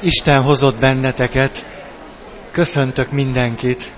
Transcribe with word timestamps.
Isten 0.00 0.42
hozott 0.42 0.78
benneteket. 0.78 1.66
Köszöntök 2.50 3.10
mindenkit. 3.10 3.92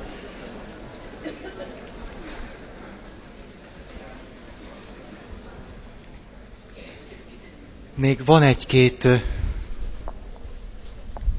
Még 7.95 8.25
van 8.25 8.43
egy-két... 8.43 9.09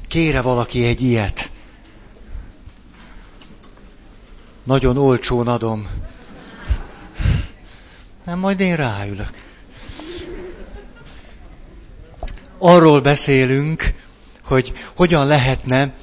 Kére 0.08 0.40
valaki 0.40 0.84
egy 0.84 1.00
ilyet. 1.02 1.50
Nagyon 4.62 4.96
olcsón 4.96 5.48
adom. 5.48 5.88
Nem, 8.24 8.38
majd 8.38 8.60
én 8.60 8.76
ráülök. 8.76 9.30
Arról 12.58 13.00
beszélünk, 13.00 13.94
hogy 14.44 14.72
hogyan 14.96 15.26
lehetne 15.26 15.94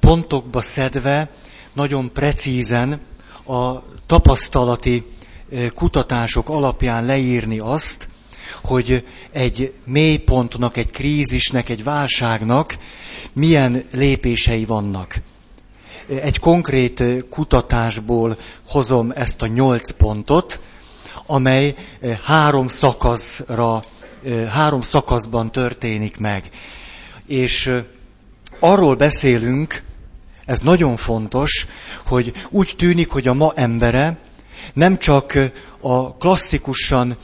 pontokba 0.00 0.60
szedve, 0.60 1.30
nagyon 1.72 2.12
precízen 2.12 3.00
a 3.46 3.82
tapasztalati 4.06 5.06
kutatások 5.74 6.48
alapján 6.48 7.04
leírni 7.04 7.58
azt, 7.58 8.08
hogy 8.62 9.06
egy 9.32 9.72
mélypontnak, 9.84 10.76
egy 10.76 10.90
krízisnek, 10.90 11.68
egy 11.68 11.82
válságnak 11.84 12.76
milyen 13.32 13.84
lépései 13.92 14.64
vannak. 14.64 15.14
Egy 16.22 16.38
konkrét 16.38 17.04
kutatásból 17.30 18.36
hozom 18.68 19.12
ezt 19.14 19.42
a 19.42 19.46
nyolc 19.46 19.90
pontot, 19.90 20.60
amely 21.26 21.74
három 22.24 22.68
szakaszra, 22.68 23.84
három 24.50 24.82
szakaszban 24.82 25.52
történik 25.52 26.18
meg. 26.18 26.50
És 27.30 27.70
arról 28.58 28.94
beszélünk, 28.94 29.82
ez 30.44 30.60
nagyon 30.60 30.96
fontos, 30.96 31.66
hogy 32.06 32.32
úgy 32.50 32.74
tűnik, 32.76 33.10
hogy 33.10 33.28
a 33.28 33.34
ma 33.34 33.52
embere 33.54 34.18
nem 34.72 34.98
csak 34.98 35.38
a 35.80 36.16
klasszikusan 36.16 37.16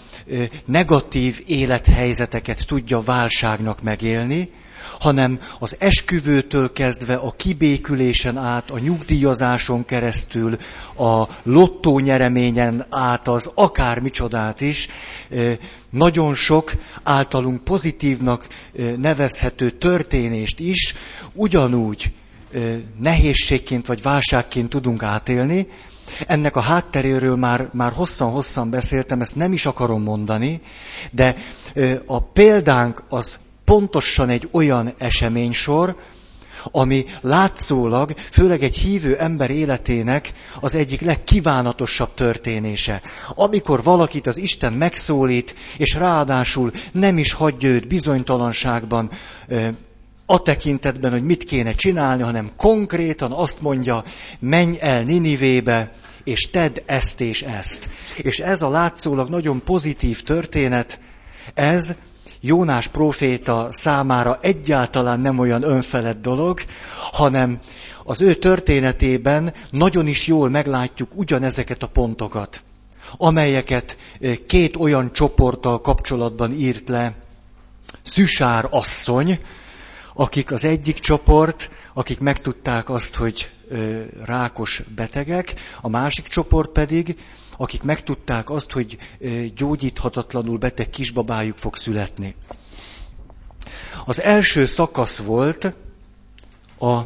negatív 0.65 1.43
élethelyzeteket 1.47 2.67
tudja 2.67 3.01
válságnak 3.01 3.83
megélni, 3.83 4.51
hanem 5.01 5.41
az 5.59 5.77
esküvőtől 5.79 6.73
kezdve 6.73 7.15
a 7.15 7.31
kibékülésen 7.37 8.37
át, 8.37 8.71
a 8.71 8.79
nyugdíjazáson 8.79 9.85
keresztül, 9.85 10.57
a 10.97 11.25
lottó 11.43 11.99
nyereményen 11.99 12.87
át, 12.91 13.29
az 13.29 13.51
akár 13.55 13.99
micsodát 13.99 14.61
is, 14.61 14.89
nagyon 15.91 16.35
sok 16.35 16.73
általunk 17.03 17.65
pozitívnak 17.65 18.47
nevezhető 18.97 19.71
történést 19.71 20.61
is 20.61 20.95
ugyanúgy 21.33 22.13
nehézségként 23.01 23.87
vagy 23.87 24.03
válságként 24.03 24.69
tudunk 24.69 25.03
átélni. 25.03 25.69
Ennek 26.27 26.57
a 26.57 26.61
hátteréről 26.61 27.37
már, 27.37 27.69
már 27.73 27.93
hosszan-hosszan 27.93 28.71
beszéltem, 28.71 29.21
ezt 29.21 29.37
nem 29.37 29.53
is 29.53 29.67
akarom 29.67 30.03
mondani, 30.03 30.61
de 31.11 31.37
a 32.07 32.21
példánk 32.21 33.03
az 33.09 33.39
pontosan 33.67 34.29
egy 34.29 34.49
olyan 34.53 34.95
eseménysor, 34.99 35.97
ami 36.71 37.05
látszólag, 37.21 38.15
főleg 38.31 38.63
egy 38.63 38.77
hívő 38.77 39.17
ember 39.17 39.51
életének 39.51 40.33
az 40.61 40.75
egyik 40.75 41.01
legkívánatosabb 41.01 42.15
történése. 42.15 43.03
Amikor 43.35 43.83
valakit 43.83 44.27
az 44.27 44.37
Isten 44.37 44.73
megszólít, 44.73 45.55
és 45.77 45.95
ráadásul 45.95 46.73
nem 46.93 47.19
is 47.19 47.33
hagyja 47.33 47.69
őt 47.69 47.89
bizonytalanságban, 47.89 49.11
a 50.27 50.43
tekintetben, 50.43 51.11
hogy 51.11 51.25
mit 51.25 51.45
kéne 51.45 51.73
csinálni, 51.73 52.23
hanem 52.23 52.51
konkrétan 52.57 53.33
azt 53.33 53.61
mondja, 53.61 54.05
menj 54.39 54.77
el 54.81 55.03
Ninivébe, 55.03 55.93
és 56.25 56.51
tedd 56.51 56.79
ezt 56.87 57.21
és 57.21 57.43
ezt. 57.43 57.89
És 58.17 58.39
ez 58.39 58.63
a 58.63 58.69
látszólag 58.69 59.29
nagyon 59.29 59.63
pozitív 59.65 60.23
történet, 60.23 61.01
ez 61.55 61.95
Jónás 62.41 62.87
próféta 62.87 63.69
számára 63.71 64.39
egyáltalán 64.43 65.21
nem 65.21 65.39
olyan 65.39 65.63
önfelett 65.63 66.23
dolog, 66.23 66.61
hanem 67.13 67.61
az 68.05 68.21
ő 68.21 68.35
történetében 68.35 69.53
nagyon 69.71 70.07
is 70.07 70.27
jól 70.27 70.49
meglátjuk 70.49 71.11
ugyanezeket 71.15 71.83
a 71.83 71.87
pontokat, 71.87 72.63
amelyeket 73.17 73.97
két 74.47 74.77
olyan 74.77 75.13
csoporttal 75.13 75.81
kapcsolatban 75.81 76.53
írt 76.53 76.89
le 76.89 77.15
Szüsár 78.03 78.67
asszony, 78.71 79.41
akik 80.15 80.53
az 80.53 80.65
egyik 80.65 80.99
csoport, 80.99 81.71
akik 81.95 82.21
megtudták 82.21 82.91
azt, 82.91 83.15
hogy 83.17 83.51
rákos 84.25 84.83
betegek, 84.95 85.55
a 85.81 85.89
másik 85.89 86.27
csoport 86.27 86.71
pedig, 86.71 87.17
akik 87.57 87.83
megtudták 87.83 88.51
azt, 88.51 88.73
hogy 88.73 88.99
gyógyíthatatlanul 89.57 90.59
beteg 90.59 90.91
kisbabájuk 90.91 91.59
fog 91.59 91.77
születni. 91.77 92.35
Az 94.05 94.23
első 94.23 94.65
szakasz 94.67 95.17
volt 95.19 95.75
a 96.79 97.01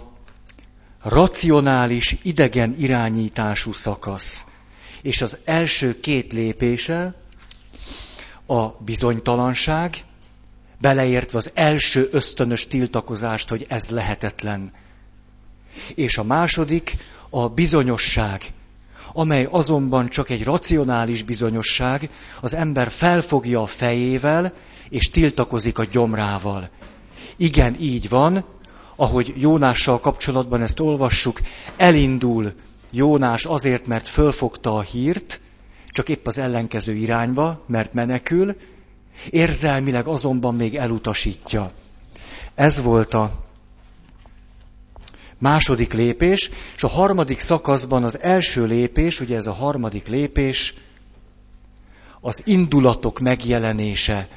racionális 1.02 2.16
idegen 2.22 2.74
irányítású 2.78 3.72
szakasz. 3.72 4.44
És 5.02 5.22
az 5.22 5.38
első 5.44 6.00
két 6.00 6.32
lépése 6.32 7.14
a 8.46 8.66
bizonytalanság, 8.68 9.96
beleértve 10.80 11.38
az 11.38 11.50
első 11.54 12.08
ösztönös 12.12 12.66
tiltakozást, 12.66 13.48
hogy 13.48 13.66
ez 13.68 13.90
lehetetlen. 13.90 14.72
És 15.94 16.18
a 16.18 16.22
második 16.22 16.96
a 17.30 17.48
bizonyosság, 17.48 18.42
amely 19.12 19.48
azonban 19.50 20.08
csak 20.08 20.30
egy 20.30 20.44
racionális 20.44 21.22
bizonyosság, 21.22 22.10
az 22.40 22.54
ember 22.54 22.90
felfogja 22.90 23.62
a 23.62 23.66
fejével, 23.66 24.52
és 24.88 25.10
tiltakozik 25.10 25.78
a 25.78 25.84
gyomrával. 25.84 26.70
Igen, 27.36 27.76
így 27.80 28.08
van, 28.08 28.44
ahogy 28.96 29.32
Jónással 29.36 30.00
kapcsolatban 30.00 30.62
ezt 30.62 30.80
olvassuk, 30.80 31.40
elindul 31.76 32.52
Jónás 32.90 33.44
azért, 33.44 33.86
mert 33.86 34.08
fölfogta 34.08 34.76
a 34.76 34.80
hírt, 34.80 35.40
csak 35.88 36.08
épp 36.08 36.26
az 36.26 36.38
ellenkező 36.38 36.94
irányba, 36.94 37.64
mert 37.66 37.92
menekül, 37.92 38.56
érzelmileg 39.30 40.06
azonban 40.06 40.54
még 40.54 40.76
elutasítja. 40.76 41.72
Ez 42.54 42.82
volt 42.82 43.14
a 43.14 43.49
második 45.40 45.92
lépés, 45.92 46.50
és 46.76 46.82
a 46.82 46.88
harmadik 46.88 47.40
szakaszban 47.40 48.04
az 48.04 48.20
első 48.20 48.66
lépés, 48.66 49.20
ugye 49.20 49.36
ez 49.36 49.46
a 49.46 49.52
harmadik 49.52 50.08
lépés, 50.08 50.74
az 52.20 52.42
indulatok 52.44 53.18
megjelenése, 53.18 54.28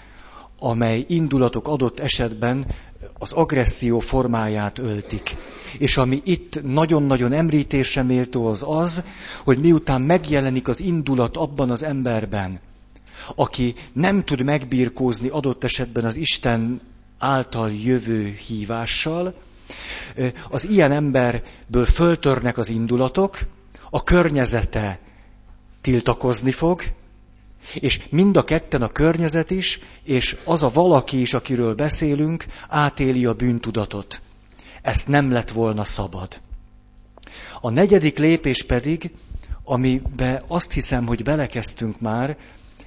amely 0.59 1.05
indulatok 1.07 1.67
adott 1.67 1.99
esetben 1.99 2.65
az 3.13 3.33
agresszió 3.33 3.99
formáját 3.99 4.79
öltik. 4.79 5.35
És 5.77 5.97
ami 5.97 6.21
itt 6.23 6.63
nagyon-nagyon 6.63 7.31
említésre 7.31 8.03
méltó 8.03 8.47
az 8.47 8.63
az, 8.67 9.03
hogy 9.43 9.57
miután 9.57 10.01
megjelenik 10.01 10.67
az 10.67 10.79
indulat 10.79 11.37
abban 11.37 11.69
az 11.69 11.83
emberben, 11.83 12.59
aki 13.35 13.73
nem 13.93 14.23
tud 14.23 14.43
megbírkózni 14.43 15.27
adott 15.27 15.63
esetben 15.63 16.05
az 16.05 16.15
Isten 16.15 16.81
által 17.17 17.71
jövő 17.71 18.37
hívással, 18.47 19.33
az 20.49 20.69
ilyen 20.69 20.91
emberből 20.91 21.85
föltörnek 21.85 22.57
az 22.57 22.69
indulatok, 22.69 23.37
a 23.89 24.03
környezete 24.03 24.99
tiltakozni 25.81 26.51
fog, 26.51 26.83
és 27.73 28.01
mind 28.09 28.37
a 28.37 28.43
ketten 28.43 28.81
a 28.81 28.91
környezet 28.91 29.51
is, 29.51 29.79
és 30.03 30.37
az 30.43 30.63
a 30.63 30.69
valaki 30.69 31.21
is, 31.21 31.33
akiről 31.33 31.75
beszélünk, 31.75 32.45
átéli 32.69 33.25
a 33.25 33.33
bűntudatot. 33.33 34.21
Ezt 34.81 35.07
nem 35.07 35.31
lett 35.31 35.51
volna 35.51 35.83
szabad. 35.83 36.41
A 37.61 37.69
negyedik 37.69 38.17
lépés 38.17 38.63
pedig, 38.63 39.11
amibe 39.63 40.43
azt 40.47 40.71
hiszem, 40.71 41.05
hogy 41.05 41.23
belekezdtünk 41.23 41.99
már, 41.99 42.37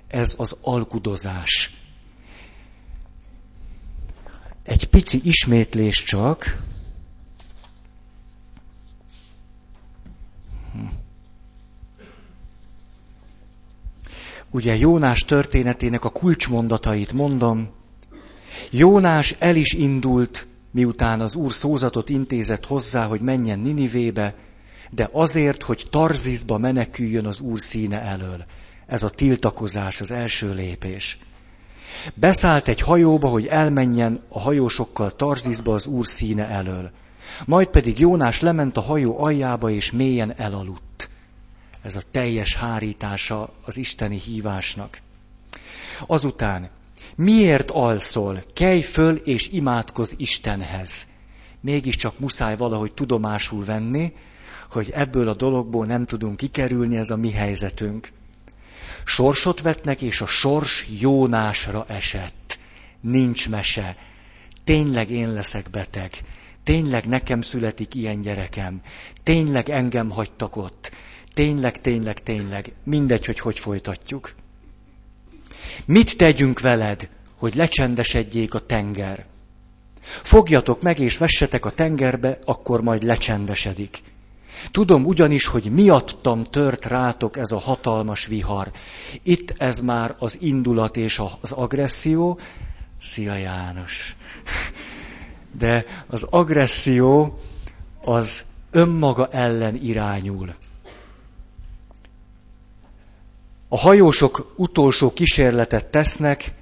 ez 0.08 0.34
az 0.38 0.56
alkudozás. 0.62 1.75
Egy 4.67 4.89
pici 4.89 5.21
ismétlés 5.25 6.03
csak. 6.03 6.63
Ugye 14.51 14.77
Jónás 14.77 15.25
történetének 15.25 16.05
a 16.05 16.09
kulcsmondatait 16.09 17.13
mondom. 17.13 17.69
Jónás 18.71 19.37
el 19.39 19.57
is 19.57 19.73
indult, 19.73 20.47
miután 20.71 21.21
az 21.21 21.35
úr 21.35 21.53
szózatot 21.53 22.09
intézett 22.09 22.67
hozzá, 22.67 23.07
hogy 23.07 23.21
menjen 23.21 23.59
Ninivébe, 23.59 24.35
de 24.91 25.09
azért, 25.13 25.63
hogy 25.63 25.87
Tarzizba 25.91 26.59
meneküljön 26.59 27.27
az 27.27 27.41
úr 27.41 27.61
színe 27.61 28.01
elől. 28.01 28.45
Ez 28.87 29.03
a 29.03 29.11
tiltakozás, 29.11 30.01
az 30.01 30.11
első 30.11 30.55
lépés. 30.55 31.19
Beszállt 32.14 32.69
egy 32.69 32.81
hajóba, 32.81 33.28
hogy 33.28 33.46
elmenjen 33.46 34.22
a 34.28 34.40
hajósokkal 34.40 35.10
Tarzizba 35.10 35.75
az 35.75 35.87
úr 35.87 36.06
színe 36.06 36.48
elől. 36.48 36.90
Majd 37.46 37.66
pedig 37.66 37.98
Jónás 37.98 38.40
lement 38.40 38.76
a 38.76 38.81
hajó 38.81 39.25
aljába, 39.25 39.70
és 39.70 39.90
mélyen 39.90 40.32
elaludt. 40.37 41.10
Ez 41.82 41.96
a 41.96 42.00
teljes 42.10 42.54
hárítása 42.54 43.52
az 43.64 43.76
isteni 43.76 44.19
hívásnak. 44.19 44.98
Azután, 46.06 46.70
miért 47.16 47.70
alszol? 47.70 48.44
Kelj 48.54 48.81
föl 48.81 49.16
és 49.16 49.48
imádkozz 49.48 50.12
Istenhez. 50.16 51.08
Mégiscsak 51.60 52.19
muszáj 52.19 52.56
valahogy 52.56 52.93
tudomásul 52.93 53.64
venni, 53.64 54.12
hogy 54.70 54.90
ebből 54.94 55.28
a 55.28 55.34
dologból 55.34 55.87
nem 55.87 56.04
tudunk 56.04 56.37
kikerülni, 56.37 56.96
ez 56.96 57.10
a 57.10 57.16
mi 57.16 57.31
helyzetünk. 57.31 58.12
Sorsot 59.08 59.61
vetnek, 59.61 60.03
és 60.03 60.20
a 60.20 60.26
sors 60.26 60.87
Jónásra 61.00 61.85
esett. 61.88 62.58
Nincs 63.00 63.49
mese. 63.49 63.97
Tényleg 64.64 65.11
én 65.11 65.32
leszek 65.32 65.70
beteg. 65.70 66.11
Tényleg 66.64 67.06
nekem 67.06 67.41
születik 67.41 67.94
ilyen 67.94 68.20
gyerekem. 68.20 68.81
Tényleg 69.23 69.69
engem 69.69 70.11
hagytak 70.11 70.56
ott. 70.56 70.93
Tényleg, 71.35 71.81
tényleg, 71.81 72.23
tényleg. 72.23 72.73
Mindegy, 72.85 73.26
hogy 73.26 73.38
hogy 73.38 73.58
folytatjuk. 73.58 74.35
Mit 75.85 76.17
tegyünk 76.17 76.61
veled, 76.61 77.08
hogy 77.37 77.55
lecsendesedjék 77.55 78.55
a 78.55 78.67
tenger? 78.67 79.26
Fogjatok 80.03 80.82
meg 80.82 80.99
és 80.99 81.17
vessetek 81.17 81.64
a 81.64 81.70
tengerbe, 81.70 82.38
akkor 82.44 82.81
majd 82.81 83.03
lecsendesedik. 83.03 83.99
Tudom 84.70 85.05
ugyanis, 85.05 85.47
hogy 85.47 85.64
miattam 85.64 86.44
tört 86.44 86.85
rátok 86.85 87.37
ez 87.37 87.50
a 87.50 87.58
hatalmas 87.58 88.26
vihar. 88.26 88.70
Itt 89.23 89.55
ez 89.56 89.81
már 89.81 90.14
az 90.19 90.38
indulat 90.41 90.97
és 90.97 91.23
az 91.41 91.53
agresszió. 91.53 92.38
Szia 93.00 93.35
János! 93.35 94.17
De 95.58 95.85
az 96.06 96.26
agresszió 96.31 97.38
az 98.05 98.44
önmaga 98.70 99.29
ellen 99.31 99.76
irányul. 99.76 100.55
A 103.69 103.79
hajósok 103.79 104.53
utolsó 104.56 105.12
kísérletet 105.12 105.87
tesznek, 105.87 106.53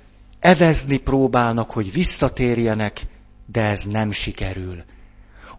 evezni 0.40 0.96
próbálnak, 0.96 1.70
hogy 1.70 1.92
visszatérjenek, 1.92 3.06
de 3.46 3.62
ez 3.62 3.84
nem 3.84 4.12
sikerül. 4.12 4.84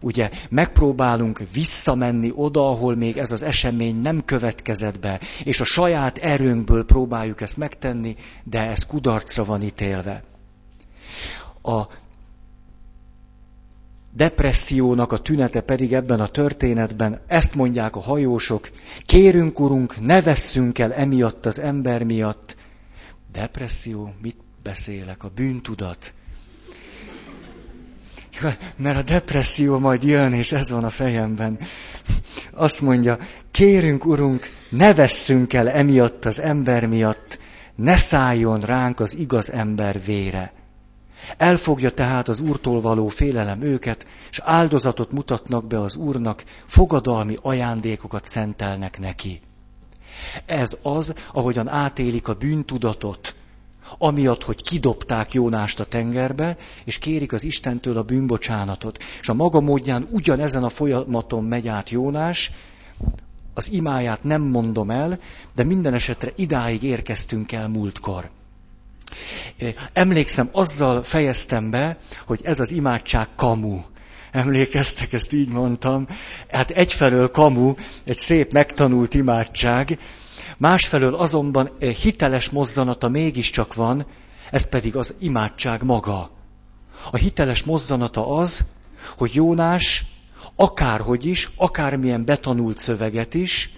Ugye 0.00 0.30
megpróbálunk 0.48 1.42
visszamenni 1.52 2.32
oda, 2.34 2.68
ahol 2.68 2.96
még 2.96 3.16
ez 3.16 3.32
az 3.32 3.42
esemény 3.42 4.00
nem 4.00 4.24
következett 4.24 5.00
be, 5.00 5.20
és 5.44 5.60
a 5.60 5.64
saját 5.64 6.18
erőnkből 6.18 6.84
próbáljuk 6.84 7.40
ezt 7.40 7.56
megtenni, 7.56 8.16
de 8.44 8.68
ez 8.70 8.86
kudarcra 8.86 9.44
van 9.44 9.62
ítélve. 9.62 10.22
A 11.62 11.86
depressziónak 14.12 15.12
a 15.12 15.18
tünete 15.18 15.60
pedig 15.60 15.92
ebben 15.92 16.20
a 16.20 16.26
történetben, 16.26 17.20
ezt 17.26 17.54
mondják 17.54 17.96
a 17.96 18.00
hajósok, 18.00 18.70
kérünk, 19.00 19.60
urunk, 19.60 20.00
ne 20.00 20.22
vesszünk 20.22 20.78
el 20.78 20.92
emiatt 20.92 21.46
az 21.46 21.60
ember 21.60 22.02
miatt. 22.02 22.56
Depresszió, 23.32 24.12
mit 24.22 24.36
beszélek? 24.62 25.24
A 25.24 25.30
bűntudat. 25.34 26.14
Mert 28.76 28.98
a 28.98 29.02
depresszió 29.02 29.78
majd 29.78 30.02
jön, 30.02 30.32
és 30.32 30.52
ez 30.52 30.70
van 30.70 30.84
a 30.84 30.90
fejemben. 30.90 31.58
Azt 32.52 32.80
mondja, 32.80 33.18
kérünk, 33.50 34.04
urunk, 34.04 34.50
ne 34.68 34.94
vesszünk 34.94 35.52
el 35.52 35.70
emiatt 35.70 36.24
az 36.24 36.40
ember 36.40 36.86
miatt, 36.86 37.38
ne 37.74 37.96
szálljon 37.96 38.60
ránk 38.60 39.00
az 39.00 39.16
igaz 39.16 39.52
ember 39.52 40.04
vére. 40.04 40.52
Elfogja 41.36 41.90
tehát 41.90 42.28
az 42.28 42.40
Úrtól 42.40 42.80
való 42.80 43.08
félelem 43.08 43.62
őket, 43.62 44.06
és 44.30 44.40
áldozatot 44.44 45.12
mutatnak 45.12 45.66
be 45.66 45.80
az 45.80 45.96
Úrnak, 45.96 46.44
fogadalmi 46.66 47.38
ajándékokat 47.42 48.24
szentelnek 48.24 48.98
neki. 48.98 49.40
Ez 50.46 50.78
az, 50.82 51.14
ahogyan 51.32 51.68
átélik 51.68 52.28
a 52.28 52.34
bűntudatot, 52.34 53.35
amiatt, 53.98 54.44
hogy 54.44 54.62
kidobták 54.62 55.32
Jónást 55.32 55.80
a 55.80 55.84
tengerbe, 55.84 56.56
és 56.84 56.98
kérik 56.98 57.32
az 57.32 57.42
Istentől 57.42 57.96
a 57.98 58.02
bűnbocsánatot. 58.02 58.98
És 59.20 59.28
a 59.28 59.34
maga 59.34 59.60
módján 59.60 60.06
ugyanezen 60.10 60.64
a 60.64 60.68
folyamaton 60.68 61.44
megy 61.44 61.68
át 61.68 61.90
Jónás, 61.90 62.50
az 63.54 63.72
imáját 63.72 64.22
nem 64.24 64.42
mondom 64.42 64.90
el, 64.90 65.18
de 65.54 65.64
minden 65.64 65.94
esetre 65.94 66.32
idáig 66.36 66.82
érkeztünk 66.82 67.52
el 67.52 67.68
múltkor. 67.68 68.30
Emlékszem, 69.92 70.48
azzal 70.52 71.02
fejeztem 71.02 71.70
be, 71.70 71.98
hogy 72.26 72.40
ez 72.42 72.60
az 72.60 72.70
imádság 72.70 73.28
kamu. 73.36 73.80
Emlékeztek, 74.32 75.12
ezt 75.12 75.32
így 75.32 75.48
mondtam. 75.48 76.06
Hát 76.50 76.70
egyfelől 76.70 77.30
kamu, 77.30 77.74
egy 78.04 78.16
szép 78.16 78.52
megtanult 78.52 79.14
imádság, 79.14 79.98
másfelől 80.56 81.14
azonban 81.14 81.70
hiteles 81.78 82.50
mozzanata 82.50 83.08
mégiscsak 83.08 83.74
van, 83.74 84.06
ez 84.50 84.68
pedig 84.68 84.96
az 84.96 85.14
imádság 85.18 85.82
maga. 85.82 86.30
A 87.10 87.16
hiteles 87.16 87.62
mozzanata 87.62 88.36
az, 88.36 88.64
hogy 89.16 89.34
Jónás 89.34 90.04
akárhogy 90.56 91.24
is, 91.24 91.50
akármilyen 91.56 92.24
betanult 92.24 92.78
szöveget 92.78 93.34
is, 93.34 93.70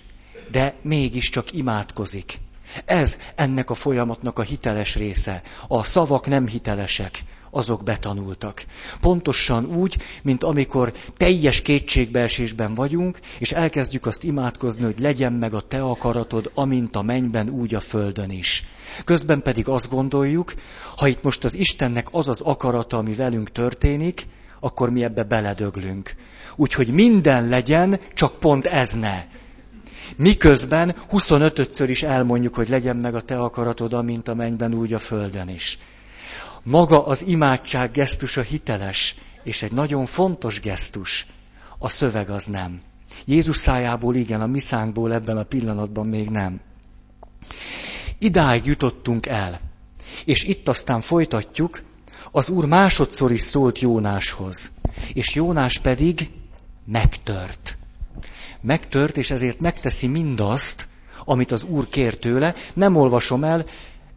de 0.50 0.74
mégiscsak 0.82 1.52
imádkozik. 1.52 2.38
Ez 2.84 3.18
ennek 3.34 3.70
a 3.70 3.74
folyamatnak 3.74 4.38
a 4.38 4.42
hiteles 4.42 4.96
része. 4.96 5.42
A 5.68 5.84
szavak 5.84 6.26
nem 6.26 6.46
hitelesek, 6.46 7.24
azok 7.58 7.82
betanultak. 7.82 8.64
Pontosan 9.00 9.64
úgy, 9.64 9.96
mint 10.22 10.44
amikor 10.44 10.92
teljes 11.16 11.62
kétségbeesésben 11.62 12.74
vagyunk, 12.74 13.18
és 13.38 13.52
elkezdjük 13.52 14.06
azt 14.06 14.24
imádkozni, 14.24 14.84
hogy 14.84 14.98
legyen 14.98 15.32
meg 15.32 15.54
a 15.54 15.60
te 15.60 15.82
akaratod, 15.82 16.50
amint 16.54 16.96
a 16.96 17.02
mennyben, 17.02 17.48
úgy 17.48 17.74
a 17.74 17.80
földön 17.80 18.30
is. 18.30 18.64
Közben 19.04 19.42
pedig 19.42 19.68
azt 19.68 19.90
gondoljuk, 19.90 20.54
ha 20.96 21.08
itt 21.08 21.22
most 21.22 21.44
az 21.44 21.54
Istennek 21.54 22.08
az 22.10 22.28
az 22.28 22.40
akarata, 22.40 22.96
ami 22.96 23.14
velünk 23.14 23.52
történik, 23.52 24.26
akkor 24.60 24.90
mi 24.90 25.04
ebbe 25.04 25.22
beledöglünk. 25.22 26.14
Úgyhogy 26.56 26.88
minden 26.88 27.48
legyen, 27.48 28.00
csak 28.14 28.38
pont 28.38 28.66
ez 28.66 28.92
ne. 28.92 29.24
Miközben 30.16 30.94
25-ször 31.12 31.86
is 31.86 32.02
elmondjuk, 32.02 32.54
hogy 32.54 32.68
legyen 32.68 32.96
meg 32.96 33.14
a 33.14 33.20
te 33.20 33.38
akaratod, 33.38 33.92
amint 33.92 34.28
a 34.28 34.34
mennyben, 34.34 34.74
úgy 34.74 34.92
a 34.92 34.98
földön 34.98 35.48
is. 35.48 35.78
Maga 36.62 37.06
az 37.06 37.26
imádság 37.26 37.90
gesztusa 37.90 38.42
hiteles, 38.42 39.14
és 39.42 39.62
egy 39.62 39.72
nagyon 39.72 40.06
fontos 40.06 40.60
gesztus. 40.60 41.26
A 41.78 41.88
szöveg 41.88 42.30
az 42.30 42.46
nem. 42.46 42.80
Jézus 43.24 43.56
szájából 43.56 44.14
igen, 44.14 44.40
a 44.40 44.46
mi 44.46 44.60
szánkból 44.60 45.12
ebben 45.12 45.36
a 45.36 45.42
pillanatban 45.42 46.06
még 46.06 46.28
nem. 46.28 46.60
Idáig 48.18 48.64
jutottunk 48.64 49.26
el. 49.26 49.60
És 50.24 50.44
itt 50.44 50.68
aztán 50.68 51.00
folytatjuk, 51.00 51.82
az 52.32 52.48
Úr 52.48 52.64
másodszor 52.64 53.32
is 53.32 53.40
szólt 53.40 53.78
Jónáshoz, 53.78 54.72
és 55.12 55.34
Jónás 55.34 55.78
pedig 55.78 56.28
megtört 56.84 57.78
megtört, 58.60 59.16
és 59.16 59.30
ezért 59.30 59.60
megteszi 59.60 60.06
mindazt, 60.06 60.88
amit 61.24 61.52
az 61.52 61.64
Úr 61.64 61.88
kér 61.88 62.18
tőle, 62.18 62.54
nem 62.74 62.96
olvasom 62.96 63.44
el, 63.44 63.64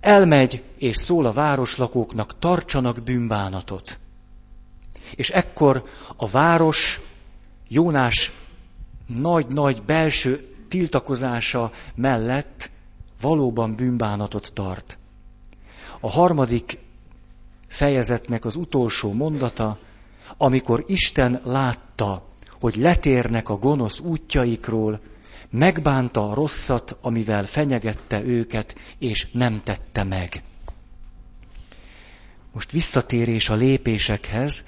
elmegy 0.02 0.64
és 0.78 0.98
szól 0.98 1.26
a 1.26 1.34
városlakóknak, 1.34 2.40
tartsanak 2.40 3.04
bűnbánatot. 3.04 4.00
És 5.16 5.30
ekkor 5.30 5.84
a 6.16 6.28
város 6.28 7.02
Jónás 7.68 8.32
nagy-nagy 9.08 9.84
belső 9.84 10.56
tiltakozása 10.68 11.72
mellett 11.96 12.72
valóban 13.22 13.76
bűnbánatot 13.76 14.52
tart. 14.54 14.98
A 16.00 16.10
harmadik 16.10 16.80
fejezetnek 17.68 18.46
az 18.46 18.56
utolsó 18.56 19.14
mondata, 19.14 19.78
amikor 20.38 20.84
Isten 20.88 21.42
látta, 21.44 22.28
hogy 22.60 22.76
letérnek 22.76 23.50
a 23.50 23.58
gonosz 23.58 24.00
útjaikról, 24.00 25.00
megbánta 25.52 26.30
a 26.30 26.34
rosszat, 26.34 26.98
amivel 27.02 27.46
fenyegette 27.46 28.24
őket, 28.24 28.76
és 28.98 29.28
nem 29.32 29.62
tette 29.64 30.04
meg. 30.04 30.44
Most 32.52 32.72
visszatérés 32.72 33.50
a 33.50 33.56
lépésekhez. 33.56 34.66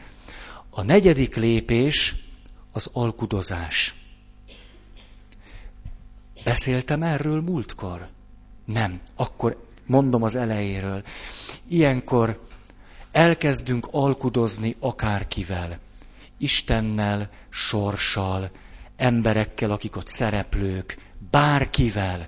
A 0.70 0.82
negyedik 0.82 1.36
lépés 1.36 2.16
az 2.72 2.90
alkudozás. 2.94 3.96
Beszéltem 6.44 7.04
erről 7.04 7.42
múltkor? 7.42 8.10
Nem. 8.66 9.02
Akkor 9.16 9.68
mondom 9.86 10.24
az 10.24 10.36
elejéről. 10.36 11.04
Ilyenkor 11.68 12.48
elkezdünk 13.12 13.88
alkudozni 13.92 14.76
akárkivel. 14.80 15.80
Istennel, 16.38 17.30
sorssal, 17.50 18.52
emberekkel, 19.04 19.72
akik 19.72 19.96
ott 19.96 20.08
szereplők, 20.08 20.98
bárkivel. 21.32 22.28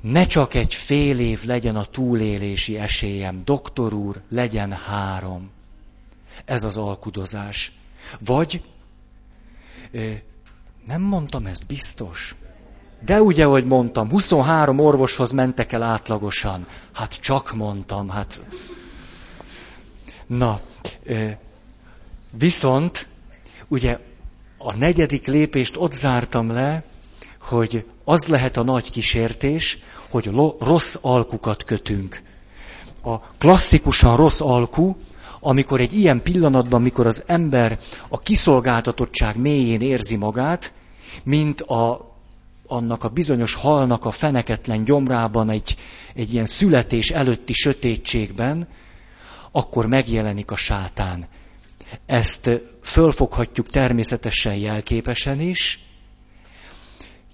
ne 0.00 0.26
csak 0.26 0.54
egy 0.54 0.74
fél 0.74 1.18
év 1.18 1.44
legyen 1.44 1.76
a 1.76 1.84
túlélési 1.84 2.78
esélyem, 2.78 3.42
doktor 3.44 3.92
úr, 3.92 4.22
legyen 4.28 4.72
három. 4.72 5.50
Ez 6.44 6.64
az 6.64 6.76
alkudozás. 6.76 7.72
Vagy, 8.18 8.62
nem 10.86 11.02
mondtam 11.02 11.46
ezt 11.46 11.66
biztos, 11.66 12.34
de 13.04 13.22
ugye, 13.22 13.44
hogy 13.44 13.64
mondtam, 13.64 14.10
23 14.10 14.78
orvoshoz 14.78 15.30
mentek 15.30 15.72
el 15.72 15.82
átlagosan. 15.82 16.66
Hát 16.92 17.14
csak 17.14 17.54
mondtam, 17.54 18.08
hát. 18.08 18.40
Na, 20.26 20.60
viszont, 22.32 23.06
ugye 23.68 23.98
a 24.62 24.74
negyedik 24.76 25.26
lépést 25.26 25.76
ott 25.76 25.92
zártam 25.92 26.52
le, 26.52 26.84
hogy 27.40 27.84
az 28.04 28.26
lehet 28.26 28.56
a 28.56 28.62
nagy 28.62 28.90
kísértés, 28.90 29.78
hogy 30.10 30.30
rossz 30.58 30.96
alkukat 31.00 31.64
kötünk. 31.64 32.22
A 33.02 33.18
klasszikusan 33.20 34.16
rossz 34.16 34.40
alku, 34.40 34.94
amikor 35.40 35.80
egy 35.80 35.94
ilyen 35.94 36.22
pillanatban, 36.22 36.80
amikor 36.80 37.06
az 37.06 37.22
ember 37.26 37.78
a 38.08 38.18
kiszolgáltatottság 38.18 39.36
mélyén 39.36 39.80
érzi 39.80 40.16
magát, 40.16 40.72
mint 41.24 41.60
a, 41.60 42.14
annak 42.66 43.04
a 43.04 43.08
bizonyos 43.08 43.54
halnak 43.54 44.04
a 44.04 44.10
feneketlen 44.10 44.84
gyomrában 44.84 45.50
egy, 45.50 45.76
egy 46.14 46.32
ilyen 46.32 46.46
születés 46.46 47.10
előtti 47.10 47.52
sötétségben, 47.52 48.68
akkor 49.52 49.86
megjelenik 49.86 50.50
a 50.50 50.56
sátán. 50.56 51.28
Ezt 52.06 52.50
fölfoghatjuk 52.90 53.70
természetesen 53.70 54.54
jelképesen 54.54 55.40
is. 55.40 55.80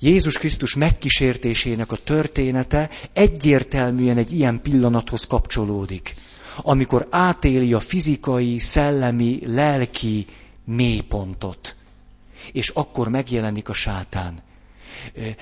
Jézus 0.01 0.39
Krisztus 0.39 0.75
megkísértésének 0.75 1.93
a 1.93 1.97
története 1.97 2.91
egyértelműen 3.13 4.17
egy 4.17 4.33
ilyen 4.33 4.63
pillanathoz 4.63 5.27
kapcsolódik, 5.27 6.15
amikor 6.57 7.07
átéli 7.11 7.73
a 7.73 7.81
fizikai, 7.81 8.59
szellemi, 8.59 9.39
lelki 9.45 10.27
mélypontot. 10.65 11.77
És 12.53 12.69
akkor 12.69 13.09
megjelenik 13.09 13.69
a 13.69 13.73
sátán. 13.73 14.43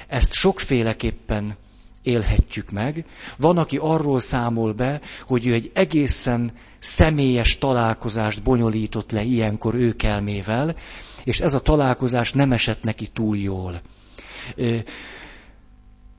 Ezt 0.09 0.33
sokféleképpen 0.33 1.56
élhetjük 2.02 2.71
meg. 2.71 3.04
Van, 3.37 3.59
aki 3.59 3.76
arról 3.76 4.21
számol 4.21 4.73
be, 4.73 5.00
hogy 5.26 5.47
ő 5.47 5.52
egy 5.52 5.71
egészen 5.75 6.52
személyes 6.85 7.59
találkozást 7.59 8.43
bonyolított 8.43 9.11
le 9.11 9.23
ilyenkor 9.23 9.75
őkelmével, 9.75 10.76
és 11.25 11.41
ez 11.41 11.55
a 11.55 11.61
találkozás 11.61 12.33
nem 12.33 12.53
esett 12.53 12.83
neki 12.83 13.07
túl 13.07 13.37
jól. 13.37 13.81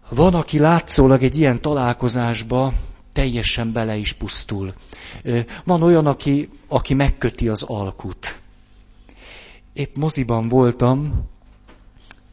Van, 0.09 0.33
aki 0.33 0.59
látszólag 0.59 1.23
egy 1.23 1.37
ilyen 1.37 1.61
találkozásba 1.61 2.73
teljesen 3.13 3.71
bele 3.71 3.95
is 3.95 4.13
pusztul. 4.13 4.73
Van 5.63 5.83
olyan, 5.83 6.07
aki, 6.07 6.49
aki 6.67 6.93
megköti 6.93 7.47
az 7.47 7.63
alkut. 7.63 8.39
Épp 9.73 9.95
moziban 9.95 10.47
voltam, 10.47 11.29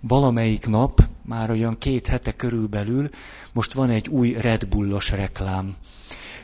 valamelyik 0.00 0.66
nap, 0.66 1.02
már 1.22 1.50
olyan 1.50 1.78
két 1.78 2.06
hete 2.06 2.32
körülbelül, 2.32 3.08
most 3.52 3.72
van 3.72 3.90
egy 3.90 4.08
új 4.08 4.32
Red 4.32 4.66
Bullos 4.66 5.10
reklám. 5.10 5.76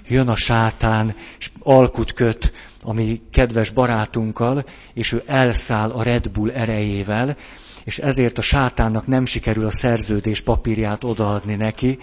Jön 0.09 0.29
a 0.29 0.37
sátán, 0.37 1.15
és 1.39 1.51
alkut 1.61 2.13
köt 2.13 2.53
a 2.83 2.93
mi 2.93 3.21
kedves 3.31 3.71
barátunkkal, 3.71 4.65
és 4.95 5.13
ő 5.13 5.23
elszáll 5.27 5.91
a 5.91 6.03
Red 6.03 6.29
Bull 6.31 6.51
erejével, 6.51 7.37
és 7.85 7.99
ezért 7.99 8.39
a 8.39 8.43
sátánnak 8.43 9.07
nem 9.07 9.27
sikerül 9.27 9.67
a 9.67 9.71
szerződés 9.71 10.41
papírját 10.41 11.05
odaadni 11.05 11.55
neki. 11.55 11.99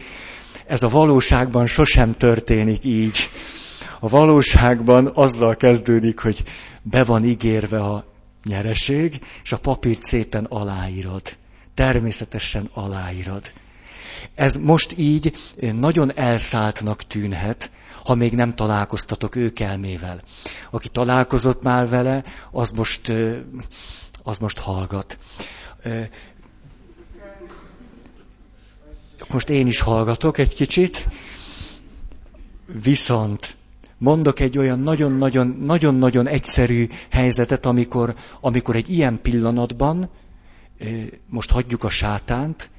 Ez 0.67 0.83
a 0.83 0.89
valóságban 0.89 1.67
sosem 1.67 2.13
történik 2.13 2.83
így. 2.83 3.29
A 4.00 4.09
valóságban 4.09 5.12
azzal 5.13 5.55
kezdődik, 5.55 6.19
hogy 6.19 6.43
be 6.81 7.03
van 7.03 7.24
ígérve 7.24 7.79
a 7.79 8.05
nyereség, 8.43 9.19
és 9.43 9.51
a 9.51 9.57
papírt 9.57 10.03
szépen 10.03 10.43
aláírod. 10.43 11.21
Természetesen 11.74 12.69
aláírod. 12.74 13.51
Ez 14.35 14.55
most 14.55 14.93
így 14.97 15.33
nagyon 15.74 16.17
elszálltnak 16.17 17.07
tűnhet, 17.07 17.71
ha 18.05 18.15
még 18.15 18.33
nem 18.33 18.55
találkoztatok 18.55 19.35
ők 19.35 19.59
elmével. 19.59 20.21
Aki 20.69 20.89
találkozott 20.89 21.63
már 21.63 21.89
vele, 21.89 22.24
az 22.51 22.71
most, 22.71 23.12
az 24.24 24.38
most 24.38 24.59
hallgat. 24.59 25.17
Most 29.29 29.50
én 29.50 29.67
is 29.67 29.79
hallgatok 29.79 30.38
egy 30.38 30.53
kicsit, 30.53 31.07
viszont 32.83 33.57
mondok 33.97 34.39
egy 34.39 34.57
olyan 34.57 34.79
nagyon-nagyon 35.59 36.27
egyszerű 36.27 36.89
helyzetet, 37.09 37.65
amikor, 37.65 38.15
amikor 38.41 38.75
egy 38.75 38.89
ilyen 38.89 39.21
pillanatban, 39.21 40.09
most 41.29 41.51
hagyjuk 41.51 41.83
a 41.83 41.89
sátánt, 41.89 42.69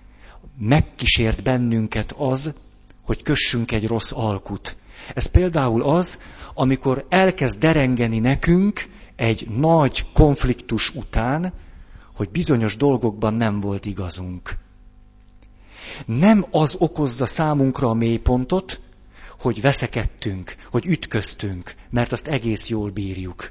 megkísért 0.59 1.43
bennünket 1.43 2.13
az, 2.17 2.55
hogy 3.03 3.23
kössünk 3.23 3.73
egy 3.73 3.87
rossz 3.87 4.13
alkut. 4.13 4.77
Ez 5.15 5.27
például 5.27 5.83
az, 5.83 6.19
amikor 6.55 7.07
elkezd 7.09 7.61
derengeni 7.61 8.19
nekünk 8.19 8.87
egy 9.17 9.49
nagy 9.49 10.07
konfliktus 10.13 10.95
után, 10.95 11.53
hogy 12.15 12.31
bizonyos 12.31 12.77
dolgokban 12.77 13.35
nem 13.35 13.61
volt 13.61 13.87
igazunk. 13.87 14.59
Nem 16.07 16.47
az 16.51 16.77
okozza 16.79 17.27
számunkra 17.27 17.89
a 17.89 17.95
mélypontot, 17.95 18.81
hogy 19.41 19.61
veszekedtünk, 19.61 20.57
hogy 20.71 20.87
ütköztünk, 20.87 21.75
mert 21.91 22.13
azt 22.13 22.27
egész 22.27 22.69
jól 22.69 22.91
bírjuk. 22.91 23.51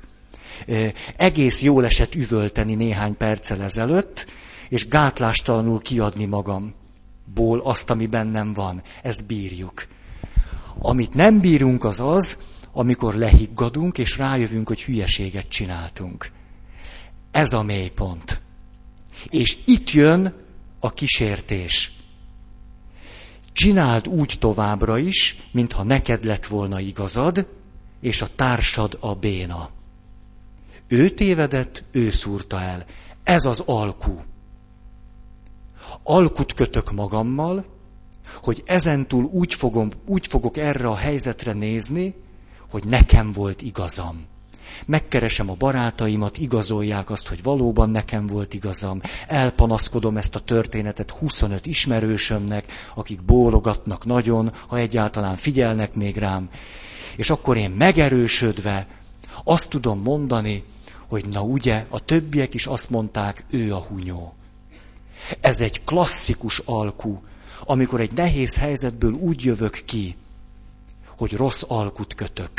Egész 1.16 1.62
jól 1.62 1.86
esett 1.86 2.16
üvölteni 2.16 2.76
néhány 2.76 3.18
perccel 3.18 3.62
ezelőtt, 3.62 4.26
és 4.70 4.88
gátlástalanul 4.88 5.82
kiadni 5.82 6.26
magamból 6.26 7.60
azt, 7.64 7.90
ami 7.90 8.06
bennem 8.06 8.54
van. 8.54 8.84
Ezt 9.02 9.26
bírjuk. 9.26 9.88
Amit 10.80 11.14
nem 11.14 11.40
bírunk, 11.40 11.84
az 11.84 12.00
az, 12.00 12.38
amikor 12.72 13.16
lehiggadunk, 13.16 13.98
és 13.98 14.18
rájövünk, 14.18 14.68
hogy 14.68 14.84
hülyeséget 14.84 15.48
csináltunk. 15.48 16.32
Ez 17.32 17.54
a 17.54 17.64
mélypont. 17.64 18.42
És 19.30 19.58
itt 19.66 19.92
jön 19.92 20.34
a 20.80 20.94
kísértés. 20.94 21.92
Csináld 23.52 24.08
úgy 24.08 24.36
továbbra 24.40 24.98
is, 24.98 25.38
mintha 25.52 25.84
neked 25.84 26.24
lett 26.24 26.46
volna 26.46 26.80
igazad, 26.80 27.48
és 28.02 28.22
a 28.22 28.28
társad 28.36 28.98
a 29.00 29.14
béna. 29.16 29.70
Ő 30.88 31.10
tévedett, 31.10 31.84
ő 31.92 32.10
szúrta 32.10 32.62
el. 32.62 32.86
Ez 33.24 33.46
az 33.46 33.60
alkú. 33.66 34.24
Alkut 36.04 36.54
kötök 36.54 36.92
magammal, 36.92 37.66
hogy 38.44 38.64
ezentúl 38.66 39.24
úgy, 39.24 39.54
fogom, 39.54 39.90
úgy 40.06 40.28
fogok 40.28 40.58
erre 40.58 40.88
a 40.88 40.96
helyzetre 40.96 41.54
nézni, 41.54 42.14
hogy 42.70 42.84
nekem 42.86 43.32
volt 43.32 43.62
igazam. 43.62 44.26
Megkeresem 44.86 45.50
a 45.50 45.54
barátaimat, 45.54 46.38
igazolják 46.38 47.10
azt, 47.10 47.28
hogy 47.28 47.44
valóban 47.44 47.90
nekem 47.90 48.26
volt 48.26 48.54
igazam. 48.54 49.02
Elpanaszkodom 49.28 50.18
ezt 50.18 50.36
a 50.36 50.40
történetet 50.40 51.12
25 51.12 51.66
ismerősömnek, 51.66 52.72
akik 52.96 53.24
bólogatnak 53.24 54.06
nagyon, 54.06 54.54
ha 54.68 54.78
egyáltalán 54.78 55.36
figyelnek 55.36 55.94
még 55.94 56.18
rám. 56.18 56.50
És 57.16 57.30
akkor 57.30 57.58
én 57.58 57.72
megerősödve 57.72 58.88
azt 59.44 59.70
tudom 59.70 60.02
mondani, 60.02 60.64
hogy 61.08 61.26
na 61.28 61.42
ugye, 61.42 61.86
a 61.90 62.00
többiek 62.00 62.54
is 62.54 62.66
azt 62.66 62.90
mondták, 62.90 63.46
ő 63.50 63.74
a 63.74 63.80
hunyó. 63.80 64.34
Ez 65.42 65.62
egy 65.62 65.84
klasszikus 65.84 66.62
alkú, 66.66 67.22
amikor 67.64 68.02
egy 68.02 68.12
nehéz 68.12 68.58
helyzetből 68.58 69.14
úgy 69.14 69.44
jövök 69.44 69.82
ki, 69.86 70.16
hogy 71.18 71.34
rossz 71.34 71.64
alkut 71.68 72.16
kötök. 72.16 72.52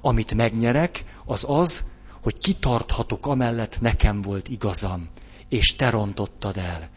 Amit 0.00 0.34
megnyerek, 0.34 1.04
az 1.24 1.44
az, 1.48 1.84
hogy 2.22 2.38
kitarthatok 2.38 3.26
amellett 3.26 3.80
nekem 3.80 4.22
volt 4.22 4.48
igazam, 4.48 5.08
és 5.48 5.76
te 5.76 5.90
rontottad 5.90 6.56
el. 6.56 6.88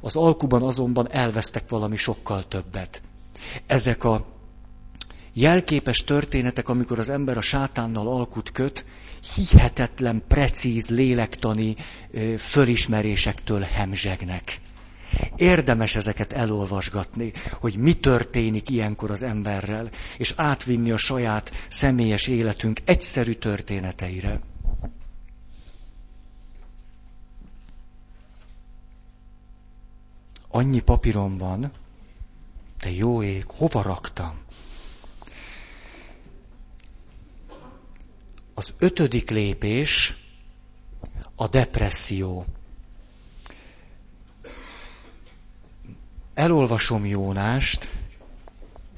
Az 0.00 0.16
alkuban 0.16 0.62
azonban 0.62 1.12
elvesztek 1.12 1.68
valami 1.68 1.96
sokkal 1.96 2.48
többet. 2.48 3.02
Ezek 3.66 4.04
a 4.04 4.26
jelképes 5.32 6.04
történetek, 6.04 6.68
amikor 6.68 6.98
az 6.98 7.08
ember 7.08 7.36
a 7.36 7.40
sátánnal 7.40 8.08
alkut 8.08 8.52
köt, 8.52 8.84
hihetetlen, 9.34 10.22
precíz 10.28 10.90
lélektani 10.90 11.76
fölismerésektől 12.38 13.60
hemzsegnek. 13.60 14.60
Érdemes 15.36 15.96
ezeket 15.96 16.32
elolvasgatni, 16.32 17.32
hogy 17.52 17.76
mi 17.76 17.92
történik 17.92 18.70
ilyenkor 18.70 19.10
az 19.10 19.22
emberrel, 19.22 19.90
és 20.18 20.32
átvinni 20.36 20.90
a 20.90 20.96
saját 20.96 21.52
személyes 21.68 22.26
életünk 22.26 22.80
egyszerű 22.84 23.32
történeteire. 23.32 24.40
annyi 30.50 30.80
papírom 30.80 31.38
van, 31.38 31.72
de 32.80 32.90
jó 32.90 33.22
ég, 33.22 33.44
hova 33.46 33.82
raktam? 33.82 34.38
Az 38.54 38.74
ötödik 38.78 39.30
lépés 39.30 40.16
a 41.34 41.48
depresszió. 41.48 42.46
Elolvasom 46.40 47.06
Jónást, 47.06 47.88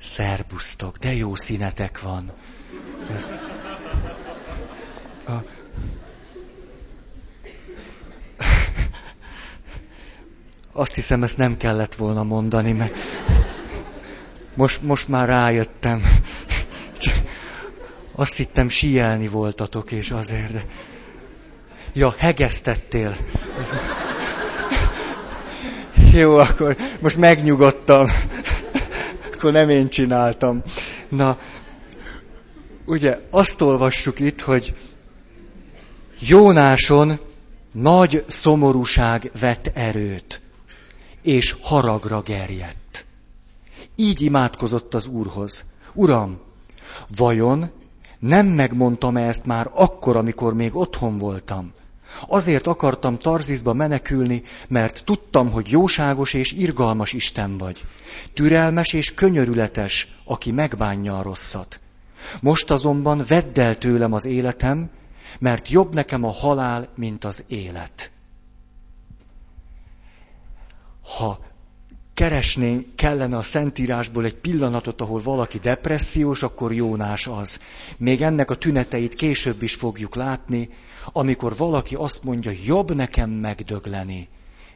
szerbusztok, 0.01 0.99
de 0.99 1.15
jó 1.15 1.35
színetek 1.35 2.01
van. 2.01 2.33
Ez, 3.15 3.35
a, 5.27 5.33
azt 10.73 10.95
hiszem, 10.95 11.23
ezt 11.23 11.39
nem 11.39 11.57
kellett 11.57 11.95
volna 11.95 12.23
mondani, 12.23 12.73
mert 12.73 12.95
most, 14.55 14.83
most 14.83 15.09
már 15.09 15.29
rájöttem. 15.29 16.03
Csak 16.99 17.15
azt 18.15 18.37
hittem, 18.37 18.69
sielni 18.69 19.29
voltatok, 19.29 19.91
és 19.91 20.11
azért. 20.11 20.53
De... 20.53 20.65
Ja, 21.93 22.15
hegesztettél. 22.19 23.17
Jó, 26.13 26.37
akkor 26.37 26.77
most 27.01 27.17
megnyugodtam. 27.17 28.07
Akkor 29.33 29.53
nem 29.53 29.69
én 29.69 29.89
csináltam. 29.89 30.63
Na, 31.09 31.39
ugye 32.85 33.19
azt 33.31 33.61
olvassuk 33.61 34.21
itt, 34.21 34.41
hogy 34.41 34.75
Jónáson 36.19 37.19
nagy 37.73 38.25
szomorúság 38.29 39.31
vett 39.41 39.67
erőt, 39.75 40.41
és 41.23 41.57
haragra 41.61 42.21
gerjedt. 42.21 43.07
Így 43.97 44.21
imádkozott 44.21 44.95
az 44.95 45.07
Úrhoz. 45.07 45.65
Uram, 45.93 46.41
vajon 47.17 47.71
nem 48.19 48.47
megmondtam 48.47 49.17
-e 49.17 49.29
ezt 49.29 49.47
már 49.47 49.71
akkor, 49.75 50.17
amikor 50.17 50.55
még 50.55 50.77
otthon 50.77 51.19
voltam? 51.19 51.73
Azért 52.27 52.67
akartam 52.67 53.19
Tarzizba 53.19 53.73
menekülni, 53.73 54.43
mert 54.69 55.05
tudtam, 55.05 55.51
hogy 55.51 55.71
jóságos 55.71 56.35
és 56.35 56.53
irgalmas 56.53 57.13
Isten 57.13 57.59
vagy. 57.59 57.85
Türelmes 58.35 58.93
és 58.93 59.15
könyörületes, 59.15 60.09
aki 60.25 60.53
megbánja 60.53 61.19
a 61.19 61.23
rosszat. 61.23 61.81
Most 62.41 62.71
azonban 62.71 63.25
vedd 63.29 63.61
el 63.61 63.79
tőlem 63.79 64.13
az 64.13 64.25
életem, 64.25 64.91
mert 65.39 65.69
jobb 65.69 65.95
nekem 65.95 66.25
a 66.25 66.33
halál, 66.33 66.89
mint 66.95 67.25
az 67.25 67.45
élet. 67.49 68.11
Ha 71.17 71.52
keresnénk 72.15 72.97
kellene 72.97 73.37
a 73.37 73.43
Szentírásból 73.43 74.25
egy 74.25 74.35
pillanatot, 74.35 75.01
ahol 75.01 75.21
valaki 75.21 75.59
depressziós, 75.59 76.43
akkor 76.43 76.73
Jónás 76.73 77.27
az. 77.27 77.61
Még 77.97 78.23
ennek 78.23 78.51
a 78.51 78.55
tüneteit 78.55 79.15
később 79.15 79.63
is 79.63 79.75
fogjuk 79.75 80.15
látni, 80.15 80.71
amikor 81.13 81.57
valaki 81.57 81.95
azt 81.95 82.23
mondja, 82.23 82.53
jobb 82.65 82.95
nekem 82.95 83.31
megdögleni, 83.31 84.29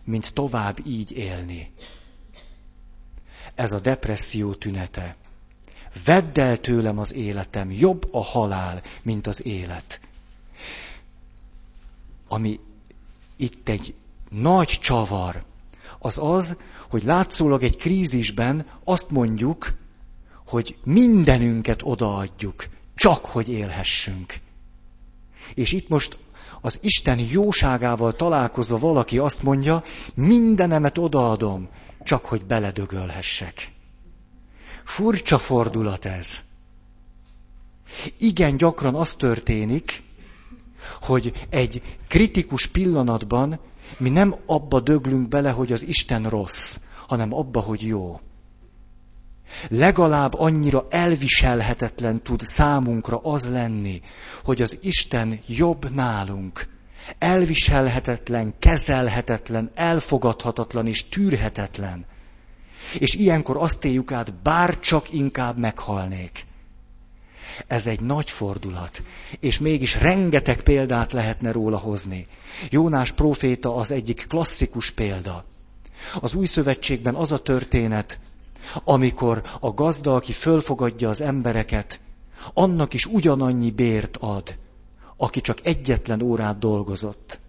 mint 0.05 0.33
tovább 0.33 0.79
így 0.87 1.13
élni. 1.13 1.73
Ez 3.55 3.73
a 3.73 3.81
depresszió 3.81 4.55
tünete. 4.55 5.17
Vedd 6.05 6.41
el 6.41 6.61
tőlem 6.61 6.99
az 6.99 7.15
életem, 7.15 7.71
jobb 7.71 8.09
a 8.11 8.23
halál, 8.23 8.83
mint 9.03 9.27
az 9.27 9.47
élet. 9.47 10.01
Ami 12.29 12.61
itt 13.37 13.69
egy 13.69 13.95
nagy 14.31 14.69
csavar, 14.69 15.45
az 15.99 16.19
az, 16.19 16.57
hogy 16.89 17.03
látszólag 17.05 17.63
egy 17.63 17.77
krízisben 17.77 18.67
azt 18.85 19.11
mondjuk, 19.11 19.75
hogy 20.47 20.77
mindenünket 20.85 21.81
odaadjuk, 21.83 22.67
csak 22.95 23.25
hogy 23.25 23.49
élhessünk. 23.49 24.35
És 25.55 25.73
itt 25.73 25.89
most 25.89 26.19
az 26.61 26.79
Isten 26.83 27.19
jóságával 27.19 28.17
találkozva 28.17 28.79
valaki 28.79 29.19
azt 29.19 29.43
mondja, 29.43 29.83
mindenemet 30.15 30.99
odaadom, 30.99 31.69
csak 32.03 32.25
hogy 32.25 32.45
beledögölhessek. 32.45 33.73
Furcsa 34.85 35.39
fordulat 35.39 36.05
ez. 36.05 36.43
Igen 38.19 38.57
gyakran 38.57 38.95
az 38.95 39.17
történik, 39.17 40.03
hogy 41.01 41.47
egy 41.49 41.83
kritikus 42.09 42.67
pillanatban 42.67 43.61
mi 43.99 44.09
nem 44.09 44.35
abba 44.47 44.81
döglünk 44.81 45.29
bele, 45.29 45.51
hogy 45.51 45.73
az 45.73 45.83
Isten 45.83 46.23
rossz, 46.29 46.79
hanem 47.07 47.35
abba, 47.35 47.61
hogy 47.61 47.83
jó. 47.83 48.21
Legalább 49.69 50.35
annyira 50.35 50.87
elviselhetetlen 50.91 52.23
tud 52.23 52.41
számunkra 52.41 53.19
az 53.19 53.51
lenni, 53.51 54.01
hogy 54.45 54.63
az 54.63 54.79
Isten 54.83 55.41
jobb 55.47 55.91
nálunk. 55.91 56.69
Elviselhetetlen, 57.19 58.55
kezelhetetlen, 58.59 59.71
elfogadhatatlan 59.75 60.87
és 60.87 61.09
tűrhetetlen. 61.09 62.05
És 62.99 63.15
ilyenkor 63.15 63.57
azt 63.57 63.85
éljük 63.85 64.13
át, 64.13 64.35
bár 64.35 64.79
csak 64.79 65.13
inkább 65.13 65.59
meghalnék. 65.59 66.47
Ez 67.67 67.87
egy 67.87 68.01
nagy 68.01 68.31
fordulat, 68.31 69.03
és 69.41 69.59
mégis 69.59 69.95
rengeteg 70.01 70.63
példát 70.63 71.13
lehetne 71.13 71.53
róla 71.53 71.79
hozni. 71.79 72.27
Jónás 72.71 73.13
próféta 73.13 73.77
az 73.77 73.91
egyik 73.91 74.27
klasszikus 74.29 74.91
példa. 74.91 75.45
Az 76.21 76.35
új 76.35 76.47
szövetségben 76.47 77.15
az 77.15 77.33
a 77.33 77.39
történet, 77.39 78.21
amikor 78.85 79.43
a 79.61 79.71
gazda, 79.71 80.15
aki 80.15 80.33
fölfogadja 80.33 81.09
az 81.09 81.21
embereket, 81.21 82.01
annak 82.55 82.95
is 82.95 83.07
ugyanannyi 83.07 83.71
bért 83.71 84.17
ad, 84.17 84.57
aki 85.17 85.41
csak 85.41 85.59
egyetlen 85.63 86.23
órát 86.23 86.59
dolgozott. 86.59 87.41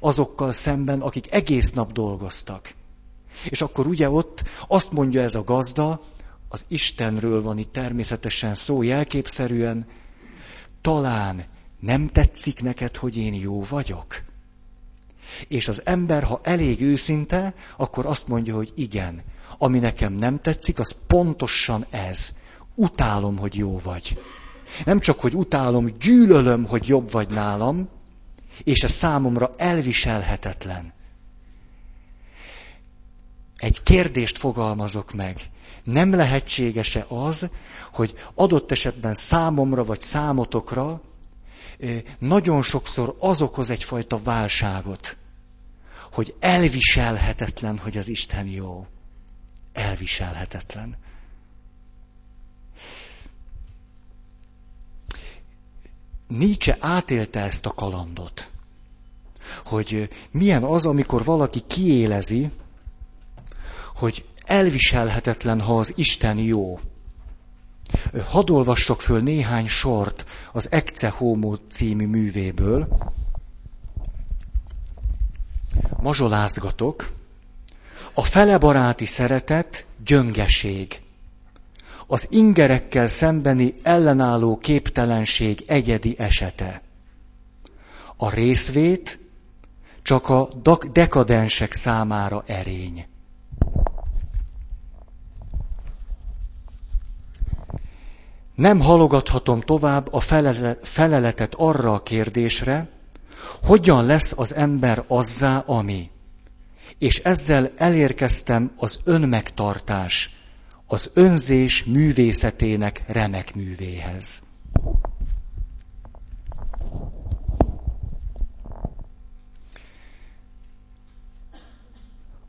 Azokkal 0.00 0.52
szemben, 0.52 1.00
akik 1.00 1.32
egész 1.32 1.72
nap 1.72 1.92
dolgoztak. 1.92 2.74
És 3.48 3.62
akkor 3.62 3.86
ugye 3.86 4.10
ott 4.10 4.42
azt 4.68 4.92
mondja 4.92 5.22
ez 5.22 5.34
a 5.34 5.44
gazda, 5.44 6.00
az 6.52 6.64
Istenről 6.68 7.42
van 7.42 7.58
itt 7.58 7.72
természetesen 7.72 8.54
szó 8.54 8.82
jelképszerűen, 8.82 9.86
talán 10.80 11.44
nem 11.80 12.08
tetszik 12.08 12.62
neked, 12.62 12.96
hogy 12.96 13.16
én 13.16 13.34
jó 13.34 13.62
vagyok? 13.62 14.22
És 15.48 15.68
az 15.68 15.82
ember, 15.84 16.22
ha 16.22 16.40
elég 16.42 16.80
őszinte, 16.80 17.54
akkor 17.76 18.06
azt 18.06 18.28
mondja, 18.28 18.54
hogy 18.54 18.72
igen, 18.74 19.22
ami 19.58 19.78
nekem 19.78 20.12
nem 20.12 20.38
tetszik, 20.38 20.78
az 20.78 20.96
pontosan 21.06 21.86
ez. 21.90 22.34
Utálom, 22.74 23.38
hogy 23.38 23.54
jó 23.54 23.78
vagy. 23.78 24.18
Nem 24.84 25.00
csak, 25.00 25.20
hogy 25.20 25.34
utálom, 25.34 25.86
gyűlölöm, 26.00 26.66
hogy 26.66 26.86
jobb 26.86 27.10
vagy 27.10 27.28
nálam, 27.28 27.88
és 28.64 28.82
ez 28.82 28.90
számomra 28.90 29.50
elviselhetetlen. 29.56 30.92
Egy 33.62 33.82
kérdést 33.82 34.38
fogalmazok 34.38 35.12
meg. 35.12 35.40
Nem 35.84 36.14
lehetséges-e 36.14 37.06
az, 37.08 37.50
hogy 37.92 38.14
adott 38.34 38.70
esetben 38.70 39.12
számomra 39.12 39.84
vagy 39.84 40.00
számotokra 40.00 41.00
nagyon 42.18 42.62
sokszor 42.62 43.16
az 43.18 43.42
okoz 43.42 43.70
egyfajta 43.70 44.22
válságot, 44.22 45.16
hogy 46.12 46.34
elviselhetetlen, 46.40 47.78
hogy 47.78 47.96
az 47.96 48.08
Isten 48.08 48.46
jó. 48.46 48.86
Elviselhetetlen. 49.72 50.96
Nietzsche 56.28 56.76
átélte 56.80 57.40
ezt 57.40 57.66
a 57.66 57.74
kalandot, 57.74 58.50
hogy 59.64 60.08
milyen 60.30 60.62
az, 60.62 60.86
amikor 60.86 61.24
valaki 61.24 61.62
kiélezi, 61.66 62.50
hogy 64.02 64.24
elviselhetetlen, 64.44 65.60
ha 65.60 65.78
az 65.78 65.92
Isten 65.96 66.38
jó. 66.38 66.80
Hadd 68.24 68.50
olvassok 68.50 69.00
föl 69.00 69.20
néhány 69.20 69.66
sort 69.66 70.24
az 70.52 70.72
Ecce 70.72 71.08
Homo 71.08 71.56
című 71.70 72.06
művéből. 72.06 72.88
Mazsolázgatok. 76.00 77.10
A 78.14 78.22
felebaráti 78.22 79.04
szeretet 79.04 79.86
gyöngeség. 80.04 81.00
Az 82.06 82.26
ingerekkel 82.30 83.08
szembeni 83.08 83.74
ellenálló 83.82 84.58
képtelenség 84.58 85.64
egyedi 85.66 86.14
esete. 86.18 86.82
A 88.16 88.30
részvét 88.30 89.20
csak 90.02 90.28
a 90.28 90.48
dekadensek 90.92 91.72
számára 91.72 92.42
erény. 92.46 93.06
Nem 98.54 98.80
halogathatom 98.80 99.60
tovább 99.60 100.12
a 100.12 100.20
feleletet 100.82 101.54
arra 101.54 101.94
a 101.94 102.02
kérdésre, 102.02 102.88
hogyan 103.62 104.04
lesz 104.04 104.34
az 104.36 104.54
ember 104.54 105.04
azzá, 105.06 105.58
ami. 105.58 106.10
és 106.98 107.18
ezzel 107.18 107.72
elérkeztem 107.76 108.72
az 108.76 109.00
önmegtartás, 109.04 110.36
az 110.86 111.10
önzés 111.14 111.84
művészetének 111.84 113.02
remek 113.06 113.54
művéhez. 113.54 114.42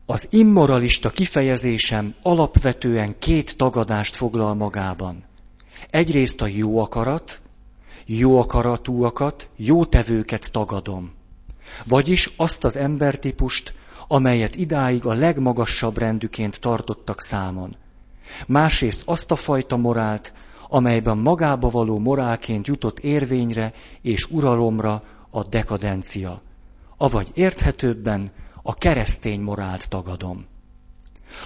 Az 0.06 0.26
immoralista 0.30 1.10
kifejezésem 1.10 2.14
alapvetően 2.22 3.18
két 3.18 3.56
tagadást 3.56 4.16
foglal 4.16 4.54
magában. 4.54 5.24
Egyrészt 5.94 6.40
a 6.40 6.46
jó 6.46 6.78
akarat, 6.78 7.40
jó 8.06 8.38
akaratúakat, 8.38 9.48
jó 9.56 9.84
tevőket 9.84 10.52
tagadom. 10.52 11.12
Vagyis 11.84 12.32
azt 12.36 12.64
az 12.64 12.76
embertípust, 12.76 13.74
amelyet 14.08 14.56
idáig 14.56 15.04
a 15.04 15.12
legmagasabb 15.12 15.98
rendüként 15.98 16.60
tartottak 16.60 17.20
számon. 17.20 17.76
Másrészt 18.46 19.02
azt 19.04 19.30
a 19.30 19.36
fajta 19.36 19.76
morált, 19.76 20.32
amelyben 20.68 21.18
magába 21.18 21.70
való 21.70 21.98
morálként 21.98 22.66
jutott 22.66 22.98
érvényre 22.98 23.72
és 24.02 24.30
uralomra 24.30 25.02
a 25.30 25.42
dekadencia. 25.42 26.42
Avagy 26.96 27.30
érthetőbben 27.34 28.30
a 28.62 28.74
keresztény 28.74 29.40
morált 29.40 29.88
tagadom. 29.88 30.46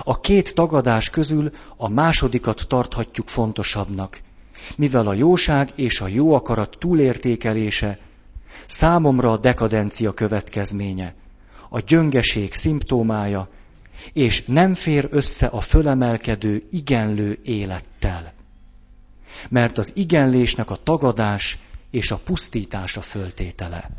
A 0.03 0.21
két 0.21 0.55
tagadás 0.55 1.11
közül 1.11 1.51
a 1.77 1.89
másodikat 1.89 2.65
tarthatjuk 2.69 3.29
fontosabbnak, 3.29 4.27
mivel 4.77 5.07
a 5.07 5.13
jóság 5.13 5.73
és 5.75 6.01
a 6.01 6.07
jó 6.09 6.35
akarat 6.35 6.77
túlértékelése 6.79 7.99
számomra 8.67 9.33
a 9.33 9.37
dekadencia 9.37 10.13
következménye, 10.13 11.15
a 11.69 11.81
gyöngeség 11.81 12.55
szimptómája, 12.55 13.49
és 14.13 14.45
nem 14.47 14.75
fér 14.75 15.09
össze 15.11 15.47
a 15.47 15.61
fölemelkedő, 15.61 16.63
igenlő 16.71 17.39
élettel. 17.43 18.33
Mert 19.49 19.79
az 19.79 19.97
igenlésnek 19.97 20.71
a 20.71 20.83
tagadás 20.83 21.59
és 21.91 22.11
a 22.11 22.17
pusztítás 22.17 22.97
a 22.97 23.01
föltétele. 23.01 23.91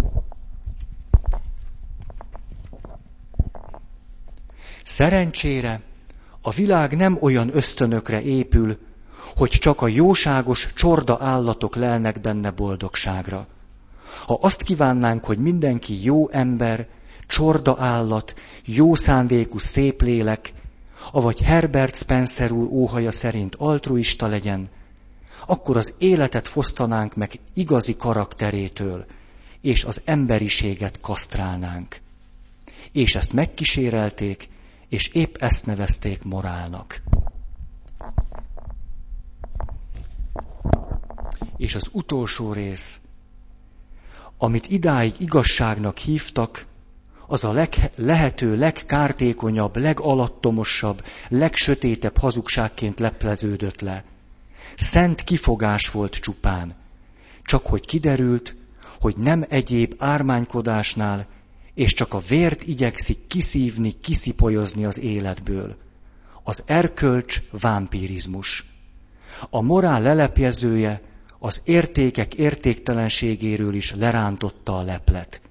Szerencsére 4.83 5.81
a 6.41 6.51
világ 6.51 6.95
nem 6.95 7.17
olyan 7.21 7.55
ösztönökre 7.55 8.21
épül, 8.21 8.77
hogy 9.35 9.49
csak 9.49 9.81
a 9.81 9.87
jóságos 9.87 10.73
csorda 10.73 11.17
állatok 11.21 11.75
lelnek 11.75 12.21
benne 12.21 12.51
boldogságra. 12.51 13.47
Ha 14.25 14.37
azt 14.41 14.63
kívánnánk, 14.63 15.25
hogy 15.25 15.37
mindenki 15.37 16.03
jó 16.03 16.29
ember, 16.29 16.87
csorda 17.27 17.75
állat, 17.79 18.33
jó 18.65 18.95
szándékú 18.95 19.57
szép 19.57 20.01
lélek, 20.01 20.53
avagy 21.11 21.41
Herbert 21.41 21.95
Spencer 21.95 22.51
úr 22.51 22.67
óhaja 22.71 23.11
szerint 23.11 23.55
altruista 23.55 24.27
legyen, 24.27 24.69
akkor 25.45 25.77
az 25.77 25.93
életet 25.97 26.47
fosztanánk 26.47 27.15
meg 27.15 27.39
igazi 27.53 27.95
karakterétől, 27.95 29.05
és 29.61 29.83
az 29.83 30.01
emberiséget 30.05 30.99
kasztrálnánk. 30.99 31.97
És 32.91 33.15
ezt 33.15 33.33
megkísérelték, 33.33 34.49
és 34.89 35.07
épp 35.07 35.35
ezt 35.35 35.65
nevezték 35.65 36.23
morálnak. 36.23 37.01
És 41.59 41.75
az 41.75 41.89
utolsó 41.91 42.53
rész, 42.53 42.99
amit 44.37 44.67
idáig 44.67 45.13
igazságnak 45.17 45.97
hívtak, 45.97 46.65
az 47.27 47.43
a 47.43 47.51
leg, 47.51 47.91
lehető 47.95 48.57
legkártékonyabb, 48.57 49.77
legalattomosabb, 49.77 51.05
legsötétebb 51.29 52.17
hazugságként 52.17 52.99
lepleződött 52.99 53.81
le. 53.81 54.03
Szent 54.77 55.23
kifogás 55.23 55.91
volt 55.91 56.15
csupán, 56.15 56.75
csak 57.43 57.65
hogy 57.65 57.85
kiderült, 57.85 58.55
hogy 58.99 59.17
nem 59.17 59.45
egyéb 59.49 59.95
ármánykodásnál, 59.97 61.27
és 61.73 61.93
csak 61.93 62.13
a 62.13 62.19
vért 62.19 62.63
igyekszik 62.63 63.27
kiszívni, 63.27 63.99
kiszipolyozni 63.99 64.85
az 64.85 64.99
életből. 64.99 65.77
Az 66.43 66.63
erkölcs 66.65 67.41
vámpirizmus. 67.51 68.65
A 69.49 69.61
morál 69.61 70.01
lelepjezője 70.01 71.01
az 71.39 71.61
értékek 71.65 72.33
értéktelenségéről 72.33 73.73
is 73.73 73.95
lerántotta 73.95 74.77
a 74.77 74.81
leplet. 74.81 75.41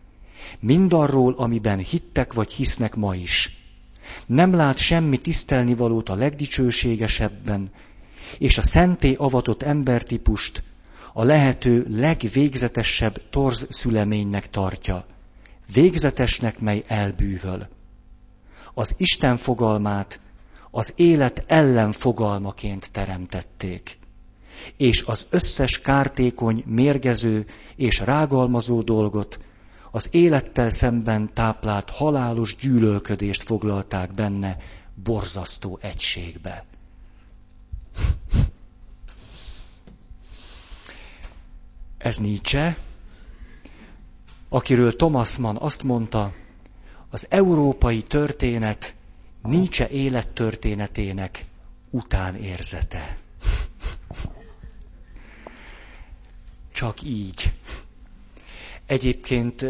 Mindarról, 0.61 1.35
amiben 1.37 1.79
hittek 1.79 2.33
vagy 2.33 2.53
hisznek 2.53 2.95
ma 2.95 3.15
is. 3.15 3.57
Nem 4.27 4.55
lát 4.55 4.77
semmi 4.77 5.17
tisztelnivalót 5.17 6.09
a 6.09 6.15
legdicsőségesebben, 6.15 7.71
és 8.39 8.59
a 8.59 8.63
szenté 8.63 9.15
avatott 9.15 9.63
embertípust 9.63 10.63
a 11.13 11.25
lehető 11.25 11.87
legvégzetesebb 11.89 13.23
torz 13.31 13.67
szüleménynek 13.71 14.51
tartja 14.51 15.07
végzetesnek, 15.73 16.59
mely 16.59 16.85
elbűvöl. 16.87 17.69
Az 18.75 18.95
Isten 18.97 19.37
fogalmát 19.37 20.21
az 20.71 20.93
élet 20.97 21.45
ellen 21.47 21.93
fogalmaként 21.93 22.93
teremtették, 22.93 23.99
és 24.77 25.03
az 25.07 25.27
összes 25.31 25.79
kártékony, 25.79 26.63
mérgező 26.67 27.47
és 27.77 27.99
rágalmazó 27.99 28.83
dolgot 28.83 29.39
az 29.91 30.09
élettel 30.11 30.71
szemben 30.71 31.35
táplált 31.35 31.91
halálos 31.91 32.57
gyűlölködést 32.57 33.43
foglalták 33.43 34.15
benne 34.15 34.57
borzasztó 34.95 35.79
egységbe. 35.83 36.65
Ez 41.99 42.17
Nietzsche, 42.17 42.77
akiről 44.49 44.97
Thomas 44.97 45.37
Mann 45.37 45.57
azt 45.57 45.83
mondta, 45.83 46.33
az 47.11 47.27
európai 47.31 48.03
történet 48.03 48.95
Nietzsche 49.43 49.89
élettörténetének 49.89 51.45
utánérzete. 51.91 53.17
Csak 56.79 57.03
így. 57.03 57.53
Egyébként, 58.87 59.65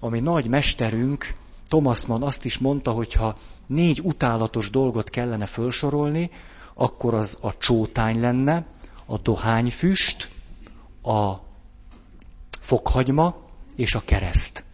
ami 0.00 0.20
nagy 0.20 0.46
mesterünk, 0.46 1.34
Thomas 1.68 2.06
Mann 2.06 2.22
azt 2.22 2.44
is 2.44 2.58
mondta, 2.58 2.90
hogy 2.90 3.12
ha 3.12 3.38
négy 3.66 4.00
utálatos 4.00 4.70
dolgot 4.70 5.10
kellene 5.10 5.46
felsorolni, 5.46 6.30
akkor 6.74 7.14
az 7.14 7.38
a 7.40 7.56
csótány 7.56 8.20
lenne, 8.20 8.66
a 9.06 9.18
dohányfüst, 9.18 10.30
a 11.02 11.32
fokhagyma 12.60 13.36
és 13.76 13.94
a 13.94 14.02
kereszt. 14.04 14.64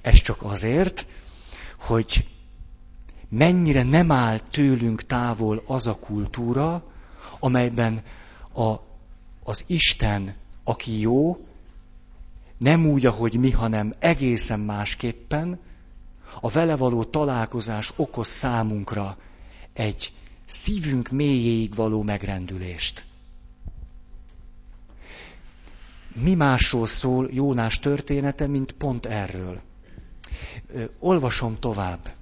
Ez 0.00 0.14
csak 0.14 0.42
azért, 0.42 1.06
hogy 1.78 2.28
mennyire 3.28 3.82
nem 3.82 4.12
áll 4.12 4.38
tőlünk 4.38 5.06
távol 5.06 5.62
az 5.66 5.86
a 5.86 5.98
kultúra, 5.98 6.84
amelyben 7.38 8.02
a, 8.54 8.74
az 9.42 9.64
Isten, 9.66 10.34
aki 10.64 11.00
jó, 11.00 11.46
nem 12.58 12.86
úgy, 12.86 13.06
ahogy 13.06 13.38
mi, 13.38 13.50
hanem 13.50 13.92
egészen 13.98 14.60
másképpen, 14.60 15.60
a 16.40 16.48
vele 16.48 16.76
való 16.76 17.04
találkozás 17.04 17.92
okoz 17.96 18.28
számunkra 18.28 19.16
egy 19.72 20.12
szívünk 20.46 21.08
mélyéig 21.08 21.74
való 21.74 22.02
megrendülést 22.02 23.04
mi 26.14 26.34
másról 26.34 26.86
szól 26.86 27.28
Jónás 27.32 27.78
története, 27.78 28.46
mint 28.46 28.72
pont 28.72 29.06
erről. 29.06 29.60
Olvasom 30.98 31.58
tovább. 31.58 32.12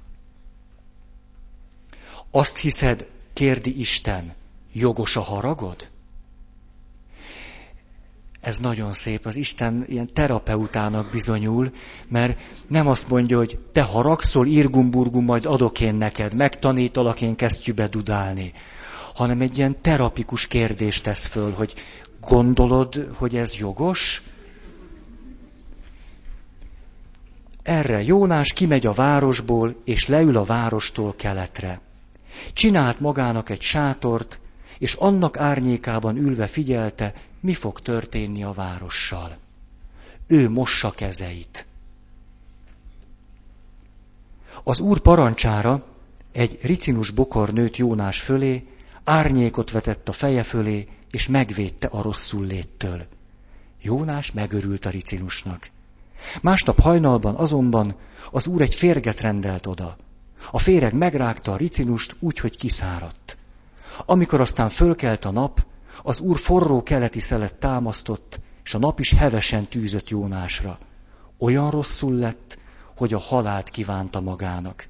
Azt 2.31 2.59
hiszed, 2.59 3.09
kérdi 3.33 3.79
Isten, 3.79 4.35
jogos 4.73 5.17
a 5.17 5.21
haragod? 5.21 5.91
Ez 8.49 8.59
nagyon 8.59 8.93
szép, 8.93 9.27
az 9.27 9.37
Isten 9.37 9.85
ilyen 9.89 10.13
terapeutának 10.13 11.11
bizonyul, 11.11 11.71
mert 12.09 12.41
nem 12.69 12.89
azt 12.89 13.09
mondja, 13.09 13.37
hogy 13.37 13.59
te 13.73 13.83
haragszol, 13.83 14.47
irgumburgum, 14.47 15.25
majd 15.25 15.47
adok 15.47 15.81
én 15.81 15.95
neked, 15.95 16.35
megtanítalak 16.35 17.21
én 17.21 17.37
kesztyűbe 17.37 17.89
dudálni, 17.89 18.53
hanem 19.15 19.41
egy 19.41 19.59
ilyen 19.59 19.81
terapikus 19.81 20.47
kérdést 20.47 21.03
tesz 21.03 21.27
föl, 21.27 21.53
hogy 21.53 21.75
Gondolod, 22.21 23.09
hogy 23.15 23.37
ez 23.37 23.55
jogos? 23.55 24.23
Erre 27.63 28.03
Jónás 28.03 28.53
kimegy 28.53 28.87
a 28.87 28.93
városból, 28.93 29.75
és 29.85 30.07
leül 30.07 30.37
a 30.37 30.45
várostól 30.45 31.15
keletre. 31.15 31.81
Csinált 32.53 33.01
magának 33.01 33.51
egy 33.51 33.63
sátort, 33.63 34.41
és 34.79 34.95
annak 34.95 35.37
árnyékában 35.37 36.17
ülve 36.17 36.47
figyelte, 36.47 37.15
mi 37.41 37.55
fog 37.55 37.81
történni 37.81 38.43
a 38.43 38.53
várossal. 38.53 39.37
Ő 40.27 40.51
mossa 40.51 40.91
kezeit. 40.91 41.67
Az 44.63 44.81
úr 44.81 44.99
parancsára 44.99 45.85
egy 46.33 46.59
ricinus 46.63 47.11
bokor 47.11 47.53
nőtt 47.53 47.77
Jónás 47.77 48.21
fölé, 48.21 48.67
árnyékot 49.05 49.71
vetett 49.71 50.09
a 50.09 50.13
feje 50.13 50.43
fölé, 50.43 50.89
és 51.11 51.29
megvédte 51.29 51.87
a 51.87 52.03
rosszul 52.03 52.47
léttől. 52.47 53.07
Jónás 53.83 54.33
megörült 54.33 54.85
a 54.85 54.91
ricinusnak. 54.91 55.71
Másnap 56.41 56.81
hajnalban 56.81 57.35
azonban 57.35 57.97
az 58.31 58.47
úr 58.47 58.61
egy 58.61 58.75
férget 58.75 59.21
rendelt 59.21 59.67
oda. 59.67 59.97
A 60.51 60.59
féreg 60.59 60.95
megrágta 60.95 61.53
a 61.53 61.57
ricinust 61.57 62.17
úgy, 62.19 62.39
hogy 62.39 62.57
kiszáradt. 62.57 63.38
Amikor 64.07 64.41
aztán 64.41 64.69
fölkelt 64.69 65.25
a 65.25 65.31
nap, 65.31 65.67
az 66.03 66.21
úr 66.21 66.39
forró 66.39 66.83
keleti 66.83 67.21
szelet 67.21 67.55
támasztott, 67.55 68.41
és 68.65 68.75
a 68.75 68.79
nap 68.79 69.01
is 69.01 69.13
hevesen 69.13 69.67
tűzött 69.67 70.09
Jónásra. 70.09 70.79
Olyan 71.39 71.71
rosszul 71.71 72.15
lett, 72.15 72.59
hogy 72.97 73.15
a 73.15 73.19
halált 73.19 73.69
kívánta 73.69 74.21
magának. 74.21 74.89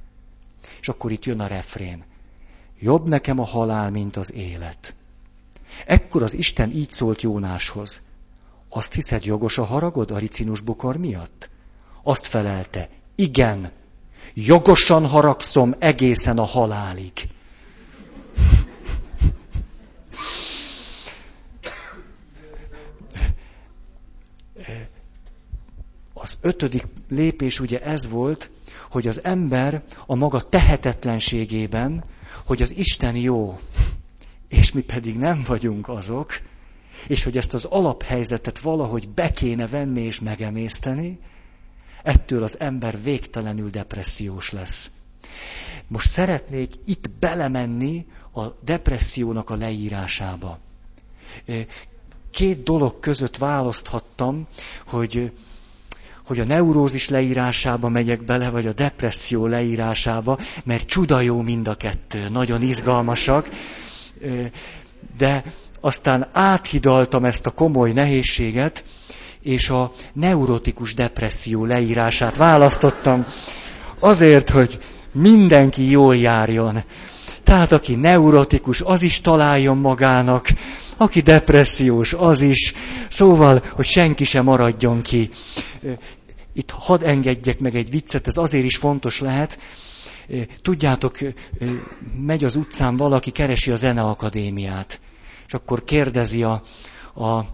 És 0.81 0.89
akkor 0.89 1.13
itt 1.13 1.25
jön 1.25 1.41
a 1.41 1.47
refrén. 1.47 2.05
Jobb 2.79 3.09
nekem 3.09 3.39
a 3.39 3.45
halál, 3.45 3.91
mint 3.91 4.17
az 4.17 4.33
élet. 4.33 4.95
Ekkor 5.87 6.23
az 6.23 6.35
Isten 6.35 6.71
így 6.71 6.91
szólt 6.91 7.23
Jónáshoz. 7.23 8.03
Azt 8.69 8.95
hiszed 8.95 9.25
jogos 9.25 9.59
a 9.59 9.65
haragod 9.65 10.11
a 10.11 10.19
ricinus 10.19 10.61
bukor 10.61 10.97
miatt? 10.97 11.51
Azt 12.03 12.27
felelte, 12.27 12.89
igen, 13.15 13.71
jogosan 14.35 15.07
haragszom 15.07 15.75
egészen 15.79 16.39
a 16.39 16.45
halálig. 16.45 17.13
Az 26.29 26.39
ötödik 26.41 26.87
lépés 27.09 27.61
ugye 27.61 27.83
ez 27.83 28.09
volt, 28.09 28.51
hogy 28.91 29.07
az 29.07 29.25
ember 29.25 29.83
a 30.07 30.15
maga 30.15 30.41
tehetetlenségében, 30.41 32.05
hogy 32.47 32.63
az 32.63 32.77
Isten 32.77 33.17
jó, 33.17 33.59
és 34.49 34.73
mi 34.73 34.81
pedig 34.81 35.19
nem 35.19 35.43
vagyunk 35.47 35.89
azok, 35.89 36.41
és 37.07 37.25
hogy 37.25 37.37
ezt 37.37 37.55
az 37.55 37.65
alaphelyzetet 37.65 38.59
valahogy 38.59 39.09
be 39.09 39.31
kéne 39.31 39.67
venni 39.69 40.01
és 40.01 40.21
megemészteni, 40.21 41.19
ettől 42.03 42.43
az 42.43 42.61
ember 42.61 43.03
végtelenül 43.03 43.71
depressziós 43.71 44.51
lesz. 44.53 44.91
Most 45.87 46.09
szeretnék 46.09 46.75
itt 46.85 47.11
belemenni 47.11 48.07
a 48.35 48.47
depressziónak 48.65 49.51
a 49.51 49.57
leírásába. 49.57 50.59
Két 52.31 52.63
dolog 52.63 53.01
között 53.01 53.37
választhattam, 53.37 54.47
hogy, 54.87 55.33
hogy 56.29 56.39
a 56.41 56.45
neurózis 56.45 57.09
leírásába 57.09 57.89
megyek 57.89 58.25
bele, 58.25 58.51
vagy 58.51 58.67
a 58.67 58.73
depresszió 58.73 59.47
leírásába, 59.47 60.39
mert 60.65 60.87
csuda 60.87 61.21
jó 61.21 61.43
mind 61.43 61.69
a 61.69 61.75
kettő, 61.75 62.29
nagyon 62.29 62.63
izgalmasak. 62.63 63.49
De 65.19 65.45
aztán 65.81 66.29
áthidaltam 66.33 67.25
ezt 67.25 67.47
a 67.47 67.51
komoly 67.51 67.93
nehézséget, 67.93 68.85
és 69.43 69.69
a 69.69 69.93
neurotikus 70.13 70.95
depresszió 70.95 71.65
leírását 71.65 72.37
választottam, 72.37 73.27
azért, 73.99 74.51
hogy 74.51 74.79
mindenki 75.13 75.91
jól 75.91 76.17
járjon. 76.17 76.83
Tehát 77.45 77.73
aki 77.73 77.95
neurotikus, 77.95 78.81
az 78.81 79.03
is 79.03 79.21
találjon 79.21 79.77
magának, 79.77 80.49
aki 80.97 81.21
depressziós, 81.21 82.13
az 82.13 82.41
is. 82.41 82.75
Szóval, 83.09 83.63
hogy 83.73 83.87
senki 83.87 84.25
sem 84.25 84.45
maradjon 84.45 85.03
ki. 85.03 85.31
Itt 86.53 86.71
hadd 86.71 87.05
engedjek 87.05 87.61
meg 87.61 87.75
egy 87.75 87.91
viccet, 87.91 88.27
ez 88.27 88.37
azért 88.37 88.65
is 88.65 88.77
fontos 88.77 89.21
lehet. 89.21 89.59
Tudjátok, 90.63 91.19
megy 92.17 92.45
az 92.45 92.57
utcán 92.57 92.97
valaki, 92.97 93.31
keresi 93.31 93.71
a 93.71 93.77
zeneakadémiát. 93.77 95.01
És 95.47 95.55
akkor 95.55 95.85
kérdezi 95.85 96.43
a, 96.43 96.63
a 97.15 97.45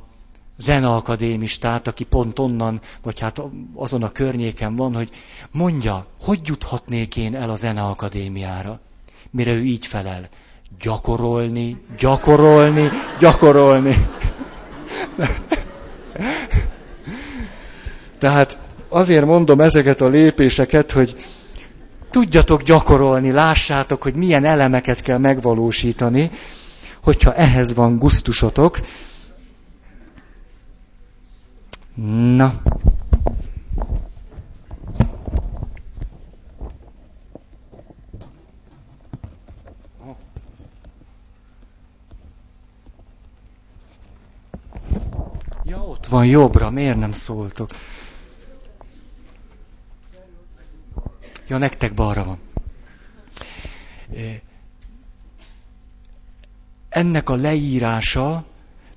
zeneakadémistát, 0.59 1.87
aki 1.87 2.05
pont 2.05 2.39
onnan, 2.39 2.81
vagy 3.03 3.21
hát 3.21 3.43
azon 3.75 4.03
a 4.03 4.13
környéken 4.13 4.77
van, 4.77 4.95
hogy 4.95 5.11
mondja, 5.51 6.07
hogy 6.21 6.41
juthatnék 6.45 7.17
én 7.17 7.35
el 7.35 7.51
a 7.51 7.55
zeneakadémiára? 7.55 8.81
Mire 9.31 9.53
ő 9.53 9.63
így 9.63 9.87
felel. 9.87 10.29
Gyakorolni, 10.79 11.85
gyakorolni, 11.99 12.89
gyakorolni. 13.19 14.09
Tehát 18.19 18.64
azért 18.95 19.25
mondom 19.25 19.61
ezeket 19.61 20.01
a 20.01 20.09
lépéseket, 20.09 20.91
hogy 20.93 21.15
tudjatok 22.11 22.63
gyakorolni, 22.63 23.31
lássátok, 23.31 24.03
hogy 24.03 24.15
milyen 24.15 24.45
elemeket 24.45 25.01
kell 25.01 25.19
megvalósítani, 25.19 26.31
hogyha 27.03 27.35
ehhez 27.35 27.75
van 27.75 27.99
gusztusotok, 27.99 28.79
Na. 32.37 32.53
Ja, 45.65 45.83
ott 45.83 46.07
van 46.07 46.27
jobbra, 46.27 46.71
miért 46.71 46.99
nem 46.99 47.13
szóltok? 47.13 47.71
Ja, 51.49 51.59
nektek 51.59 51.95
balra 51.95 52.25
van. 52.25 52.39
Ennek 56.89 57.29
a 57.29 57.35
leírása 57.35 58.45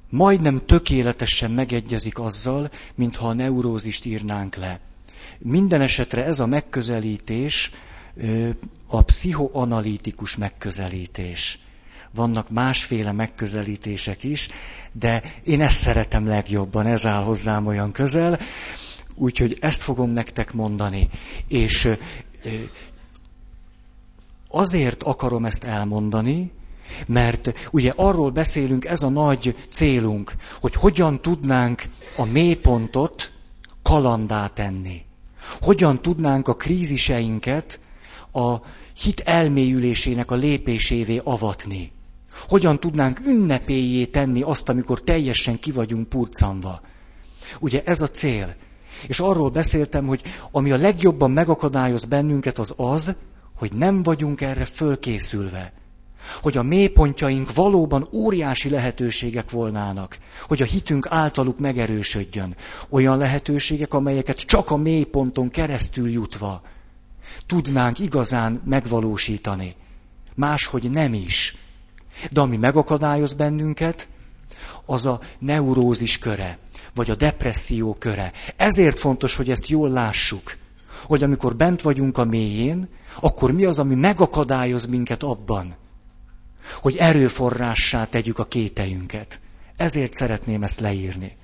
majdnem 0.09 0.65
tökéletesen 0.65 1.51
megegyezik 1.51 2.19
azzal, 2.19 2.71
mintha 2.95 3.27
a 3.27 3.33
neurózist 3.33 4.05
írnánk 4.05 4.55
le. 4.55 4.79
Minden 5.39 5.81
esetre 5.81 6.25
ez 6.25 6.39
a 6.39 6.45
megközelítés 6.45 7.71
a 8.87 9.01
pszichoanalitikus 9.01 10.35
megközelítés. 10.35 11.59
Vannak 12.11 12.49
másféle 12.49 13.11
megközelítések 13.11 14.23
is, 14.23 14.49
de 14.91 15.21
én 15.43 15.61
ezt 15.61 15.77
szeretem 15.79 16.27
legjobban, 16.27 16.85
ez 16.85 17.05
áll 17.05 17.23
hozzám 17.23 17.65
olyan 17.67 17.91
közel, 17.91 18.39
úgyhogy 19.15 19.57
ezt 19.61 19.81
fogom 19.81 20.09
nektek 20.11 20.53
mondani. 20.53 21.09
És 21.47 21.89
azért 24.49 25.03
akarom 25.03 25.45
ezt 25.45 25.63
elmondani, 25.63 26.51
mert 27.07 27.69
ugye 27.71 27.93
arról 27.95 28.31
beszélünk, 28.31 28.85
ez 28.85 29.03
a 29.03 29.09
nagy 29.09 29.55
célunk, 29.69 30.33
hogy 30.59 30.73
hogyan 30.73 31.21
tudnánk 31.21 31.83
a 32.15 32.25
mélypontot 32.25 33.31
kalandá 33.83 34.47
tenni. 34.47 35.05
Hogyan 35.61 36.01
tudnánk 36.01 36.47
a 36.47 36.55
kríziseinket 36.55 37.79
a 38.31 38.55
hit 38.93 39.19
elmélyülésének 39.19 40.31
a 40.31 40.35
lépésévé 40.35 41.21
avatni. 41.23 41.91
Hogyan 42.47 42.79
tudnánk 42.79 43.19
ünnepélyé 43.25 44.05
tenni 44.05 44.41
azt, 44.41 44.69
amikor 44.69 45.01
teljesen 45.01 45.59
ki 45.59 45.71
vagyunk 45.71 46.09
purcanva. 46.09 46.81
Ugye 47.59 47.81
ez 47.85 48.01
a 48.01 48.07
cél. 48.07 48.55
És 49.07 49.19
arról 49.19 49.49
beszéltem, 49.49 50.05
hogy 50.05 50.21
ami 50.51 50.71
a 50.71 50.77
legjobban 50.77 51.31
megakadályoz 51.31 52.05
bennünket 52.05 52.57
az 52.57 52.73
az, 52.77 53.15
hogy 53.55 53.73
nem 53.73 54.03
vagyunk 54.03 54.41
erre 54.41 54.65
fölkészülve 54.65 55.73
hogy 56.41 56.57
a 56.57 56.63
mélypontjaink 56.63 57.53
valóban 57.53 58.07
óriási 58.11 58.69
lehetőségek 58.69 59.51
volnának, 59.51 60.17
hogy 60.47 60.61
a 60.61 60.65
hitünk 60.65 61.07
általuk 61.09 61.59
megerősödjön. 61.59 62.55
Olyan 62.89 63.17
lehetőségek, 63.17 63.93
amelyeket 63.93 64.37
csak 64.37 64.69
a 64.69 64.75
mélyponton 64.75 65.49
keresztül 65.49 66.09
jutva 66.09 66.61
tudnánk 67.45 67.99
igazán 67.99 68.61
megvalósítani. 68.65 69.73
Máshogy 70.35 70.89
nem 70.89 71.13
is. 71.13 71.55
De 72.31 72.41
ami 72.41 72.57
megakadályoz 72.57 73.33
bennünket, 73.33 74.09
az 74.85 75.05
a 75.05 75.19
neurózis 75.39 76.17
köre, 76.17 76.57
vagy 76.97 77.09
a 77.09 77.15
depresszió 77.15 77.93
köre. 77.99 78.31
Ezért 78.55 78.99
fontos, 78.99 79.35
hogy 79.35 79.49
ezt 79.49 79.67
jól 79.67 79.89
lássuk, 79.89 80.57
hogy 81.03 81.23
amikor 81.23 81.55
bent 81.55 81.81
vagyunk 81.81 82.17
a 82.17 82.25
mélyén, 82.25 82.87
akkor 83.19 83.51
mi 83.51 83.65
az, 83.65 83.79
ami 83.79 83.95
megakadályoz 83.95 84.85
minket 84.85 85.23
abban, 85.23 85.75
hogy 86.81 86.95
erőforrássá 86.97 88.05
tegyük 88.05 88.39
a 88.39 88.45
kételjünket. 88.45 89.39
Ezért 89.77 90.13
szeretném 90.13 90.63
ezt 90.63 90.79
leírni. 90.79 91.35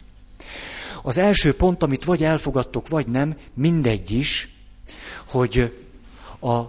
Az 1.03 1.17
első 1.17 1.55
pont, 1.55 1.83
amit 1.83 2.03
vagy 2.03 2.23
elfogadtok, 2.23 2.87
vagy 2.87 3.07
nem, 3.07 3.37
mindegy 3.53 4.11
is, 4.11 4.55
hogy 5.27 5.77
a 6.41 6.61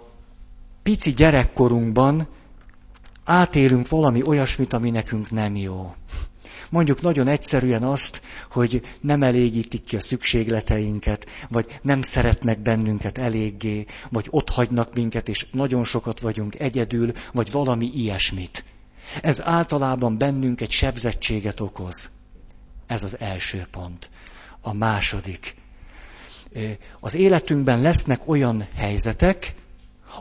pici 0.83 1.13
gyerekkorunkban 1.13 2.27
átélünk 3.23 3.89
valami 3.89 4.23
olyasmit, 4.23 4.73
ami 4.73 4.89
nekünk 4.89 5.31
nem 5.31 5.55
jó. 5.55 5.95
Mondjuk 6.69 7.01
nagyon 7.01 7.27
egyszerűen 7.27 7.83
azt, 7.83 8.21
hogy 8.51 8.81
nem 9.01 9.23
elégítik 9.23 9.83
ki 9.83 9.95
a 9.95 9.99
szükségleteinket, 9.99 11.25
vagy 11.49 11.79
nem 11.81 12.01
szeretnek 12.01 12.59
bennünket 12.59 13.17
eléggé, 13.17 13.85
vagy 14.09 14.27
ott 14.29 14.49
hagynak 14.49 14.93
minket, 14.93 15.29
és 15.29 15.47
nagyon 15.51 15.83
sokat 15.83 16.19
vagyunk 16.19 16.59
egyedül, 16.59 17.11
vagy 17.33 17.51
valami 17.51 17.91
ilyesmit. 17.93 18.63
Ez 19.21 19.41
általában 19.41 20.17
bennünk 20.17 20.61
egy 20.61 20.71
sebzettséget 20.71 21.59
okoz. 21.59 22.09
Ez 22.87 23.03
az 23.03 23.19
első 23.19 23.67
pont. 23.71 24.09
A 24.61 24.73
második. 24.73 25.55
Az 26.99 27.15
életünkben 27.15 27.81
lesznek 27.81 28.21
olyan 28.25 28.67
helyzetek, 28.75 29.55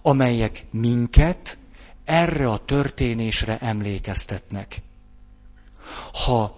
amelyek 0.03 0.65
minket 0.71 1.59
erre 2.05 2.51
a 2.51 2.65
történésre 2.65 3.59
emlékeztetnek. 3.59 4.83
Ha 6.25 6.57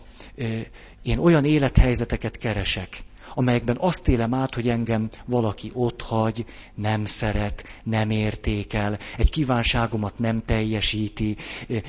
én 1.02 1.18
olyan 1.18 1.44
élethelyzeteket 1.44 2.38
keresek, 2.38 3.04
amelyekben 3.34 3.76
azt 3.80 4.08
élem 4.08 4.34
át, 4.34 4.54
hogy 4.54 4.68
engem 4.68 5.08
valaki 5.24 5.72
hagy, 5.98 6.44
nem 6.74 7.04
szeret, 7.04 7.64
nem 7.84 8.10
értékel, 8.10 8.98
egy 9.18 9.30
kívánságomat 9.30 10.18
nem 10.18 10.42
teljesíti, 10.44 11.36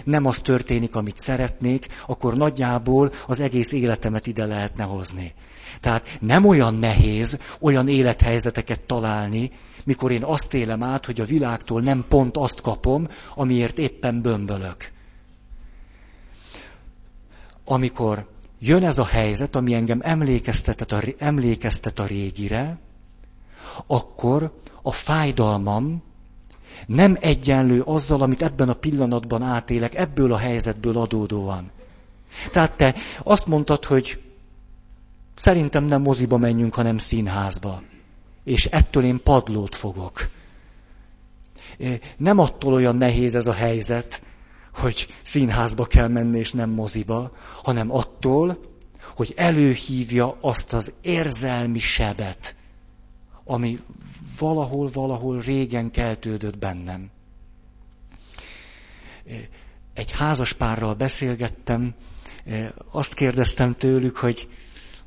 nem 0.04 0.26
az 0.26 0.41
történik, 0.41 0.95
amit 0.95 1.17
szeretnék, 1.17 1.88
akkor 2.08 2.38
nagyjából 2.38 3.13
az 3.28 3.39
egész 3.39 3.71
életemet 3.71 4.28
ide 4.28 4.45
lehetne 4.45 4.84
hozni. 4.84 5.34
Tehát 5.82 6.17
nem 6.21 6.45
olyan 6.45 6.73
nehéz 6.73 7.38
olyan 7.60 7.88
élethelyzeteket 7.88 8.82
találni, 8.82 9.52
mikor 9.84 10.12
én 10.12 10.23
azt 10.23 10.54
élem 10.54 10.84
át, 10.84 11.06
hogy 11.06 11.21
a 11.21 11.26
világtól 11.26 11.82
nem 11.82 12.06
pont 12.10 12.38
azt 12.38 12.62
kapom, 12.62 13.08
amiért 13.36 13.78
éppen 13.78 14.21
bömbölök. 14.21 14.95
Amikor 17.69 18.27
jön 18.60 18.84
ez 18.84 18.97
a 18.97 19.06
helyzet, 19.06 19.56
ami 19.56 19.73
engem 19.73 19.99
emlékeztet 20.03 20.91
a, 20.91 21.01
emlékeztet 21.17 21.99
a 21.99 22.06
régire, 22.06 22.77
akkor 23.88 24.60
a 24.82 24.91
fájdalmam 24.91 26.03
nem 26.86 27.17
egyenlő 27.19 27.82
azzal, 27.82 28.21
amit 28.21 28.41
ebben 28.41 28.69
a 28.69 28.73
pillanatban 28.73 29.41
átélek, 29.41 29.95
ebből 29.95 30.34
a 30.34 30.38
helyzetből 30.38 30.97
adódóan. 30.97 31.71
Tehát 32.51 32.77
te 32.77 32.95
azt 33.23 33.47
mondtad, 33.47 33.86
hogy 33.86 34.21
szerintem 35.36 35.84
nem 35.84 36.01
moziba 36.01 36.38
menjünk, 36.38 36.75
hanem 36.75 36.97
színházba. 36.97 37.82
És 38.43 38.65
ettől 38.65 39.03
én 39.03 39.23
padlót 39.23 39.75
fogok. 39.75 40.30
Nem 42.17 42.39
attól 42.39 42.73
olyan 42.73 42.95
nehéz 42.95 43.36
ez 43.36 43.47
a 43.47 43.53
helyzet, 43.53 44.21
hogy 44.77 45.07
színházba 45.21 45.85
kell 45.85 46.07
menni 46.07 46.37
és 46.39 46.51
nem 46.51 46.69
moziba, 46.69 47.31
hanem 47.63 47.91
attól, 47.91 48.57
hogy 49.15 49.33
előhívja 49.35 50.37
azt 50.41 50.73
az 50.73 50.93
érzelmi 51.01 51.79
sebet, 51.79 52.55
ami 53.43 53.79
valahol, 54.39 54.89
valahol 54.93 55.39
régen 55.39 55.91
keltődött 55.91 56.57
bennem. 56.57 57.09
Egy 59.93 60.11
házaspárral 60.11 60.93
beszélgettem, 60.93 61.93
azt 62.91 63.13
kérdeztem 63.13 63.73
tőlük, 63.75 64.17
hogy 64.17 64.49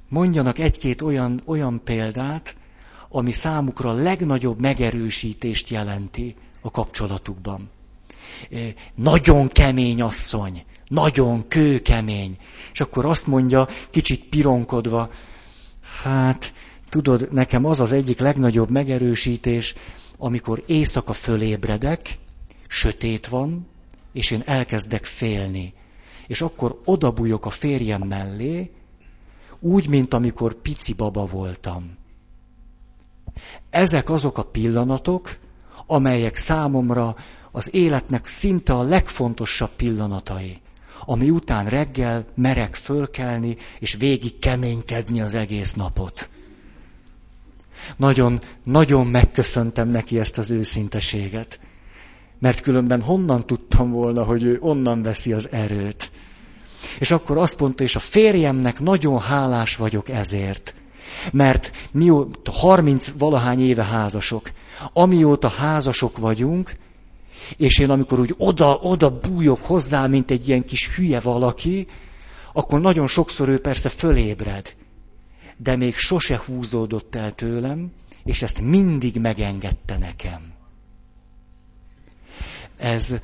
mondjanak 0.09 0.59
egy-két 0.59 1.03
olyan, 1.03 1.43
olyan 1.45 1.81
példát, 1.85 2.57
ami 3.09 3.33
számukra 3.33 3.91
a 3.91 3.95
legnagyobb 3.95 4.61
megerősítést 4.61 5.69
jelenti 5.69 6.35
a 6.61 6.71
kapcsolatukban 6.71 7.71
nagyon 8.95 9.49
kemény 9.49 10.03
asszony, 10.03 10.65
nagyon 10.89 11.49
kőkemény. 11.49 12.37
És 12.73 12.81
akkor 12.81 13.07
azt 13.07 13.27
mondja, 13.27 13.69
kicsit 13.91 14.25
pironkodva, 14.25 15.11
hát 16.03 16.53
tudod, 16.89 17.33
nekem 17.33 17.65
az 17.65 17.81
az 17.81 17.93
egyik 17.93 18.19
legnagyobb 18.19 18.71
megerősítés, 18.71 19.75
amikor 20.19 20.63
éjszaka 20.67 21.13
fölébredek, 21.13 22.19
sötét 22.69 23.27
van, 23.27 23.67
és 24.13 24.31
én 24.31 24.43
elkezdek 24.47 25.05
félni. 25.05 25.75
És 26.27 26.41
akkor 26.41 26.81
odabújok 26.85 27.47
a 27.47 27.51
férjem 27.51 28.03
mellé, 28.03 28.71
úgy, 29.61 29.89
mint 29.89 30.15
amikor 30.15 30.55
pici 30.55 30.93
baba 30.93 31.27
voltam. 31.27 31.99
Ezek 33.71 34.11
azok 34.11 34.39
a 34.39 34.43
pillanatok, 34.43 35.39
amelyek 35.87 36.37
számomra 36.37 37.17
az 37.53 37.75
életnek 37.75 38.27
szinte 38.27 38.73
a 38.73 38.83
legfontosabb 38.83 39.71
pillanatai, 39.77 40.61
ami 41.05 41.31
után 41.31 41.67
reggel 41.67 42.27
merek 42.35 42.75
fölkelni, 42.75 43.57
és 43.79 43.95
végig 43.95 44.39
keménykedni 44.39 45.21
az 45.21 45.35
egész 45.35 45.75
napot. 45.75 46.31
Nagyon, 47.97 48.41
nagyon 48.65 49.07
megköszöntem 49.07 49.89
neki 49.89 50.19
ezt 50.19 50.39
az 50.39 50.51
őszinteséget, 50.51 51.61
mert 52.39 52.61
különben 52.61 53.03
honnan 53.03 53.47
tudtam 53.47 53.91
volna, 53.91 54.25
hogy 54.25 54.43
ő 54.43 54.59
onnan 54.61 55.03
veszi 55.03 55.33
az 55.33 55.51
erőt. 55.53 56.11
És 56.99 57.11
akkor 57.11 57.39
azt 57.39 57.61
mondta, 57.61 57.83
és 57.83 57.97
a 57.97 58.01
férjemnek 58.01 58.81
nagyon 58.81 59.21
hálás 59.21 59.77
vagyok 59.77 60.09
ezért, 60.09 60.75
mert 61.33 61.71
mióta 61.93 62.51
30 62.51 63.13
valahány 63.19 63.61
éve 63.61 63.85
házasok, 63.85 64.51
amióta 64.93 65.49
házasok 65.49 66.19
vagyunk, 66.19 66.73
és 67.57 67.79
én 67.79 67.91
amikor 67.91 68.21
úgy 68.21 68.35
oda, 68.39 68.79
oda 68.83 69.19
bújok 69.19 69.63
hozzá, 69.63 70.07
mint 70.07 70.31
egy 70.31 70.49
ilyen 70.49 70.65
kis 70.65 70.95
hülye 70.95 71.21
valaki, 71.21 71.87
akkor 72.53 72.81
nagyon 72.81 73.07
sokszor 73.07 73.49
ő 73.49 73.61
persze 73.61 73.89
fölébred. 73.89 74.75
De 75.57 75.77
még 75.77 75.95
sose 75.95 76.41
húzódott 76.47 77.15
el 77.15 77.35
tőlem, 77.35 77.93
és 78.25 78.43
ezt 78.43 78.61
mindig 78.61 79.21
megengedte 79.21 79.99
nekem. 79.99 80.53
Ez, 82.77 83.17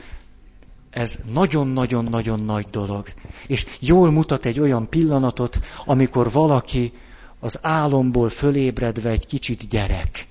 ez 0.90 1.18
nagyon-nagyon-nagyon 1.32 2.40
nagy 2.40 2.66
dolog. 2.70 3.06
És 3.46 3.66
jól 3.80 4.10
mutat 4.10 4.44
egy 4.46 4.60
olyan 4.60 4.88
pillanatot, 4.88 5.60
amikor 5.84 6.30
valaki 6.30 6.92
az 7.40 7.58
álomból 7.62 8.28
fölébredve 8.28 9.10
egy 9.10 9.26
kicsit 9.26 9.68
gyerek 9.68 10.28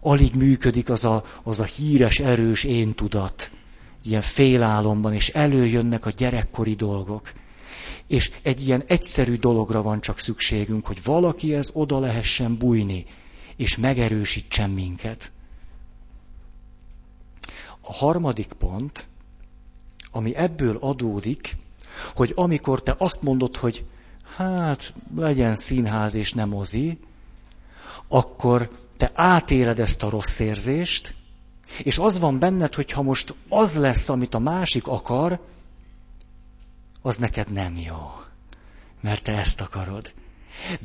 alig 0.00 0.34
működik 0.34 0.90
az 0.90 1.04
a, 1.04 1.24
az 1.42 1.60
a 1.60 1.64
híres, 1.64 2.18
erős 2.18 2.64
én 2.64 2.94
tudat, 2.94 3.50
ilyen 4.04 4.20
félálomban, 4.20 5.14
és 5.14 5.28
előjönnek 5.28 6.06
a 6.06 6.10
gyerekkori 6.10 6.74
dolgok. 6.74 7.32
És 8.06 8.32
egy 8.42 8.66
ilyen 8.66 8.82
egyszerű 8.86 9.36
dologra 9.36 9.82
van 9.82 10.00
csak 10.00 10.18
szükségünk, 10.18 10.86
hogy 10.86 11.02
valaki 11.04 11.54
ez 11.54 11.70
oda 11.72 11.98
lehessen 11.98 12.56
bújni, 12.56 13.06
és 13.56 13.76
megerősítsen 13.76 14.70
minket. 14.70 15.32
A 17.80 17.92
harmadik 17.92 18.52
pont, 18.52 19.06
ami 20.10 20.34
ebből 20.34 20.76
adódik, 20.76 21.56
hogy 22.14 22.32
amikor 22.34 22.82
te 22.82 22.94
azt 22.98 23.22
mondod, 23.22 23.56
hogy 23.56 23.84
hát 24.36 24.94
legyen 25.16 25.54
színház 25.54 26.14
és 26.14 26.32
nem 26.32 26.48
mozi, 26.48 26.98
akkor 28.08 28.70
te 29.00 29.10
átéled 29.14 29.80
ezt 29.80 30.02
a 30.02 30.08
rossz 30.08 30.38
érzést, 30.38 31.14
és 31.82 31.98
az 31.98 32.18
van 32.18 32.38
benned, 32.38 32.74
hogy 32.74 32.90
ha 32.90 33.02
most 33.02 33.34
az 33.48 33.76
lesz, 33.76 34.08
amit 34.08 34.34
a 34.34 34.38
másik 34.38 34.86
akar, 34.86 35.40
az 37.02 37.16
neked 37.16 37.52
nem 37.52 37.76
jó. 37.76 38.10
Mert 39.00 39.22
te 39.22 39.32
ezt 39.32 39.60
akarod. 39.60 40.12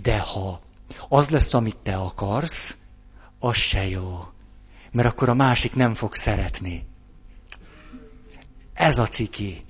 De 0.01 0.19
ha 0.19 0.61
az 1.09 1.29
lesz, 1.29 1.53
amit 1.53 1.77
te 1.77 1.95
akarsz, 1.95 2.77
az 3.39 3.55
se 3.55 3.87
jó. 3.87 4.25
Mert 4.91 5.07
akkor 5.07 5.29
a 5.29 5.33
másik 5.33 5.75
nem 5.75 5.93
fog 5.93 6.15
szeretni. 6.15 6.87
Ez 8.73 8.97
a 8.97 9.07
ciki. 9.07 9.65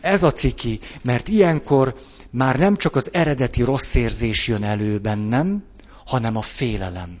Ez 0.00 0.22
a 0.22 0.32
ciki, 0.32 0.80
mert 1.02 1.28
ilyenkor 1.28 1.94
már 2.30 2.58
nem 2.58 2.76
csak 2.76 2.96
az 2.96 3.12
eredeti 3.12 3.62
rossz 3.62 3.94
érzés 3.94 4.48
jön 4.48 4.64
elő 4.64 4.98
bennem, 4.98 5.64
hanem 6.10 6.36
a 6.36 6.42
félelem. 6.42 7.18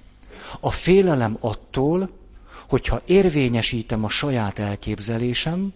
A 0.60 0.70
félelem 0.70 1.36
attól, 1.40 2.10
hogyha 2.68 3.02
érvényesítem 3.06 4.04
a 4.04 4.08
saját 4.08 4.58
elképzelésem, 4.58 5.72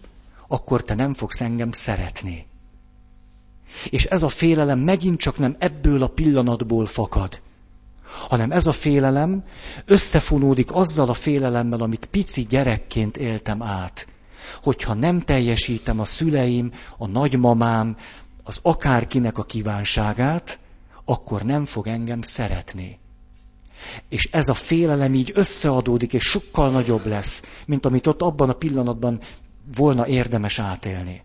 akkor 0.47 0.83
te 0.83 0.93
nem 0.93 1.13
fogsz 1.13 1.41
engem 1.41 1.71
szeretni. 1.71 2.47
És 3.89 4.05
ez 4.05 4.23
a 4.23 4.29
félelem 4.29 4.79
megint 4.79 5.19
csak 5.19 5.37
nem 5.37 5.55
ebből 5.59 6.03
a 6.03 6.07
pillanatból 6.07 6.85
fakad, 6.85 7.41
hanem 8.27 8.51
ez 8.51 8.65
a 8.65 8.71
félelem 8.71 9.43
összefonódik 9.85 10.71
azzal 10.71 11.09
a 11.09 11.13
félelemmel, 11.13 11.81
amit 11.81 12.05
pici 12.05 12.41
gyerekként 12.41 13.17
éltem 13.17 13.61
át. 13.61 14.07
Hogyha 14.63 14.93
nem 14.93 15.19
teljesítem 15.19 15.99
a 15.99 16.05
szüleim, 16.05 16.71
a 16.97 17.07
nagymamám, 17.07 17.97
az 18.43 18.59
akárkinek 18.61 19.37
a 19.37 19.43
kívánságát, 19.43 20.59
akkor 21.05 21.41
nem 21.41 21.65
fog 21.65 21.87
engem 21.87 22.21
szeretni. 22.21 22.99
És 24.09 24.29
ez 24.31 24.49
a 24.49 24.53
félelem 24.53 25.13
így 25.13 25.31
összeadódik, 25.33 26.13
és 26.13 26.23
sokkal 26.23 26.71
nagyobb 26.71 27.05
lesz, 27.05 27.43
mint 27.65 27.85
amit 27.85 28.07
ott 28.07 28.21
abban 28.21 28.49
a 28.49 28.53
pillanatban 28.53 29.19
volna 29.75 30.07
érdemes 30.07 30.59
átélni. 30.59 31.23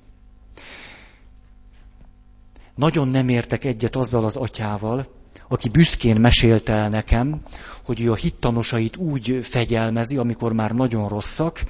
nagyon 2.75 3.09
nem 3.09 3.29
értek 3.29 3.65
egyet 3.65 3.97
azzal 3.97 4.25
az 4.25 4.37
atyával, 4.37 5.07
aki 5.49 5.69
büszkén 5.69 6.21
mesélte 6.21 6.73
el 6.73 6.89
nekem, 6.89 7.43
hogy 7.85 8.01
ő 8.01 8.13
a 8.13 8.15
hittanosait 8.15 8.97
úgy 8.97 9.39
fegyelmezi, 9.43 10.17
amikor 10.17 10.53
már 10.53 10.73
nagyon 10.73 11.09
rosszak, 11.09 11.65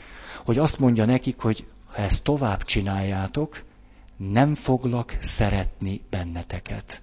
hogy 0.45 0.59
azt 0.59 0.79
mondja 0.79 1.05
nekik, 1.05 1.39
hogy 1.39 1.67
ha 1.87 1.97
ezt 1.97 2.25
tovább 2.25 2.63
csináljátok, 2.63 3.63
nem 4.17 4.55
foglak 4.55 5.17
szeretni 5.21 6.01
benneteket. 6.11 7.03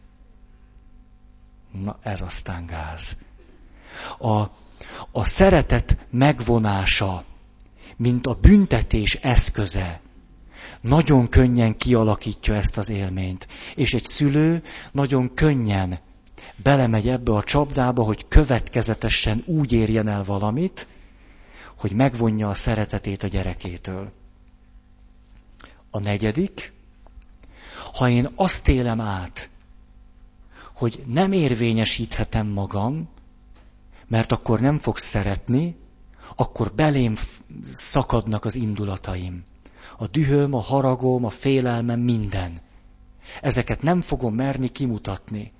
Na 1.83 1.97
ez 2.01 2.21
aztán 2.21 2.65
gáz. 2.65 3.17
A, 4.17 4.29
a 5.11 5.23
szeretet 5.25 5.97
megvonása, 6.11 7.23
mint 7.97 8.27
a 8.27 8.33
büntetés 8.33 9.15
eszköze, 9.15 10.01
nagyon 10.81 11.27
könnyen 11.29 11.77
kialakítja 11.77 12.53
ezt 12.55 12.77
az 12.77 12.89
élményt. 12.89 13.47
És 13.75 13.93
egy 13.93 14.05
szülő 14.05 14.63
nagyon 14.91 15.33
könnyen 15.33 15.99
belemegy 16.63 17.07
ebbe 17.07 17.31
a 17.33 17.43
csapdába, 17.43 18.03
hogy 18.03 18.27
következetesen 18.27 19.43
úgy 19.45 19.71
érjen 19.71 20.07
el 20.07 20.23
valamit, 20.23 20.87
hogy 21.77 21.91
megvonja 21.91 22.49
a 22.49 22.53
szeretetét 22.53 23.23
a 23.23 23.27
gyerekétől. 23.27 24.11
A 25.91 25.99
negyedik, 25.99 26.73
ha 27.93 28.09
én 28.09 28.29
azt 28.35 28.67
élem 28.67 29.01
át, 29.01 29.49
hogy 30.75 31.03
nem 31.05 31.31
érvényesíthetem 31.31 32.47
magam, 32.47 33.09
mert 34.07 34.31
akkor 34.31 34.59
nem 34.59 34.77
fogsz 34.77 35.03
szeretni, 35.03 35.75
akkor 36.35 36.71
belém 36.75 37.15
szakadnak 37.71 38.45
az 38.45 38.55
indulataim. 38.55 39.43
A 39.97 40.07
dühöm, 40.07 40.53
a 40.53 40.59
haragom, 40.59 41.25
a 41.25 41.29
félelmem, 41.29 41.99
minden. 41.99 42.61
Ezeket 43.41 43.81
nem 43.81 44.01
fogom 44.01 44.33
merni 44.33 44.67
kimutatni. 44.67 45.51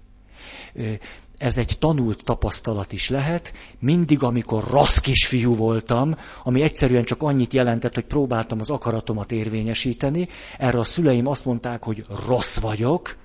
Ez 1.38 1.58
egy 1.58 1.76
tanult 1.80 2.24
tapasztalat 2.24 2.92
is 2.92 3.10
lehet. 3.10 3.54
Mindig, 3.80 4.24
amikor 4.24 4.64
rossz 4.64 4.98
kisfiú 4.98 5.56
voltam, 5.56 6.16
ami 6.44 6.62
egyszerűen 6.62 7.04
csak 7.04 7.22
annyit 7.22 7.54
jelentett, 7.54 7.94
hogy 7.94 8.06
próbáltam 8.06 8.60
az 8.60 8.70
akaratomat 8.70 9.32
érvényesíteni, 9.32 10.28
erre 10.58 10.80
a 10.80 10.84
szüleim 10.84 11.28
azt 11.28 11.46
mondták, 11.46 11.84
hogy 11.84 12.06
rossz 12.28 12.58
vagyok, 12.58 13.18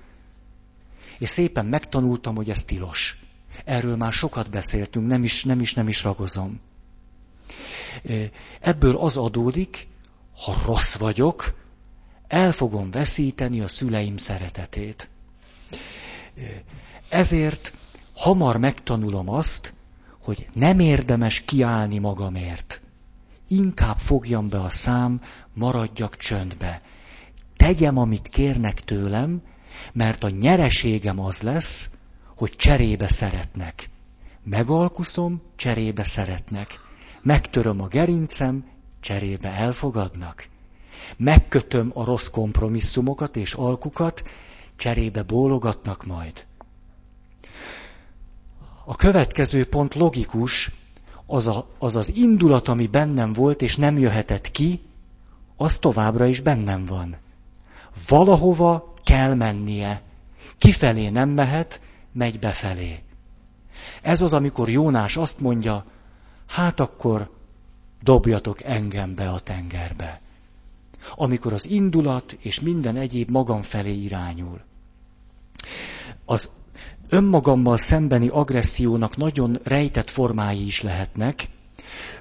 és 1.19 1.29
szépen 1.29 1.65
megtanultam, 1.65 2.35
hogy 2.35 2.49
ez 2.49 2.63
tilos. 2.63 3.22
Erről 3.63 3.95
már 3.95 4.11
sokat 4.11 4.49
beszéltünk, 4.49 5.07
nem 5.07 5.23
is, 5.23 5.43
nem 5.43 5.59
is, 5.59 5.73
nem 5.73 5.87
is 5.87 6.03
ragozom. 6.03 6.59
Ebből 8.59 8.95
az 8.97 9.17
adódik, 9.17 9.87
ha 10.35 10.55
rossz 10.65 10.95
vagyok, 10.95 11.61
el 12.27 12.51
fogom 12.51 12.91
veszíteni 12.91 13.61
a 13.61 13.67
szüleim 13.67 14.17
szeretetét. 14.17 15.09
Ezért 17.09 17.73
hamar 18.13 18.57
megtanulom 18.57 19.29
azt, 19.29 19.73
hogy 20.23 20.47
nem 20.53 20.79
érdemes 20.79 21.39
kiállni 21.39 21.97
magamért. 21.97 22.81
Inkább 23.47 23.97
fogjam 23.97 24.49
be 24.49 24.61
a 24.61 24.69
szám, 24.69 25.21
maradjak 25.53 26.17
csöndbe. 26.17 26.81
Tegyem, 27.57 27.97
amit 27.97 28.27
kérnek 28.27 28.83
tőlem, 28.83 29.41
mert 29.93 30.23
a 30.23 30.29
nyereségem 30.29 31.19
az 31.19 31.41
lesz, 31.41 31.89
hogy 32.35 32.55
cserébe 32.55 33.07
szeretnek. 33.07 33.89
Megalkuszom, 34.43 35.41
cserébe 35.55 36.03
szeretnek. 36.03 36.79
Megtöröm 37.21 37.81
a 37.81 37.87
gerincem, 37.87 38.65
cserébe 38.99 39.49
elfogadnak. 39.49 40.47
Megkötöm 41.17 41.91
a 41.93 42.05
rossz 42.05 42.27
kompromisszumokat 42.27 43.35
és 43.35 43.53
alkukat, 43.53 44.23
cserébe 44.75 45.23
bólogatnak 45.23 46.05
majd. 46.05 46.45
A 48.85 48.95
következő 48.95 49.65
pont 49.65 49.95
logikus, 49.95 50.71
az, 51.25 51.47
a, 51.47 51.67
az 51.79 51.95
az 51.95 52.15
indulat, 52.15 52.67
ami 52.67 52.87
bennem 52.87 53.33
volt, 53.33 53.61
és 53.61 53.75
nem 53.75 53.97
jöhetett 53.97 54.51
ki, 54.51 54.81
az 55.55 55.79
továbbra 55.79 56.25
is 56.25 56.39
bennem 56.39 56.85
van. 56.85 57.17
Valahova 58.07 58.93
kell 59.03 59.33
mennie. 59.33 60.01
Kifelé 60.57 61.09
nem 61.09 61.29
mehet, 61.29 61.81
megy 62.13 62.39
befelé. 62.39 62.99
Ez 64.01 64.21
az, 64.21 64.33
amikor 64.33 64.69
Jónás 64.69 65.17
azt 65.17 65.39
mondja, 65.39 65.85
hát 66.47 66.79
akkor 66.79 67.31
dobjatok 68.01 68.63
engem 68.63 69.15
be 69.15 69.29
a 69.29 69.39
tengerbe. 69.39 70.21
Amikor 71.15 71.53
az 71.53 71.69
indulat 71.69 72.37
és 72.39 72.59
minden 72.59 72.95
egyéb 72.95 73.29
magam 73.29 73.61
felé 73.61 73.93
irányul. 73.93 74.61
Az 76.25 76.51
önmagammal 77.09 77.77
szembeni 77.77 78.27
agressziónak 78.27 79.17
nagyon 79.17 79.59
rejtett 79.63 80.09
formái 80.09 80.65
is 80.65 80.81
lehetnek. 80.81 81.47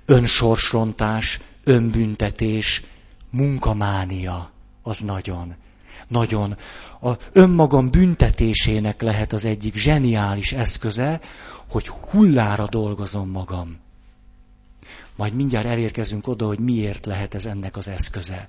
Önsorsrontás, 0.04 1.40
önbüntetés, 1.64 2.84
munkamánia, 3.30 4.50
az 4.82 5.00
nagyon. 5.00 5.54
Nagyon. 6.08 6.56
A 7.00 7.10
önmagam 7.32 7.90
büntetésének 7.90 9.02
lehet 9.02 9.32
az 9.32 9.44
egyik 9.44 9.76
zseniális 9.76 10.52
eszköze, 10.52 11.20
hogy 11.70 11.88
hullára 11.88 12.66
dolgozom 12.66 13.30
magam. 13.30 13.80
Majd 15.16 15.34
mindjárt 15.34 15.66
elérkezünk 15.66 16.26
oda, 16.26 16.46
hogy 16.46 16.58
miért 16.58 17.06
lehet 17.06 17.34
ez 17.34 17.46
ennek 17.46 17.76
az 17.76 17.88
eszköze. 17.88 18.48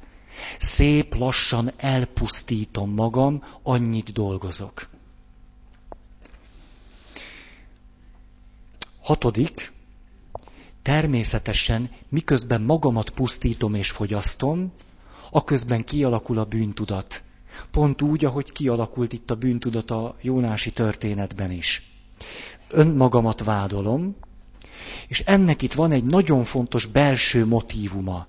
Szép 0.60 1.16
lassan 1.16 1.72
elpusztítom 1.78 2.94
magam, 2.94 3.44
annyit 3.64 4.14
dolgozok. 4.14 4.90
Hatodik, 9.02 9.72
természetesen 10.82 11.92
miközben 12.10 12.62
magamat 12.62 13.10
pusztítom 13.10 13.74
és 13.74 13.92
fogyasztom, 13.92 14.72
aközben 15.32 15.84
kialakul 15.84 16.38
a 16.38 16.46
bűntudat. 16.46 17.24
Pont 17.72 18.02
úgy, 18.02 18.26
ahogy 18.26 18.52
kialakult 18.52 19.14
itt 19.14 19.32
a 19.32 19.36
bűntudat 19.36 19.92
a 19.92 20.16
Jónási 20.22 20.72
történetben 20.72 21.52
is. 21.52 21.92
Önmagamat 22.70 23.44
vádolom, 23.44 24.16
és 25.08 25.20
ennek 25.20 25.62
itt 25.62 25.74
van 25.74 25.92
egy 25.92 26.04
nagyon 26.04 26.44
fontos 26.44 26.86
belső 26.86 27.46
motívuma. 27.46 28.28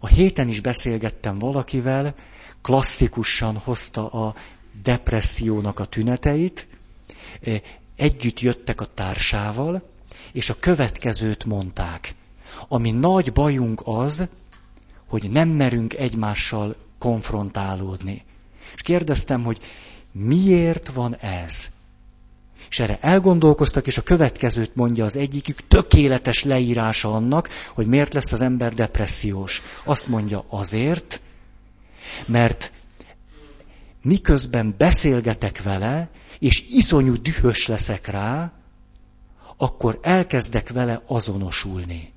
A 0.00 0.06
héten 0.06 0.48
is 0.48 0.60
beszélgettem 0.60 1.38
valakivel, 1.38 2.14
klasszikusan 2.62 3.56
hozta 3.56 4.08
a 4.08 4.34
depressziónak 4.82 5.78
a 5.78 5.84
tüneteit, 5.84 6.66
együtt 7.96 8.40
jöttek 8.40 8.80
a 8.80 8.86
társával, 8.94 9.90
és 10.32 10.50
a 10.50 10.56
következőt 10.60 11.44
mondták. 11.44 12.14
Ami 12.68 12.90
nagy 12.90 13.32
bajunk 13.32 13.80
az, 13.84 14.26
hogy 15.06 15.30
nem 15.30 15.48
merünk 15.48 15.94
egymással 15.94 16.76
konfrontálódni. 17.04 18.24
És 18.74 18.82
kérdeztem, 18.82 19.44
hogy 19.44 19.58
miért 20.12 20.88
van 20.88 21.16
ez? 21.16 21.68
És 22.70 22.80
erre 22.80 22.98
elgondolkoztak, 23.00 23.86
és 23.86 23.98
a 23.98 24.02
következőt 24.02 24.74
mondja 24.74 25.04
az 25.04 25.16
egyikük, 25.16 25.66
tökéletes 25.68 26.44
leírása 26.44 27.14
annak, 27.14 27.48
hogy 27.74 27.86
miért 27.86 28.12
lesz 28.12 28.32
az 28.32 28.40
ember 28.40 28.74
depressziós. 28.74 29.62
Azt 29.84 30.08
mondja 30.08 30.44
azért, 30.48 31.20
mert 32.26 32.72
miközben 34.02 34.74
beszélgetek 34.78 35.62
vele, 35.62 36.10
és 36.38 36.64
iszonyú 36.68 37.14
dühös 37.22 37.66
leszek 37.66 38.06
rá, 38.06 38.52
akkor 39.56 39.98
elkezdek 40.02 40.68
vele 40.68 41.02
azonosulni. 41.06 42.13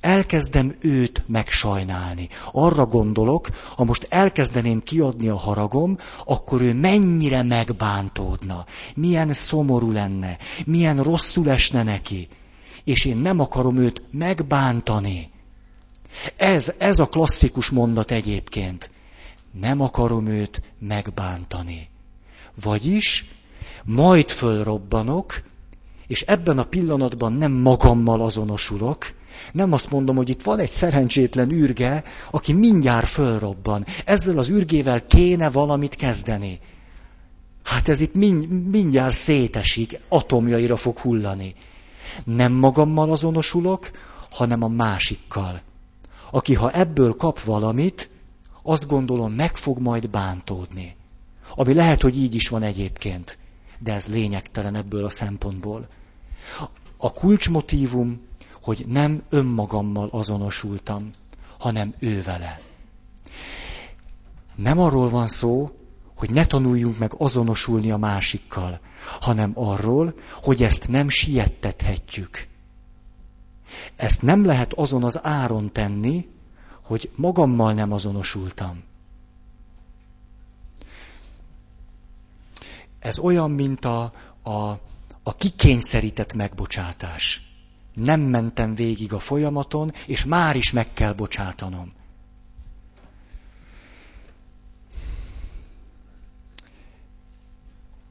Elkezdem 0.00 0.74
őt 0.80 1.22
megsajnálni. 1.26 2.28
Arra 2.52 2.86
gondolok, 2.86 3.48
ha 3.76 3.84
most 3.84 4.06
elkezdeném 4.10 4.82
kiadni 4.82 5.28
a 5.28 5.36
haragom, 5.36 5.98
akkor 6.24 6.60
ő 6.60 6.74
mennyire 6.74 7.42
megbántódna, 7.42 8.64
milyen 8.94 9.32
szomorú 9.32 9.90
lenne, 9.90 10.38
milyen 10.64 11.02
rosszul 11.02 11.50
esne 11.50 11.82
neki. 11.82 12.28
És 12.84 13.04
én 13.04 13.16
nem 13.16 13.40
akarom 13.40 13.76
őt 13.76 14.02
megbántani. 14.10 15.30
Ez, 16.36 16.72
ez 16.78 16.98
a 16.98 17.06
klasszikus 17.06 17.70
mondat 17.70 18.10
egyébként. 18.10 18.90
Nem 19.60 19.80
akarom 19.80 20.26
őt 20.26 20.62
megbántani. 20.78 21.88
Vagyis 22.62 23.24
majd 23.84 24.30
fölrobbanok, 24.30 25.42
és 26.06 26.22
ebben 26.22 26.58
a 26.58 26.64
pillanatban 26.64 27.32
nem 27.32 27.52
magammal 27.52 28.20
azonosulok, 28.20 29.14
nem 29.52 29.72
azt 29.72 29.90
mondom, 29.90 30.16
hogy 30.16 30.28
itt 30.28 30.42
van 30.42 30.58
egy 30.58 30.70
szerencsétlen 30.70 31.50
űrge, 31.50 32.04
aki 32.30 32.52
mindjárt 32.52 33.08
fölrobban. 33.08 33.86
Ezzel 34.04 34.38
az 34.38 34.50
űrgével 34.50 35.06
kéne 35.06 35.50
valamit 35.50 35.94
kezdeni. 35.94 36.60
Hát 37.62 37.88
ez 37.88 38.00
itt 38.00 38.14
mindjárt 38.70 39.14
szétesik, 39.14 40.00
atomjaira 40.08 40.76
fog 40.76 40.98
hullani. 40.98 41.54
Nem 42.24 42.52
magammal 42.52 43.10
azonosulok, 43.10 43.90
hanem 44.30 44.62
a 44.62 44.68
másikkal. 44.68 45.60
Aki 46.30 46.54
ha 46.54 46.70
ebből 46.70 47.16
kap 47.16 47.42
valamit, 47.42 48.10
azt 48.62 48.86
gondolom, 48.86 49.32
meg 49.32 49.56
fog 49.56 49.78
majd 49.78 50.10
bántódni. 50.10 50.96
Ami 51.54 51.74
lehet, 51.74 52.02
hogy 52.02 52.16
így 52.16 52.34
is 52.34 52.48
van 52.48 52.62
egyébként, 52.62 53.38
de 53.78 53.92
ez 53.92 54.08
lényegtelen 54.08 54.74
ebből 54.74 55.04
a 55.04 55.10
szempontból. 55.10 55.88
A 56.96 57.12
kulcsmotívum, 57.12 58.20
hogy 58.66 58.84
nem 58.86 59.22
önmagammal 59.28 60.08
azonosultam, 60.08 61.10
hanem 61.58 61.94
ő 61.98 62.22
vele. 62.22 62.60
Nem 64.54 64.78
arról 64.78 65.08
van 65.08 65.26
szó, 65.26 65.70
hogy 66.14 66.30
ne 66.30 66.46
tanuljunk 66.46 66.98
meg 66.98 67.12
azonosulni 67.18 67.90
a 67.90 67.96
másikkal, 67.96 68.80
hanem 69.20 69.52
arról, 69.54 70.14
hogy 70.42 70.62
ezt 70.62 70.88
nem 70.88 71.08
siettethetjük. 71.08 72.46
Ezt 73.96 74.22
nem 74.22 74.44
lehet 74.44 74.72
azon 74.72 75.04
az 75.04 75.24
áron 75.24 75.72
tenni, 75.72 76.28
hogy 76.82 77.10
magammal 77.16 77.72
nem 77.72 77.92
azonosultam. 77.92 78.82
Ez 82.98 83.18
olyan, 83.18 83.50
mint 83.50 83.84
a, 83.84 84.12
a, 84.42 84.58
a 85.22 85.34
kikényszerített 85.36 86.32
megbocsátás. 86.32 87.46
Nem 87.96 88.20
mentem 88.20 88.74
végig 88.74 89.12
a 89.12 89.18
folyamaton, 89.18 89.92
és 90.06 90.24
már 90.24 90.56
is 90.56 90.72
meg 90.72 90.92
kell 90.92 91.12
bocsátanom. 91.12 91.92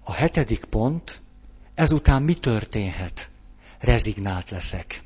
A 0.03 0.13
hetedik 0.13 0.65
pont, 0.65 1.21
ezután 1.73 2.23
mi 2.23 2.33
történhet? 2.33 3.29
Rezignált 3.79 4.49
leszek. 4.49 5.03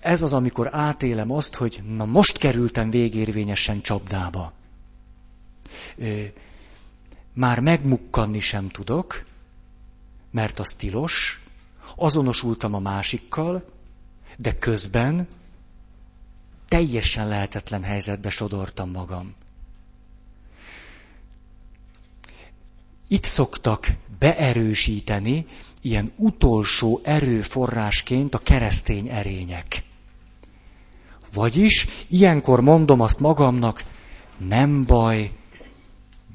Ez 0.00 0.22
az, 0.22 0.32
amikor 0.32 0.74
átélem 0.74 1.30
azt, 1.30 1.54
hogy 1.54 1.82
na 1.86 2.04
most 2.04 2.38
kerültem 2.38 2.90
végérvényesen 2.90 3.80
csapdába. 3.80 4.52
Már 7.32 7.60
megmukkanni 7.60 8.40
sem 8.40 8.68
tudok, 8.68 9.24
mert 10.30 10.58
az 10.58 10.74
tilos, 10.74 11.39
azonosultam 12.00 12.74
a 12.74 12.78
másikkal, 12.78 13.64
de 14.36 14.58
közben 14.58 15.28
teljesen 16.68 17.28
lehetetlen 17.28 17.82
helyzetbe 17.82 18.30
sodortam 18.30 18.90
magam. 18.90 19.34
Itt 23.08 23.24
szoktak 23.24 23.86
beerősíteni 24.18 25.46
ilyen 25.82 26.12
utolsó 26.16 27.00
erőforrásként 27.04 28.34
a 28.34 28.38
keresztény 28.38 29.08
erények. 29.08 29.82
Vagyis 31.34 31.86
ilyenkor 32.08 32.60
mondom 32.60 33.00
azt 33.00 33.20
magamnak, 33.20 33.84
nem 34.38 34.84
baj, 34.84 35.32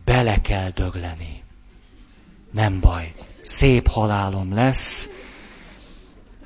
bele 0.05 0.41
kell 0.41 0.70
dögleni. 0.70 1.43
Nem 2.51 2.80
baj, 2.80 3.13
szép 3.41 3.88
halálom 3.88 4.53
lesz, 4.53 5.09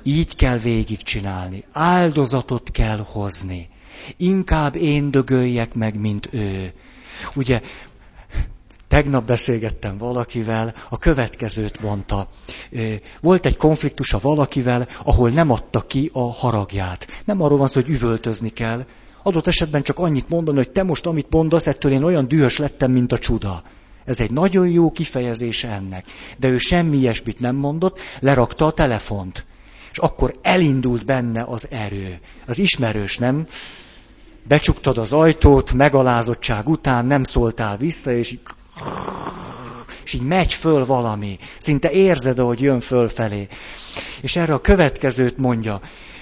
így 0.02 0.36
kell 0.36 0.58
végigcsinálni, 0.58 1.64
áldozatot 1.72 2.70
kell 2.70 3.04
hozni. 3.10 3.68
Inkább 4.16 4.76
én 4.76 5.10
dögöljek 5.10 5.74
meg, 5.74 6.00
mint 6.00 6.28
ő. 6.32 6.72
Ugye 7.34 7.60
Tegnap 8.90 9.26
beszélgettem 9.26 9.98
valakivel, 9.98 10.74
a 10.88 10.96
következőt 10.96 11.80
mondta. 11.80 12.28
Volt 13.20 13.46
egy 13.46 13.56
konfliktus 13.56 14.12
a 14.12 14.18
valakivel, 14.18 14.88
ahol 15.04 15.30
nem 15.30 15.50
adta 15.50 15.80
ki 15.80 16.10
a 16.12 16.32
haragját. 16.32 17.06
Nem 17.24 17.42
arról 17.42 17.58
van 17.58 17.68
szó, 17.68 17.80
hogy 17.80 17.90
üvöltözni 17.90 18.48
kell. 18.48 18.84
Adott 19.22 19.46
esetben 19.46 19.82
csak 19.82 19.98
annyit 19.98 20.28
mondani, 20.28 20.56
hogy 20.56 20.70
te 20.70 20.82
most 20.82 21.06
amit 21.06 21.30
mondasz, 21.30 21.66
ettől 21.66 21.92
én 21.92 22.02
olyan 22.02 22.28
dühös 22.28 22.58
lettem, 22.58 22.92
mint 22.92 23.12
a 23.12 23.18
csuda. 23.18 23.62
Ez 24.04 24.20
egy 24.20 24.30
nagyon 24.30 24.68
jó 24.68 24.90
kifejezés 24.90 25.64
ennek. 25.64 26.04
De 26.38 26.48
ő 26.48 26.58
semmi 26.58 26.96
ilyesmit 26.96 27.40
nem 27.40 27.56
mondott, 27.56 28.00
lerakta 28.20 28.66
a 28.66 28.72
telefont. 28.72 29.46
És 29.90 29.98
akkor 29.98 30.38
elindult 30.42 31.04
benne 31.04 31.42
az 31.42 31.66
erő. 31.70 32.18
Az 32.46 32.58
ismerős, 32.58 33.18
nem? 33.18 33.46
Becsuktad 34.48 34.98
az 34.98 35.12
ajtót, 35.12 35.72
megalázottság 35.72 36.68
után, 36.68 37.06
nem 37.06 37.22
szóltál 37.22 37.76
vissza, 37.76 38.12
és 38.12 38.38
és 40.04 40.16
így 40.16 40.26
megy 40.26 40.52
föl 40.52 40.86
valami. 40.86 41.38
Szinte 41.58 41.90
érzed, 41.90 42.38
ahogy 42.38 42.60
jön 42.60 42.80
fölfelé. 42.80 43.48
És 44.20 44.36
erre 44.36 44.54
a 44.54 44.60
következőt 44.60 45.36
mondja. 45.36 45.80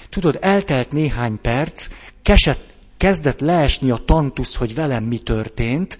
Tudod, 0.09 0.37
eltelt 0.41 0.91
néhány 0.91 1.41
perc, 1.41 1.87
keset, 2.23 2.59
kezdett 2.97 3.39
leesni 3.39 3.91
a 3.91 4.01
tantusz, 4.05 4.55
hogy 4.55 4.75
velem 4.75 5.03
mi 5.03 5.17
történt, 5.17 5.99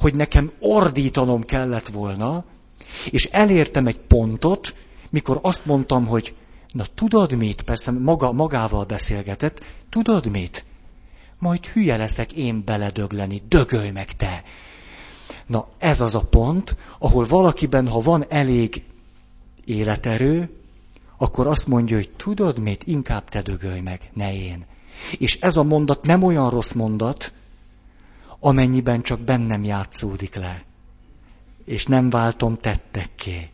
hogy 0.00 0.14
nekem 0.14 0.52
ordítanom 0.60 1.44
kellett 1.44 1.88
volna, 1.88 2.44
és 3.10 3.24
elértem 3.24 3.86
egy 3.86 3.98
pontot, 3.98 4.74
mikor 5.10 5.38
azt 5.42 5.66
mondtam, 5.66 6.06
hogy 6.06 6.34
na 6.72 6.84
tudod 6.94 7.36
mit, 7.36 7.62
persze 7.62 7.90
maga, 7.90 8.32
magával 8.32 8.84
beszélgetett, 8.84 9.64
tudod 9.88 10.26
mit? 10.26 10.64
Majd 11.38 11.66
hülye 11.66 11.96
leszek 11.96 12.32
én 12.32 12.64
beledögleni, 12.64 13.42
dögölj 13.48 13.90
meg 13.90 14.12
te. 14.12 14.42
Na 15.46 15.68
ez 15.78 16.00
az 16.00 16.14
a 16.14 16.20
pont, 16.20 16.76
ahol 16.98 17.24
valakiben, 17.24 17.88
ha 17.88 18.00
van 18.00 18.24
elég 18.28 18.82
életerő, 19.64 20.50
akkor 21.16 21.46
azt 21.46 21.66
mondja, 21.66 21.96
hogy 21.96 22.10
tudod 22.10 22.58
mit, 22.58 22.84
inkább 22.84 23.28
te 23.28 23.42
dögölj 23.42 23.80
meg, 23.80 24.10
ne 24.14 24.34
én. 24.34 24.64
És 25.18 25.40
ez 25.40 25.56
a 25.56 25.62
mondat 25.62 26.02
nem 26.04 26.22
olyan 26.22 26.50
rossz 26.50 26.72
mondat, 26.72 27.32
amennyiben 28.40 29.02
csak 29.02 29.20
bennem 29.20 29.64
játszódik 29.64 30.34
le. 30.34 30.64
És 31.64 31.86
nem 31.86 32.10
váltom 32.10 32.56
tettekké. 32.56 33.50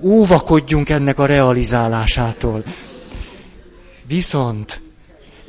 Óvakodjunk 0.00 0.88
ennek 0.88 1.18
a 1.18 1.26
realizálásától. 1.26 2.64
Viszont, 4.06 4.82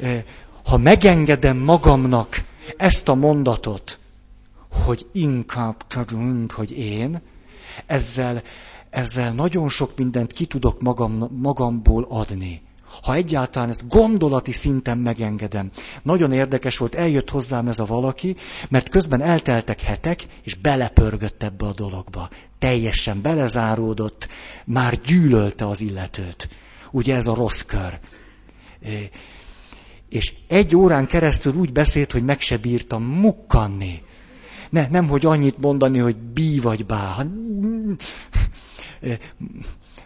e, 0.01 0.23
ha 0.63 0.77
megengedem 0.77 1.57
magamnak 1.57 2.43
ezt 2.77 3.07
a 3.09 3.15
mondatot, 3.15 3.99
hogy 4.85 5.07
inkább 5.11 5.75
mint 6.15 6.51
hogy 6.51 6.71
én, 6.77 7.21
ezzel, 7.85 8.41
ezzel 8.89 9.33
nagyon 9.33 9.69
sok 9.69 9.97
mindent 9.97 10.31
ki 10.31 10.45
tudok 10.45 10.81
magam, 10.81 11.27
magamból 11.41 12.05
adni. 12.09 12.61
Ha 13.01 13.13
egyáltalán 13.13 13.69
ezt 13.69 13.87
gondolati 13.87 14.51
szinten 14.51 14.97
megengedem. 14.97 15.71
Nagyon 16.03 16.31
érdekes 16.31 16.77
volt, 16.77 16.95
eljött 16.95 17.29
hozzám 17.29 17.67
ez 17.67 17.79
a 17.79 17.85
valaki, 17.85 18.35
mert 18.69 18.89
közben 18.89 19.21
elteltek 19.21 19.81
hetek, 19.81 20.25
és 20.43 20.55
belepörgött 20.55 21.43
ebbe 21.43 21.65
a 21.65 21.73
dologba. 21.73 22.29
Teljesen 22.59 23.21
belezáródott, 23.21 24.27
már 24.65 25.01
gyűlölte 25.01 25.67
az 25.67 25.81
illetőt. 25.81 26.49
Ugye 26.91 27.15
ez 27.15 27.27
a 27.27 27.35
rossz 27.35 27.61
kör 27.61 27.99
és 30.09 30.33
egy 30.47 30.75
órán 30.75 31.07
keresztül 31.07 31.53
úgy 31.53 31.71
beszélt, 31.71 32.11
hogy 32.11 32.23
meg 32.23 32.41
se 32.41 32.57
bírtam 32.57 33.03
mukkanni. 33.03 34.01
Ne, 34.69 34.87
nem, 34.87 35.07
hogy 35.07 35.25
annyit 35.25 35.57
mondani, 35.57 35.99
hogy 35.99 36.17
bí 36.17 36.59
vagy 36.59 36.85
bá. 36.85 37.25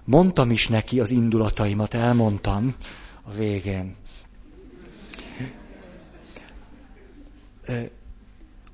Mondtam 0.05 0.51
is 0.51 0.67
neki 0.67 0.99
az 0.99 1.09
indulataimat, 1.11 1.93
elmondtam 1.93 2.75
a 3.23 3.31
végén. 3.31 3.95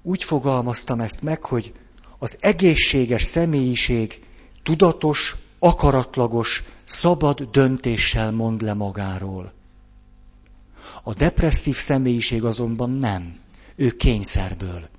Úgy 0.01 0.23
fogalmaztam 0.23 0.99
ezt 0.99 1.21
meg, 1.21 1.43
hogy 1.43 1.73
az 2.17 2.37
egészséges 2.39 3.23
személyiség 3.23 4.25
tudatos, 4.63 5.35
akaratlagos, 5.59 6.63
szabad 6.83 7.41
döntéssel 7.51 8.31
mond 8.31 8.61
le 8.61 8.73
magáról. 8.73 9.53
A 11.03 11.13
depresszív 11.13 11.75
személyiség 11.75 12.43
azonban 12.43 12.89
nem. 12.89 13.39
Ő 13.75 13.89
kényszerből. 13.91 14.89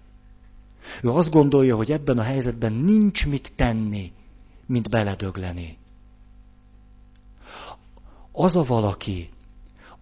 Ő 1.02 1.10
azt 1.10 1.30
gondolja, 1.30 1.76
hogy 1.76 1.92
ebben 1.92 2.18
a 2.18 2.22
helyzetben 2.22 2.72
nincs 2.72 3.26
mit 3.26 3.52
tenni, 3.56 4.12
mint 4.66 4.88
beledögleni. 4.88 5.78
Az 8.40 8.56
a 8.56 8.62
valaki, 8.64 9.30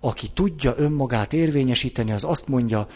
aki 0.01 0.29
tudja 0.29 0.75
önmagát 0.77 1.33
érvényesíteni, 1.33 2.13
az 2.13 2.25
azt 2.25 2.49
mondja, 2.49 2.89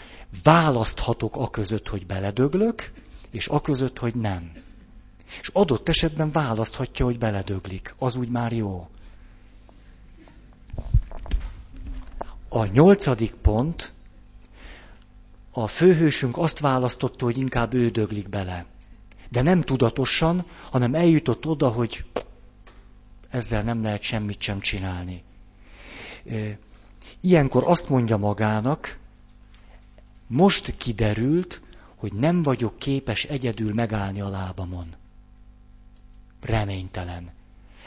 választhatok 0.42 1.36
a 1.36 1.50
között, 1.50 1.88
hogy 1.88 2.06
beledöglök, 2.06 2.92
és 3.30 3.48
a 3.48 3.60
között, 3.60 3.98
hogy 3.98 4.14
nem. 4.14 4.52
És 5.40 5.48
adott 5.48 5.88
esetben 5.88 6.32
választhatja, 6.32 7.04
hogy 7.04 7.18
beledöglik. 7.18 7.94
Az 7.98 8.16
úgy 8.16 8.28
már 8.28 8.52
jó. 8.52 8.88
A 12.48 12.64
nyolcadik 12.64 13.34
pont, 13.34 13.92
a 15.50 15.66
főhősünk 15.66 16.38
azt 16.38 16.58
választotta, 16.58 17.24
hogy 17.24 17.38
inkább 17.38 17.74
ő 17.74 17.88
döglik 17.88 18.28
bele. 18.28 18.66
De 19.28 19.42
nem 19.42 19.60
tudatosan, 19.60 20.46
hanem 20.70 20.94
eljutott 20.94 21.46
oda, 21.46 21.68
hogy 21.68 22.04
ezzel 23.30 23.62
nem 23.62 23.82
lehet 23.82 24.02
semmit 24.02 24.40
sem 24.40 24.60
csinálni. 24.60 25.28
Ilyenkor 27.20 27.62
azt 27.66 27.88
mondja 27.88 28.16
magának, 28.16 28.98
most 30.26 30.74
kiderült, 30.76 31.62
hogy 31.96 32.12
nem 32.12 32.42
vagyok 32.42 32.78
képes 32.78 33.24
egyedül 33.24 33.74
megállni 33.74 34.20
a 34.20 34.28
lábamon. 34.28 34.86
Reménytelen. 36.40 37.30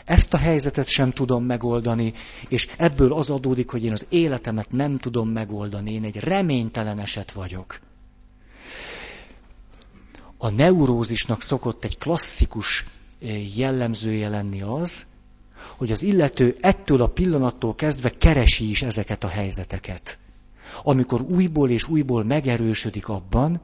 Ezt 0.06 0.34
a 0.34 0.38
helyzetet 0.38 0.88
sem 0.88 1.12
tudom 1.12 1.44
megoldani, 1.44 2.14
és 2.48 2.70
ebből 2.78 3.14
az 3.14 3.30
adódik, 3.30 3.70
hogy 3.70 3.84
én 3.84 3.92
az 3.92 4.08
életemet 4.10 4.72
nem 4.72 4.98
tudom 4.98 5.30
megoldani. 5.30 5.92
Én 5.92 6.04
egy 6.04 6.16
reménytelen 6.16 7.00
eset 7.00 7.32
vagyok. 7.32 7.80
A 10.38 10.50
neurózisnak 10.50 11.42
szokott 11.42 11.84
egy 11.84 11.98
klasszikus 11.98 12.86
jellemzője 13.56 14.30
lenni 14.30 14.62
az, 14.62 15.06
hogy 15.78 15.92
az 15.92 16.04
illető 16.04 16.56
ettől 16.60 17.02
a 17.02 17.08
pillanattól 17.08 17.76
kezdve 17.76 18.10
keresi 18.10 18.70
is 18.70 18.82
ezeket 18.82 19.24
a 19.24 19.28
helyzeteket. 19.28 20.20
Amikor 20.84 21.22
újból 21.22 21.70
és 21.70 21.88
újból 21.88 22.24
megerősödik 22.24 23.08
abban, 23.08 23.62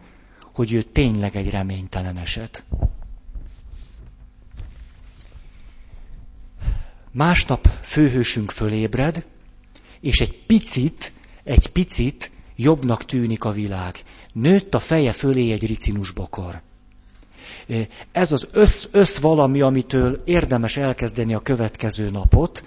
hogy 0.53 0.73
ő 0.73 0.81
tényleg 0.81 1.35
egy 1.35 1.49
reménytelen 1.49 2.17
eset. 2.17 2.65
Másnap 7.11 7.67
főhősünk 7.81 8.51
fölébred, 8.51 9.25
és 9.99 10.19
egy 10.19 10.45
picit, 10.45 11.13
egy 11.43 11.67
picit 11.67 12.31
jobbnak 12.55 13.05
tűnik 13.05 13.43
a 13.43 13.51
világ. 13.51 13.95
Nőtt 14.33 14.73
a 14.73 14.79
feje 14.79 15.11
fölé 15.11 15.51
egy 15.51 15.65
ricinus 15.65 16.11
bokor. 16.11 16.61
Ez 18.11 18.31
az 18.31 18.47
össz, 18.51 18.87
össz 18.91 19.17
valami, 19.17 19.61
amitől 19.61 20.21
érdemes 20.25 20.77
elkezdeni 20.77 21.33
a 21.33 21.39
következő 21.39 22.09
napot, 22.09 22.63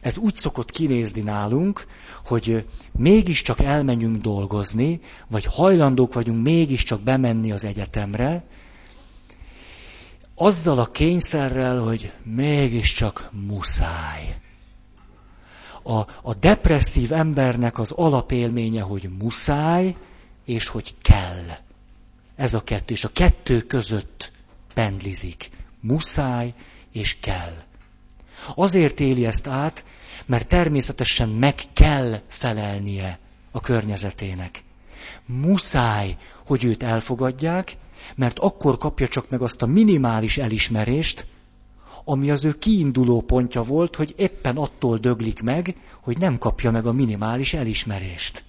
ez 0.00 0.18
úgy 0.18 0.34
szokott 0.34 0.70
kinézni 0.70 1.20
nálunk, 1.20 1.86
hogy 2.24 2.64
mégiscsak 2.92 3.60
elmenjünk 3.60 4.16
dolgozni, 4.16 5.00
vagy 5.28 5.44
hajlandók 5.44 6.14
vagyunk 6.14 6.42
mégiscsak 6.44 7.00
bemenni 7.00 7.52
az 7.52 7.64
egyetemre, 7.64 8.44
azzal 10.34 10.78
a 10.78 10.86
kényszerrel, 10.86 11.80
hogy 11.80 12.12
mégiscsak 12.22 13.30
muszáj. 13.46 14.38
A, 15.82 15.98
a 16.22 16.34
depresszív 16.40 17.12
embernek 17.12 17.78
az 17.78 17.90
alapélménye, 17.90 18.82
hogy 18.82 19.10
muszáj, 19.18 19.96
és 20.44 20.68
hogy 20.68 20.94
kell. 21.02 21.46
Ez 22.36 22.54
a 22.54 22.64
kettő, 22.64 22.94
és 22.94 23.04
a 23.04 23.10
kettő 23.12 23.60
között 23.60 24.32
pendlizik. 24.78 25.50
Muszáj 25.80 26.54
és 26.92 27.16
kell. 27.20 27.54
Azért 28.54 29.00
éli 29.00 29.26
ezt 29.26 29.46
át, 29.46 29.84
mert 30.26 30.48
természetesen 30.48 31.28
meg 31.28 31.54
kell 31.72 32.20
felelnie 32.28 33.18
a 33.50 33.60
környezetének. 33.60 34.62
Muszáj, 35.26 36.16
hogy 36.46 36.64
őt 36.64 36.82
elfogadják, 36.82 37.76
mert 38.14 38.38
akkor 38.38 38.78
kapja 38.78 39.08
csak 39.08 39.30
meg 39.30 39.42
azt 39.42 39.62
a 39.62 39.66
minimális 39.66 40.38
elismerést, 40.38 41.26
ami 42.04 42.30
az 42.30 42.44
ő 42.44 42.58
kiinduló 42.58 43.20
pontja 43.20 43.62
volt, 43.62 43.96
hogy 43.96 44.14
éppen 44.16 44.56
attól 44.56 44.98
döglik 44.98 45.42
meg, 45.42 45.76
hogy 46.00 46.18
nem 46.18 46.38
kapja 46.38 46.70
meg 46.70 46.86
a 46.86 46.92
minimális 46.92 47.54
elismerést. 47.54 48.44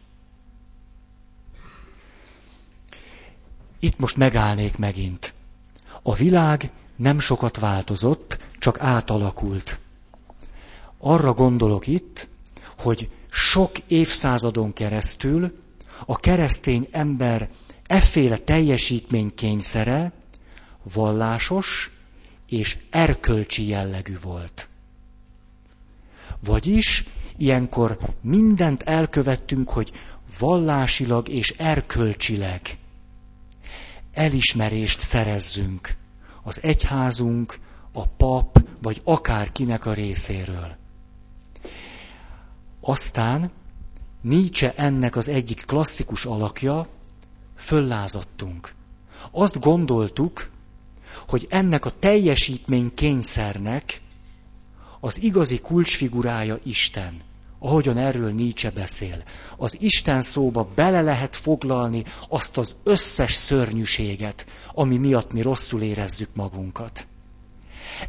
Itt 3.79 3.99
most 3.99 4.17
megállnék 4.17 4.77
megint. 4.77 5.28
A 6.01 6.13
világ 6.13 6.71
nem 6.95 7.19
sokat 7.19 7.59
változott, 7.59 8.39
csak 8.59 8.79
átalakult. 8.79 9.79
Arra 10.97 11.33
gondolok 11.33 11.87
itt, 11.87 12.27
hogy 12.77 13.09
sok 13.29 13.71
évszázadon 13.87 14.73
keresztül 14.73 15.61
a 16.05 16.15
keresztény 16.15 16.87
ember 16.91 17.49
efféle 17.87 18.37
teljesítmény 18.37 19.35
kényszere 19.35 20.11
vallásos 20.93 21.91
és 22.49 22.77
erkölcsi 22.89 23.67
jellegű 23.67 24.17
volt. 24.21 24.69
Vagyis 26.43 27.05
ilyenkor 27.37 27.97
mindent 28.21 28.83
elkövettünk, 28.83 29.69
hogy 29.69 29.91
vallásilag 30.39 31.27
és 31.29 31.53
erkölcsileg 31.57 32.78
elismerést 34.19 35.01
szerezzünk 35.01 35.95
az 36.43 36.63
egyházunk, 36.63 37.59
a 37.91 38.07
pap, 38.07 38.63
vagy 38.81 39.01
akárkinek 39.03 39.85
a 39.85 39.93
részéről. 39.93 40.75
Aztán 42.81 43.51
Nietzsche 44.21 44.73
ennek 44.75 45.15
az 45.15 45.27
egyik 45.27 45.65
klasszikus 45.65 46.25
alakja, 46.25 46.87
föllázadtunk. 47.55 48.73
Azt 49.31 49.59
gondoltuk, 49.59 50.49
hogy 51.27 51.47
ennek 51.49 51.85
a 51.85 51.99
teljesítmény 51.99 52.93
kényszernek 52.93 54.01
az 54.99 55.21
igazi 55.21 55.59
kulcsfigurája 55.59 56.57
Isten, 56.63 57.21
ahogyan 57.59 57.97
erről 57.97 58.31
Nietzsche 58.31 58.69
beszél. 58.69 59.23
Az 59.57 59.81
Isten 59.81 60.21
szóba 60.21 60.67
bele 60.75 61.01
lehet 61.01 61.35
foglalni 61.35 62.03
azt 62.29 62.57
az 62.57 62.75
összes 62.83 63.33
szörnyűséget, 63.33 64.45
ami 64.73 64.97
miatt 64.97 65.33
mi 65.33 65.41
rosszul 65.41 65.81
érezzük 65.81 66.29
magunkat. 66.33 67.07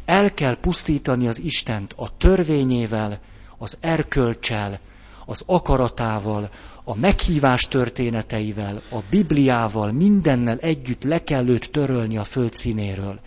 El 0.05 0.33
kell 0.33 0.55
pusztítani 0.55 1.27
az 1.27 1.39
Istent 1.39 1.93
a 1.95 2.17
törvényével, 2.17 3.19
az 3.57 3.77
erkölcsel, 3.79 4.79
az 5.25 5.43
akaratával, 5.45 6.49
a 6.83 6.95
meghívás 6.95 7.67
történeteivel, 7.67 8.81
a 8.91 8.97
Bibliával, 9.09 9.91
mindennel 9.91 10.57
együtt 10.57 11.03
le 11.03 11.23
kell 11.23 11.47
őt 11.47 11.71
törölni 11.71 12.17
a 12.17 12.23
föld 12.23 12.53
színéről. 12.53 13.19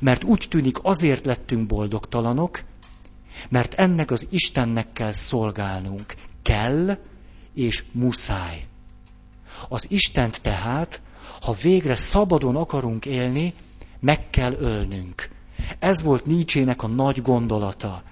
Mert 0.00 0.24
úgy 0.24 0.46
tűnik, 0.48 0.76
azért 0.82 1.26
lettünk 1.26 1.66
boldogtalanok, 1.66 2.60
mert 3.48 3.74
ennek 3.74 4.10
az 4.10 4.26
Istennek 4.30 4.92
kell 4.92 5.12
szolgálnunk. 5.12 6.14
Kell 6.42 6.98
és 7.54 7.84
muszáj. 7.92 8.66
Az 9.68 9.86
Istent 9.90 10.42
tehát, 10.42 11.02
ha 11.40 11.52
végre 11.62 11.96
szabadon 11.96 12.56
akarunk 12.56 13.06
élni, 13.06 13.54
meg 14.00 14.30
kell 14.30 14.52
ölnünk. 14.52 15.28
Ez 15.78 16.02
volt 16.02 16.26
Nietzsének 16.26 16.82
a 16.82 16.86
nagy 16.86 17.22
gondolata 17.22 18.02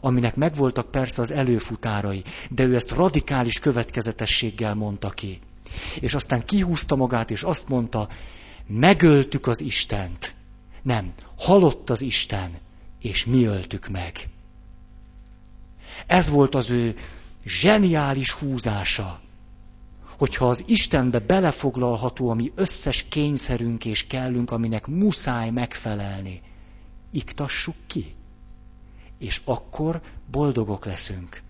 aminek 0.00 0.36
megvoltak 0.36 0.90
persze 0.90 1.22
az 1.22 1.30
előfutárai, 1.30 2.22
de 2.50 2.64
ő 2.64 2.74
ezt 2.74 2.90
radikális 2.90 3.58
következetességgel 3.58 4.74
mondta 4.74 5.10
ki. 5.10 5.40
És 6.00 6.14
aztán 6.14 6.44
kihúzta 6.44 6.96
magát, 6.96 7.30
és 7.30 7.42
azt 7.42 7.68
mondta, 7.68 8.08
megöltük 8.66 9.46
az 9.46 9.60
Istent. 9.60 10.34
Nem, 10.82 11.12
halott 11.38 11.90
az 11.90 12.02
Isten, 12.02 12.58
és 13.00 13.24
mi 13.24 13.44
öltük 13.44 13.88
meg. 13.88 14.28
Ez 16.06 16.28
volt 16.28 16.54
az 16.54 16.70
ő 16.70 16.96
zseniális 17.44 18.30
húzása, 18.32 19.20
hogyha 20.18 20.48
az 20.48 20.64
Istenbe 20.66 21.18
belefoglalható 21.18 22.28
a 22.30 22.34
mi 22.34 22.52
összes 22.54 23.06
kényszerünk 23.08 23.84
és 23.84 24.06
kellünk, 24.06 24.50
aminek 24.50 24.86
muszáj 24.86 25.50
megfelelni, 25.50 26.40
iktassuk 27.10 27.74
ki 27.86 28.14
és 29.22 29.40
akkor 29.44 30.00
boldogok 30.30 30.84
leszünk. 30.84 31.40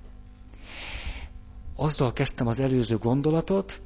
Azzal 1.76 2.12
kezdtem 2.12 2.46
az 2.46 2.61
előző 2.61 2.96
gondolatot, 2.98 3.80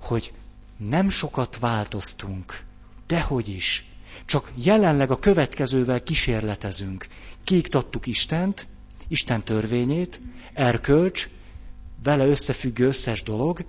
hogy 0.00 0.32
nem 0.76 1.08
sokat 1.08 1.58
változtunk, 1.58 2.62
dehogy 3.06 3.48
is. 3.48 3.86
Csak 4.24 4.52
jelenleg 4.54 5.10
a 5.10 5.18
következővel 5.18 6.02
kísérletezünk. 6.02 7.06
Kiiktattuk 7.44 8.06
Istent, 8.06 8.66
Isten 9.08 9.44
törvényét, 9.44 10.20
erkölcs, 10.52 11.28
vele 12.02 12.26
összefüggő 12.26 12.86
összes 12.86 13.22
dolog, 13.22 13.64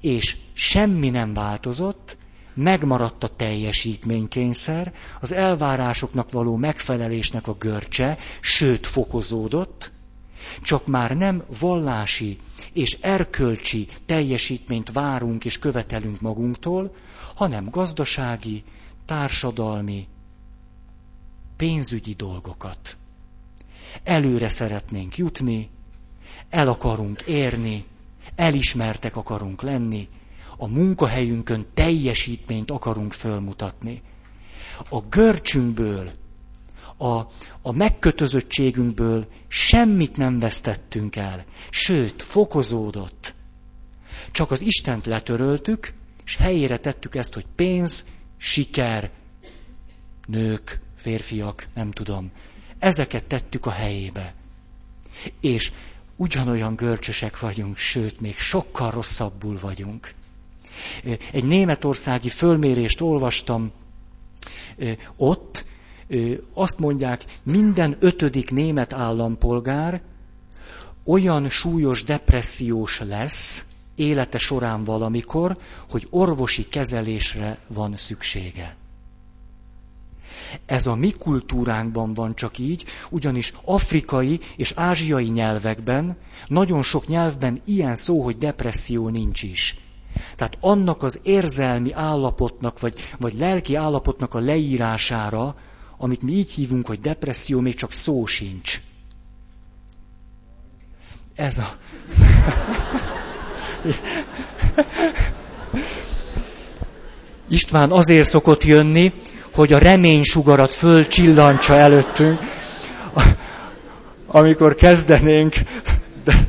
és 0.00 0.36
semmi 0.52 1.10
nem 1.10 1.34
változott, 1.34 2.16
megmaradt 2.54 3.24
a 3.24 3.36
teljesítménykényszer, 3.36 4.94
az 5.20 5.32
elvárásoknak 5.32 6.30
való 6.30 6.56
megfelelésnek 6.56 7.46
a 7.46 7.54
görcse, 7.54 8.18
sőt 8.40 8.86
fokozódott, 8.86 9.92
csak 10.62 10.86
már 10.86 11.16
nem 11.16 11.42
vallási 11.60 12.38
és 12.72 12.98
erkölcsi 13.00 13.88
teljesítményt 14.06 14.92
várunk 14.92 15.44
és 15.44 15.58
követelünk 15.58 16.20
magunktól, 16.20 16.94
hanem 17.34 17.70
gazdasági, 17.70 18.64
társadalmi, 19.06 20.06
pénzügyi 21.56 22.12
dolgokat. 22.12 22.96
Előre 24.04 24.48
szeretnénk 24.48 25.16
jutni, 25.16 25.70
el 26.50 26.68
akarunk 26.68 27.20
érni, 27.20 27.84
elismertek 28.34 29.16
akarunk 29.16 29.62
lenni, 29.62 30.08
a 30.56 30.68
munkahelyünkön 30.68 31.66
teljesítményt 31.74 32.70
akarunk 32.70 33.12
fölmutatni. 33.12 34.02
A 34.88 35.00
görcsünkből, 35.00 36.12
a, 36.96 37.14
a 37.62 37.72
megkötözöttségünkből 37.72 39.28
semmit 39.48 40.16
nem 40.16 40.38
vesztettünk 40.38 41.16
el. 41.16 41.44
Sőt, 41.70 42.22
fokozódott. 42.22 43.34
Csak 44.30 44.50
az 44.50 44.60
Istent 44.60 45.06
letöröltük, 45.06 45.92
és 46.24 46.36
helyére 46.36 46.76
tettük 46.78 47.14
ezt, 47.14 47.34
hogy 47.34 47.46
pénz, 47.54 48.04
siker, 48.36 49.10
nők, 50.26 50.80
férfiak, 50.96 51.66
nem 51.74 51.90
tudom. 51.90 52.30
Ezeket 52.78 53.24
tettük 53.24 53.66
a 53.66 53.70
helyébe. 53.70 54.34
És 55.40 55.72
ugyanolyan 56.16 56.76
görcsösek 56.76 57.40
vagyunk, 57.40 57.76
sőt, 57.76 58.20
még 58.20 58.36
sokkal 58.38 58.90
rosszabbul 58.90 59.58
vagyunk. 59.58 60.14
Egy 61.32 61.44
németországi 61.44 62.28
fölmérést 62.28 63.00
olvastam, 63.00 63.72
ott 65.16 65.64
azt 66.54 66.78
mondják, 66.78 67.24
minden 67.42 67.96
ötödik 68.00 68.50
német 68.50 68.92
állampolgár 68.92 70.00
olyan 71.04 71.48
súlyos 71.48 72.02
depressziós 72.02 73.00
lesz 73.00 73.64
élete 73.94 74.38
során 74.38 74.84
valamikor, 74.84 75.58
hogy 75.90 76.06
orvosi 76.10 76.68
kezelésre 76.68 77.58
van 77.66 77.96
szüksége. 77.96 78.76
Ez 80.66 80.86
a 80.86 80.94
mi 80.94 81.10
kultúránkban 81.10 82.14
van 82.14 82.34
csak 82.34 82.58
így, 82.58 82.84
ugyanis 83.10 83.52
afrikai 83.64 84.40
és 84.56 84.72
ázsiai 84.76 85.28
nyelvekben, 85.28 86.16
nagyon 86.46 86.82
sok 86.82 87.06
nyelvben 87.06 87.60
ilyen 87.64 87.94
szó, 87.94 88.22
hogy 88.22 88.38
depresszió 88.38 89.08
nincs 89.08 89.42
is. 89.42 89.76
Tehát 90.36 90.58
annak 90.60 91.02
az 91.02 91.20
érzelmi 91.22 91.92
állapotnak, 91.92 92.80
vagy, 92.80 92.94
vagy 93.18 93.34
lelki 93.34 93.74
állapotnak 93.74 94.34
a 94.34 94.38
leírására, 94.38 95.56
amit 95.98 96.22
mi 96.22 96.32
így 96.32 96.50
hívunk, 96.50 96.86
hogy 96.86 97.00
depresszió, 97.00 97.60
még 97.60 97.74
csak 97.74 97.92
szó 97.92 98.26
sincs. 98.26 98.80
Ez 101.34 101.58
a... 101.58 101.68
István 107.48 107.90
azért 107.90 108.28
szokott 108.28 108.64
jönni, 108.64 109.12
hogy 109.58 109.72
a 109.72 109.78
reménysugarat 109.78 110.74
fölcsillantsa 110.74 111.74
előttünk, 111.74 112.38
amikor 114.26 114.74
kezdenénk 114.74 115.54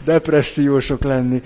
depressziósok 0.05 1.03
lenni. 1.03 1.41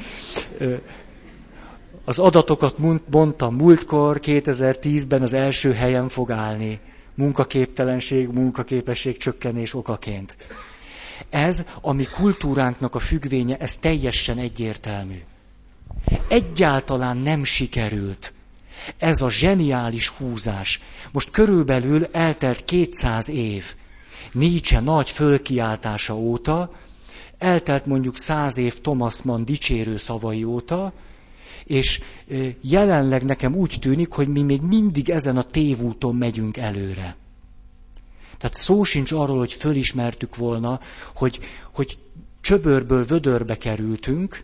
Az 2.06 2.20
adatokat 2.20 2.76
mondtam 3.10 3.56
múltkor, 3.56 4.20
2010-ben 4.24 5.22
az 5.22 5.34
első 5.34 5.74
helyen 5.74 6.10
fog 6.10 6.32
állni. 6.32 6.80
Munkaképtelenség, 7.16 8.28
munkaképesség 8.28 9.18
csökkenés 9.18 9.74
okaként. 9.74 10.38
Ez, 11.30 11.64
ami 11.82 12.04
kultúránknak 12.04 12.96
a 12.96 13.00
függvénye, 13.00 13.58
ez 13.58 13.78
teljesen 13.78 14.38
egyértelmű. 14.38 15.22
Egyáltalán 16.28 17.18
nem 17.18 17.44
sikerült 17.44 18.34
ez 18.98 19.22
a 19.22 19.30
zseniális 19.30 20.08
húzás. 20.08 20.82
Most 21.12 21.30
körülbelül 21.30 22.06
eltelt 22.12 22.66
200 22.66 23.30
év. 23.30 23.76
Nietzsche 24.32 24.80
nagy 24.80 25.10
fölkiáltása 25.10 26.16
óta, 26.16 26.72
eltelt 27.38 27.86
mondjuk 27.86 28.18
száz 28.18 28.58
év 28.58 28.82
Thomas 28.82 29.22
Mann 29.22 29.44
dicsérő 29.46 29.98
szavai 29.98 30.44
óta, 30.44 30.94
és 31.64 32.02
jelenleg 32.62 33.24
nekem 33.24 33.56
úgy 33.56 33.78
tűnik, 33.80 34.12
hogy 34.12 34.28
mi 34.28 34.42
még 34.42 34.62
mindig 34.62 35.10
ezen 35.10 35.38
a 35.38 35.44
tévúton 35.44 36.16
megyünk 36.16 36.58
előre. 36.58 37.16
Tehát 38.38 38.56
szó 38.56 38.84
sincs 38.84 39.12
arról, 39.12 39.38
hogy 39.38 39.54
fölismertük 39.54 40.36
volna, 40.36 40.80
hogy, 41.16 41.40
hogy 41.74 41.98
csöbörből 42.42 43.06
vödörbe 43.06 43.58
kerültünk, 43.58 44.44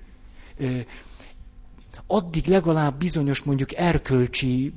addig 2.11 2.45
legalább 2.45 2.97
bizonyos 2.97 3.41
mondjuk 3.41 3.75
erkölcsi, 3.75 4.73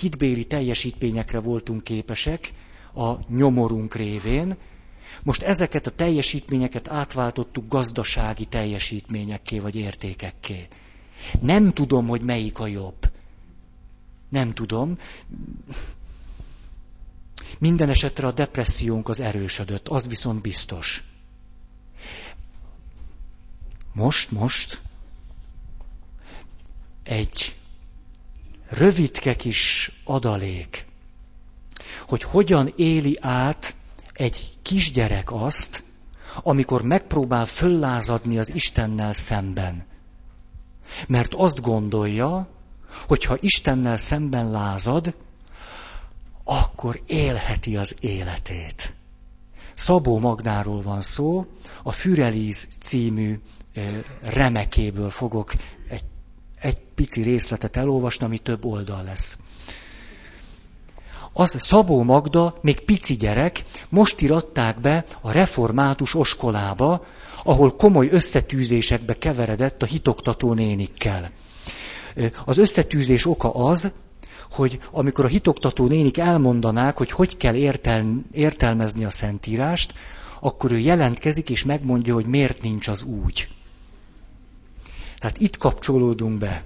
hitbéri 0.00 0.44
teljesítményekre 0.44 1.38
voltunk 1.40 1.82
képesek 1.82 2.52
a 2.94 3.12
nyomorunk 3.28 3.94
révén. 3.94 4.56
Most 5.22 5.42
ezeket 5.42 5.86
a 5.86 5.90
teljesítményeket 5.90 6.88
átváltottuk 6.88 7.68
gazdasági 7.68 8.44
teljesítményekké 8.44 9.58
vagy 9.58 9.74
értékekké. 9.76 10.68
Nem 11.40 11.72
tudom, 11.72 12.06
hogy 12.06 12.20
melyik 12.20 12.58
a 12.58 12.66
jobb. 12.66 13.10
Nem 14.28 14.54
tudom. 14.54 14.98
Minden 17.58 17.88
esetre 17.88 18.26
a 18.26 18.32
depressziónk 18.32 19.08
az 19.08 19.20
erősödött, 19.20 19.88
az 19.88 20.06
viszont 20.06 20.40
biztos. 20.40 21.04
Most, 23.92 24.30
most 24.30 24.80
egy 27.06 27.56
rövidke 28.68 29.36
kis 29.36 29.92
adalék, 30.04 30.86
hogy 32.06 32.22
hogyan 32.22 32.72
éli 32.76 33.18
át 33.20 33.74
egy 34.12 34.58
kisgyerek 34.62 35.32
azt, 35.32 35.82
amikor 36.42 36.82
megpróbál 36.82 37.46
föllázadni 37.46 38.38
az 38.38 38.54
Istennel 38.54 39.12
szemben. 39.12 39.86
Mert 41.06 41.34
azt 41.34 41.60
gondolja, 41.60 42.48
hogy 43.06 43.24
ha 43.24 43.36
Istennel 43.40 43.96
szemben 43.96 44.50
lázad, 44.50 45.14
akkor 46.44 47.02
élheti 47.06 47.76
az 47.76 47.96
életét. 48.00 48.94
Szabó 49.74 50.18
Magdáról 50.18 50.82
van 50.82 51.02
szó, 51.02 51.46
a 51.82 51.92
Fürelíz 51.92 52.68
című 52.80 53.40
remekéből 54.20 55.10
fogok 55.10 55.54
egy 55.88 56.04
egy 56.66 56.78
pici 56.94 57.22
részletet 57.22 57.76
elolvasni, 57.76 58.24
ami 58.24 58.38
több 58.38 58.64
oldal 58.64 59.02
lesz. 59.02 59.36
Az 61.32 61.60
Szabó 61.60 62.02
Magda, 62.02 62.54
még 62.60 62.80
pici 62.80 63.14
gyerek, 63.14 63.62
most 63.88 64.20
iratták 64.20 64.80
be 64.80 65.04
a 65.20 65.32
református 65.32 66.14
oskolába, 66.14 67.04
ahol 67.44 67.76
komoly 67.76 68.08
összetűzésekbe 68.10 69.18
keveredett 69.18 69.82
a 69.82 69.86
hitoktató 69.86 70.52
nénikkel. 70.52 71.30
Az 72.44 72.58
összetűzés 72.58 73.26
oka 73.26 73.54
az, 73.54 73.90
hogy 74.50 74.78
amikor 74.90 75.24
a 75.24 75.28
hitoktató 75.28 75.86
nénik 75.86 76.18
elmondanák, 76.18 76.96
hogy 76.96 77.10
hogy 77.10 77.36
kell 77.36 77.54
értel, 77.54 78.22
értelmezni 78.32 79.04
a 79.04 79.10
szentírást, 79.10 79.94
akkor 80.40 80.72
ő 80.72 80.78
jelentkezik 80.78 81.50
és 81.50 81.64
megmondja, 81.64 82.14
hogy 82.14 82.26
miért 82.26 82.62
nincs 82.62 82.88
az 82.88 83.02
úgy. 83.02 83.48
Tehát 85.18 85.38
itt 85.38 85.56
kapcsolódunk 85.56 86.38
be. 86.38 86.64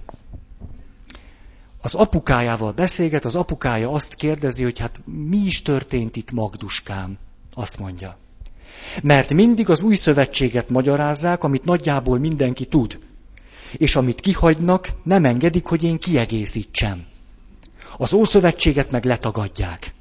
Az 1.81 1.95
apukájával 1.95 2.73
beszélget, 2.73 3.25
az 3.25 3.37
apukája 3.37 3.91
azt 3.91 4.15
kérdezi, 4.15 4.63
hogy 4.63 4.79
hát 4.79 5.01
mi 5.05 5.37
is 5.37 5.63
történt 5.63 6.17
itt 6.17 6.31
Magduskám. 6.31 7.19
Azt 7.55 7.79
mondja. 7.79 8.19
Mert 9.03 9.33
mindig 9.33 9.69
az 9.69 9.83
új 9.83 9.95
szövetséget 9.95 10.69
magyarázzák, 10.71 11.43
amit 11.45 11.65
nagyjából 11.65 12.19
mindenki 12.19 12.65
tud. 12.67 12.99
És 13.73 13.97
amit 13.97 14.21
kihagynak, 14.21 14.89
nem 15.03 15.25
engedik, 15.25 15.67
hogy 15.67 15.83
én 15.83 15.99
kiegészítsem. 15.99 17.05
Az 17.99 18.13
Ószövetséget 18.13 18.91
meg 18.91 19.05
letagadják. 19.05 19.95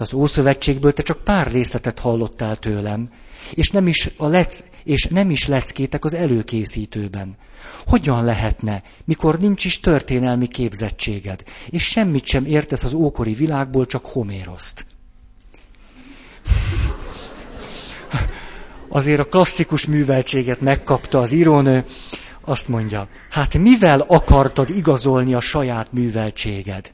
De 0.00 0.06
az 0.06 0.14
Ószövetségből 0.14 0.92
te 0.92 1.02
csak 1.02 1.24
pár 1.24 1.50
részletet 1.50 1.98
hallottál 1.98 2.56
tőlem, 2.56 3.10
és 3.54 3.70
nem 3.70 3.86
is, 3.86 4.10
a 4.16 4.26
lec, 4.26 4.64
és 4.84 5.06
nem 5.06 5.30
is 5.30 5.46
leckétek 5.46 6.04
az 6.04 6.14
előkészítőben. 6.14 7.36
Hogyan 7.86 8.24
lehetne, 8.24 8.82
mikor 9.04 9.38
nincs 9.38 9.64
is 9.64 9.80
történelmi 9.80 10.46
képzettséged, 10.46 11.42
és 11.70 11.84
semmit 11.84 12.24
sem 12.24 12.44
értesz 12.44 12.84
az 12.84 12.92
ókori 12.92 13.34
világból, 13.34 13.86
csak 13.86 14.06
Homéroszt? 14.06 14.86
Azért 18.88 19.20
a 19.20 19.24
klasszikus 19.24 19.86
műveltséget 19.86 20.60
megkapta 20.60 21.20
az 21.20 21.32
írónő, 21.32 21.84
azt 22.44 22.68
mondja, 22.68 23.08
hát 23.30 23.58
mivel 23.58 24.00
akartad 24.00 24.70
igazolni 24.70 25.34
a 25.34 25.40
saját 25.40 25.92
műveltséged? 25.92 26.92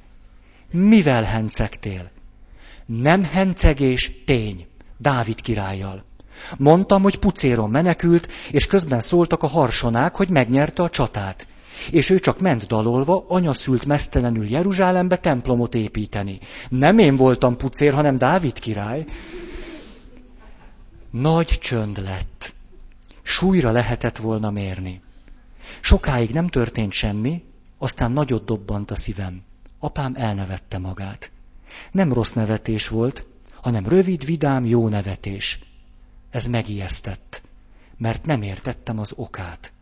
Mivel 0.71 1.23
hencegtél? 1.23 2.15
Nem 2.87 3.25
hencegés, 3.25 4.13
tény. 4.25 4.67
Dávid 4.99 5.41
királlyal. 5.41 6.05
Mondtam, 6.59 7.03
hogy 7.03 7.19
pucéron 7.19 7.71
menekült, 7.71 8.33
és 8.51 8.67
közben 8.67 9.01
szóltak 9.01 9.43
a 9.43 9.47
harsonák, 9.47 10.17
hogy 10.17 10.29
megnyerte 10.29 10.83
a 10.83 10.91
csatát. 10.91 11.47
És 11.91 12.11
ő 12.11 12.19
csak 12.19 12.41
ment 12.41 12.67
dalolva, 12.67 13.25
anya 13.29 13.53
szült 13.53 13.85
mesztelenül 13.85 14.49
Jeruzsálembe 14.49 15.17
templomot 15.17 15.75
építeni. 15.75 16.39
Nem 16.69 16.99
én 16.99 17.17
voltam 17.17 17.57
pucér, 17.57 17.93
hanem 17.93 18.19
Dávid 18.19 18.59
király. 18.59 19.05
Nagy 21.11 21.47
csönd 21.49 22.03
lett. 22.03 22.55
Súlyra 23.23 23.71
lehetett 23.71 24.17
volna 24.17 24.51
mérni. 24.51 25.01
Sokáig 25.81 26.31
nem 26.31 26.47
történt 26.47 26.93
semmi, 26.93 27.43
aztán 27.79 28.13
nagyot 28.13 28.45
dobbant 28.45 28.91
a 28.91 28.95
szívem. 28.95 29.43
Apám 29.79 30.15
elnevette 30.17 30.79
magát. 30.79 31.31
Nem 31.93 32.13
rossz 32.13 32.33
nevetés 32.33 32.89
volt, 32.89 33.27
hanem 33.61 33.89
rövid, 33.89 34.25
vidám, 34.25 34.67
jó 34.67 34.89
nevetés. 34.89 35.59
Ez 36.31 36.47
megijesztett, 36.47 37.43
mert 37.99 38.25
nem 38.27 38.43
értettem 38.43 38.99
az 38.99 39.13
okát. 39.17 39.73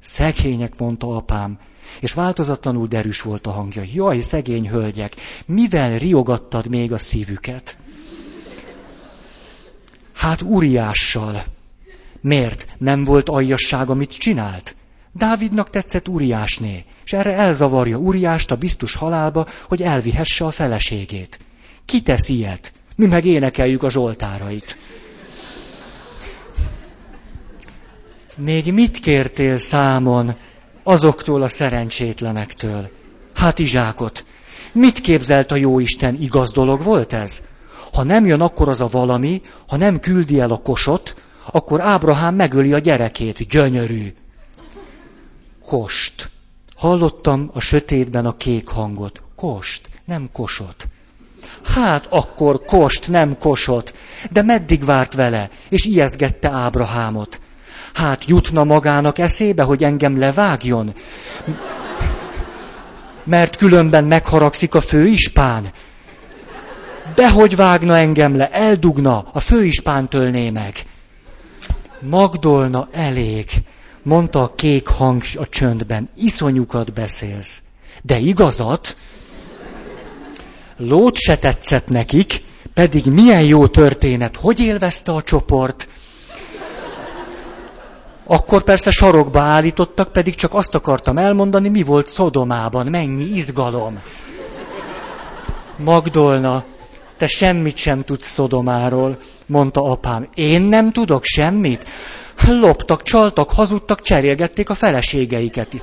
Szegények, 0.00 0.78
mondta 0.78 1.16
apám, 1.16 1.58
és 2.00 2.12
változatlanul 2.12 2.86
derűs 2.86 3.22
volt 3.22 3.46
a 3.46 3.50
hangja. 3.50 3.82
Jaj, 3.92 4.20
szegény 4.20 4.68
hölgyek, 4.68 5.14
mivel 5.46 5.98
riogattad 5.98 6.68
még 6.68 6.92
a 6.92 6.98
szívüket? 6.98 7.76
Hát 10.12 10.42
Uriással. 10.42 11.44
Miért? 12.20 12.66
Nem 12.78 13.04
volt 13.04 13.28
aljasság, 13.28 13.90
amit 13.90 14.18
csinált? 14.18 14.76
Dávidnak 15.12 15.70
tetszett 15.70 16.08
Uriásné, 16.08 16.84
és 17.04 17.12
erre 17.12 17.32
elzavarja 17.32 17.96
Uriást 17.96 18.50
a 18.50 18.56
biztos 18.56 18.94
halálba, 18.94 19.48
hogy 19.68 19.82
elvihesse 19.82 20.44
a 20.44 20.50
feleségét. 20.50 21.38
Ki 21.84 22.00
tesz 22.00 22.28
ilyet? 22.28 22.72
Mi 22.96 23.06
meg 23.06 23.24
énekeljük 23.24 23.82
a 23.82 23.90
zsoltárait. 23.90 24.76
Még 28.36 28.72
mit 28.72 28.98
kértél 28.98 29.56
számon 29.56 30.36
azoktól 30.82 31.42
a 31.42 31.48
szerencsétlenektől? 31.48 32.90
Hát 33.34 33.58
izsákot. 33.58 34.24
Mit 34.72 35.00
képzelt 35.00 35.52
a 35.52 35.56
jóisten, 35.56 36.16
igaz 36.20 36.52
dolog 36.52 36.82
volt 36.82 37.12
ez? 37.12 37.42
Ha 37.92 38.02
nem 38.02 38.26
jön 38.26 38.40
akkor 38.40 38.68
az 38.68 38.80
a 38.80 38.88
valami, 38.88 39.42
ha 39.68 39.76
nem 39.76 40.00
küldi 40.00 40.40
el 40.40 40.50
a 40.50 40.56
kosot, 40.56 41.14
akkor 41.52 41.80
Ábrahám 41.80 42.34
megöli 42.34 42.72
a 42.72 42.78
gyerekét, 42.78 43.48
gyönyörű. 43.48 44.14
Kost. 45.64 46.30
Hallottam 46.84 47.50
a 47.52 47.60
sötétben 47.60 48.26
a 48.26 48.36
kék 48.36 48.68
hangot. 48.68 49.22
Kost, 49.36 49.88
nem 50.04 50.28
kosot. 50.32 50.88
Hát 51.64 52.06
akkor 52.08 52.64
kost, 52.64 53.08
nem 53.08 53.38
kosot. 53.38 53.94
De 54.30 54.42
meddig 54.42 54.84
várt 54.84 55.14
vele, 55.14 55.50
és 55.68 55.84
ijesztgette 55.84 56.48
Ábrahámot. 56.48 57.40
Hát 57.94 58.24
jutna 58.24 58.64
magának 58.64 59.18
eszébe, 59.18 59.62
hogy 59.62 59.84
engem 59.84 60.18
levágjon? 60.18 60.94
Mert 63.24 63.56
különben 63.56 64.04
megharagszik 64.04 64.74
a 64.74 64.80
főispán. 64.80 65.72
Dehogy 67.14 67.56
vágna 67.56 67.96
engem 67.96 68.36
le, 68.36 68.50
eldugna, 68.50 69.24
a 69.32 69.40
főispán 69.40 70.08
tölné 70.08 70.50
meg. 70.50 70.74
Magdolna 72.00 72.88
elég, 72.92 73.50
mondta 74.04 74.42
a 74.42 74.54
kék 74.54 74.86
hang 74.86 75.22
a 75.36 75.48
csöndben, 75.48 76.08
iszonyukat 76.16 76.92
beszélsz. 76.92 77.62
De 78.02 78.18
igazat? 78.18 78.96
Lót 80.76 81.16
se 81.16 81.36
tetszett 81.36 81.88
nekik, 81.88 82.42
pedig 82.74 83.06
milyen 83.06 83.42
jó 83.42 83.66
történet, 83.66 84.36
hogy 84.36 84.60
élvezte 84.60 85.12
a 85.12 85.22
csoport. 85.22 85.88
Akkor 88.26 88.62
persze 88.62 88.90
sarokba 88.90 89.40
állítottak, 89.40 90.12
pedig 90.12 90.34
csak 90.34 90.54
azt 90.54 90.74
akartam 90.74 91.18
elmondani, 91.18 91.68
mi 91.68 91.82
volt 91.82 92.06
Szodomában, 92.06 92.86
mennyi 92.86 93.24
izgalom. 93.24 94.02
Magdolna, 95.76 96.64
te 97.16 97.26
semmit 97.26 97.76
sem 97.76 98.02
tudsz 98.02 98.28
Szodomáról, 98.28 99.18
mondta 99.46 99.82
apám. 99.82 100.28
Én 100.34 100.62
nem 100.62 100.92
tudok 100.92 101.24
semmit? 101.24 101.84
Loptak, 102.46 103.02
csaltak, 103.02 103.50
hazudtak, 103.50 104.00
cserélgették 104.00 104.70
a 104.70 104.74
feleségeiket. 104.74 105.80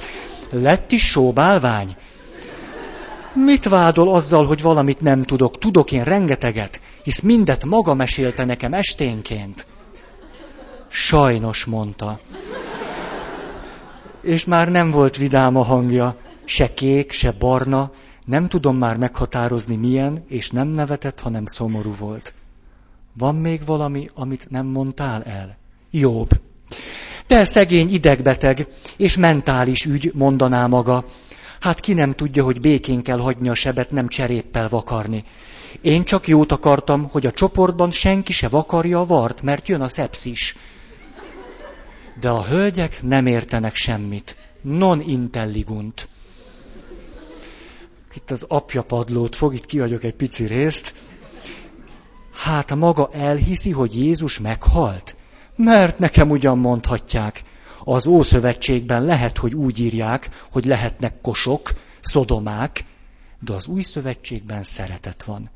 Lett 0.49 0.91
is 0.91 1.07
sóbálvány. 1.07 1.95
Mit 3.33 3.69
vádol 3.69 4.13
azzal, 4.13 4.45
hogy 4.45 4.61
valamit 4.61 5.01
nem 5.01 5.23
tudok? 5.23 5.57
Tudok 5.57 5.91
én 5.91 6.03
rengeteget, 6.03 6.79
hisz 7.03 7.19
mindet 7.19 7.65
maga 7.65 7.93
mesélte 7.93 8.45
nekem 8.45 8.73
esténként. 8.73 9.65
Sajnos, 10.87 11.65
mondta. 11.65 12.19
És 14.21 14.45
már 14.45 14.71
nem 14.71 14.91
volt 14.91 15.17
vidám 15.17 15.55
a 15.55 15.63
hangja, 15.63 16.15
se 16.45 16.73
kék, 16.73 17.11
se 17.11 17.31
barna, 17.31 17.91
nem 18.25 18.47
tudom 18.47 18.77
már 18.77 18.97
meghatározni 18.97 19.75
milyen, 19.75 20.23
és 20.27 20.49
nem 20.49 20.67
nevetett, 20.67 21.19
hanem 21.19 21.45
szomorú 21.45 21.95
volt. 21.99 22.33
Van 23.17 23.35
még 23.35 23.65
valami, 23.65 24.07
amit 24.15 24.49
nem 24.49 24.65
mondtál 24.65 25.23
el? 25.23 25.57
Jobb. 25.91 26.29
De 27.27 27.45
szegény 27.45 27.93
idegbeteg, 27.93 28.67
és 28.97 29.17
mentális 29.17 29.85
ügy, 29.85 30.11
mondaná 30.13 30.67
maga. 30.67 31.05
Hát 31.59 31.79
ki 31.79 31.93
nem 31.93 32.13
tudja, 32.13 32.43
hogy 32.43 32.61
békén 32.61 33.01
kell 33.01 33.19
hagyni 33.19 33.49
a 33.49 33.53
sebet, 33.53 33.91
nem 33.91 34.07
cseréppel 34.07 34.69
vakarni. 34.69 35.23
Én 35.81 36.03
csak 36.03 36.27
jót 36.27 36.51
akartam, 36.51 37.09
hogy 37.11 37.25
a 37.25 37.31
csoportban 37.31 37.91
senki 37.91 38.31
se 38.31 38.47
vakarja 38.47 38.99
a 38.99 39.05
vart, 39.05 39.41
mert 39.41 39.67
jön 39.67 39.81
a 39.81 39.87
szepszis. 39.87 40.55
De 42.19 42.29
a 42.29 42.43
hölgyek 42.43 43.03
nem 43.03 43.25
értenek 43.25 43.75
semmit. 43.75 44.35
Non 44.61 45.01
intelligunt. 45.01 46.09
Itt 48.13 48.31
az 48.31 48.45
apja 48.47 48.81
padlót 48.81 49.35
fog, 49.35 49.53
itt 49.53 49.65
kiadjuk 49.65 50.03
egy 50.03 50.15
pici 50.15 50.45
részt. 50.45 50.93
Hát 52.33 52.75
maga 52.75 53.09
elhiszi, 53.13 53.71
hogy 53.71 53.95
Jézus 53.95 54.39
meghalt? 54.39 55.15
Mert 55.55 55.99
nekem 55.99 56.29
ugyan 56.29 56.57
mondhatják. 56.57 57.43
Az 57.83 58.07
Ószövetségben 58.07 59.05
lehet, 59.05 59.37
hogy 59.37 59.55
úgy 59.55 59.79
írják, 59.79 60.29
hogy 60.51 60.65
lehetnek 60.65 61.21
kosok, 61.21 61.73
szodomák, 61.99 62.85
de 63.39 63.53
az 63.53 63.67
Új 63.67 63.81
Szövetségben 63.81 64.63
szeretet 64.63 65.23
van. 65.23 65.49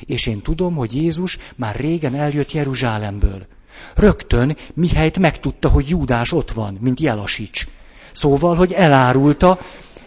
És 0.00 0.26
én 0.26 0.40
tudom, 0.40 0.74
hogy 0.74 0.94
Jézus 0.94 1.38
már 1.56 1.76
régen 1.76 2.14
eljött 2.14 2.52
Jeruzsálemből. 2.52 3.46
Rögtön 3.94 4.56
mihelyt 4.74 5.18
megtudta, 5.18 5.68
hogy 5.68 5.88
Júdás 5.88 6.32
ott 6.32 6.50
van, 6.50 6.78
mint 6.80 7.00
Jelasics. 7.00 7.66
Szóval, 8.12 8.56
hogy 8.56 8.72
elárulta, 8.72 9.58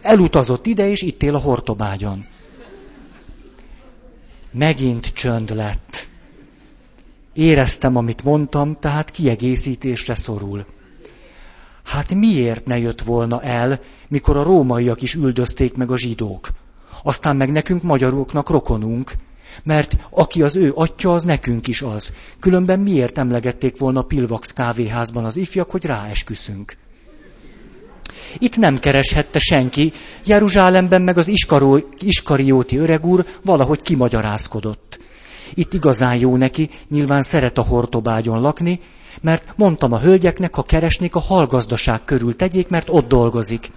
elutazott 0.01 0.65
ide, 0.65 0.89
és 0.89 1.01
itt 1.01 1.23
él 1.23 1.35
a 1.35 1.39
hortobágyon. 1.39 2.25
Megint 4.51 5.07
csönd 5.07 5.55
lett. 5.55 6.07
Éreztem, 7.35 7.95
amit 7.95 8.23
mondtam, 8.23 8.77
tehát 8.79 9.09
kiegészítésre 9.09 10.15
szorul. 10.15 10.65
Hát 11.83 12.13
miért 12.13 12.65
ne 12.65 12.77
jött 12.77 13.01
volna 13.01 13.41
el, 13.41 13.79
mikor 14.07 14.37
a 14.37 14.43
rómaiak 14.43 15.01
is 15.01 15.13
üldözték 15.13 15.75
meg 15.75 15.91
a 15.91 15.97
zsidók? 15.97 16.49
Aztán 17.03 17.35
meg 17.35 17.51
nekünk 17.51 17.83
magyaroknak 17.83 18.49
rokonunk, 18.49 19.11
mert 19.63 19.95
aki 20.09 20.41
az 20.41 20.55
ő 20.55 20.71
atya, 20.75 21.13
az 21.13 21.23
nekünk 21.23 21.67
is 21.67 21.81
az. 21.81 22.13
Különben 22.39 22.79
miért 22.79 23.17
emlegették 23.17 23.77
volna 23.77 23.99
a 23.99 24.05
Pilvax 24.05 24.53
kávéházban 24.53 25.25
az 25.25 25.37
ifjak, 25.37 25.69
hogy 25.69 25.85
ráesküszünk? 25.85 26.77
Itt 28.37 28.57
nem 28.57 28.79
kereshette 28.79 29.39
senki, 29.39 29.93
Jeruzsálemben 30.25 31.01
meg 31.01 31.17
az 31.17 31.31
iskarióti 31.99 32.77
öreg 32.77 33.05
úr 33.05 33.25
valahogy 33.41 33.81
kimagyarázkodott. 33.81 34.99
Itt 35.53 35.73
igazán 35.73 36.15
jó 36.15 36.35
neki, 36.35 36.69
nyilván 36.89 37.23
szeret 37.23 37.57
a 37.57 37.61
hortobágyon 37.61 38.41
lakni, 38.41 38.79
mert 39.21 39.53
mondtam 39.55 39.91
a 39.91 39.99
hölgyeknek, 39.99 40.55
ha 40.55 40.63
keresnék, 40.63 41.15
a 41.15 41.19
halgazdaság 41.19 42.05
körül 42.05 42.35
tegyék, 42.35 42.67
mert 42.67 42.89
ott 42.89 43.07
dolgozik. 43.07 43.71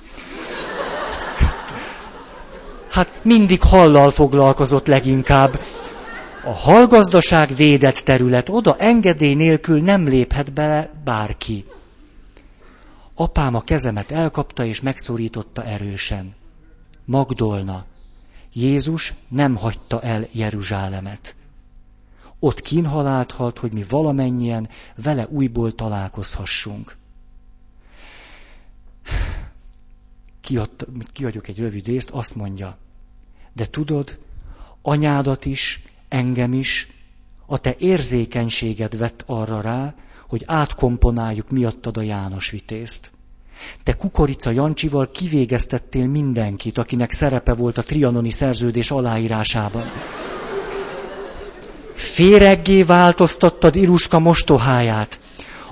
Hát 2.91 3.11
mindig 3.23 3.62
hallal 3.62 4.11
foglalkozott 4.11 4.87
leginkább. 4.87 5.61
A 6.45 6.51
halgazdaság 6.51 7.55
védett 7.57 7.97
terület, 7.97 8.49
oda 8.49 8.77
engedély 8.77 9.35
nélkül 9.35 9.83
nem 9.83 10.09
léphet 10.09 10.53
bele 10.53 10.91
bárki. 11.05 11.64
Apám 13.14 13.55
a 13.55 13.61
kezemet 13.61 14.11
elkapta 14.11 14.64
és 14.64 14.81
megszorította 14.81 15.64
erősen. 15.64 16.35
Magdolna. 17.05 17.85
Jézus 18.53 19.14
nem 19.29 19.57
hagyta 19.57 20.01
el 20.01 20.29
Jeruzsálemet. 20.33 21.37
Ott 22.39 22.61
kínhalált 22.61 23.32
halt, 23.32 23.59
hogy 23.59 23.72
mi 23.72 23.84
valamennyien 23.89 24.68
vele 25.03 25.26
újból 25.28 25.74
találkozhassunk. 25.74 26.97
Kiad, 30.41 30.70
kiadjuk 31.12 31.49
egy 31.49 31.59
rövid 31.59 31.86
részt, 31.86 32.11
azt 32.11 32.34
mondja, 32.34 32.78
de 33.53 33.66
tudod, 33.66 34.18
anyádat 34.82 35.45
is, 35.45 35.82
engem 36.09 36.53
is, 36.53 36.89
a 37.47 37.59
te 37.59 37.74
érzékenységed 37.78 38.97
vett 38.97 39.22
arra 39.26 39.61
rá, 39.61 39.95
hogy 40.28 40.43
átkomponáljuk 40.47 41.51
miattad 41.51 41.97
a 41.97 42.03
János 42.03 42.51
vitézt. 42.51 43.11
Te 43.82 43.93
Kukorica 43.93 44.51
Jancsival 44.51 45.11
kivégeztettél 45.11 46.07
mindenkit, 46.07 46.78
akinek 46.78 47.12
szerepe 47.12 47.55
volt 47.55 47.78
a 47.78 47.82
trianoni 47.82 48.30
szerződés 48.30 48.91
aláírásában. 48.91 49.86
Féreggé 51.99 52.82
változtattad 52.82 53.76
Iruska 53.76 54.18
mostoháját. 54.18 55.20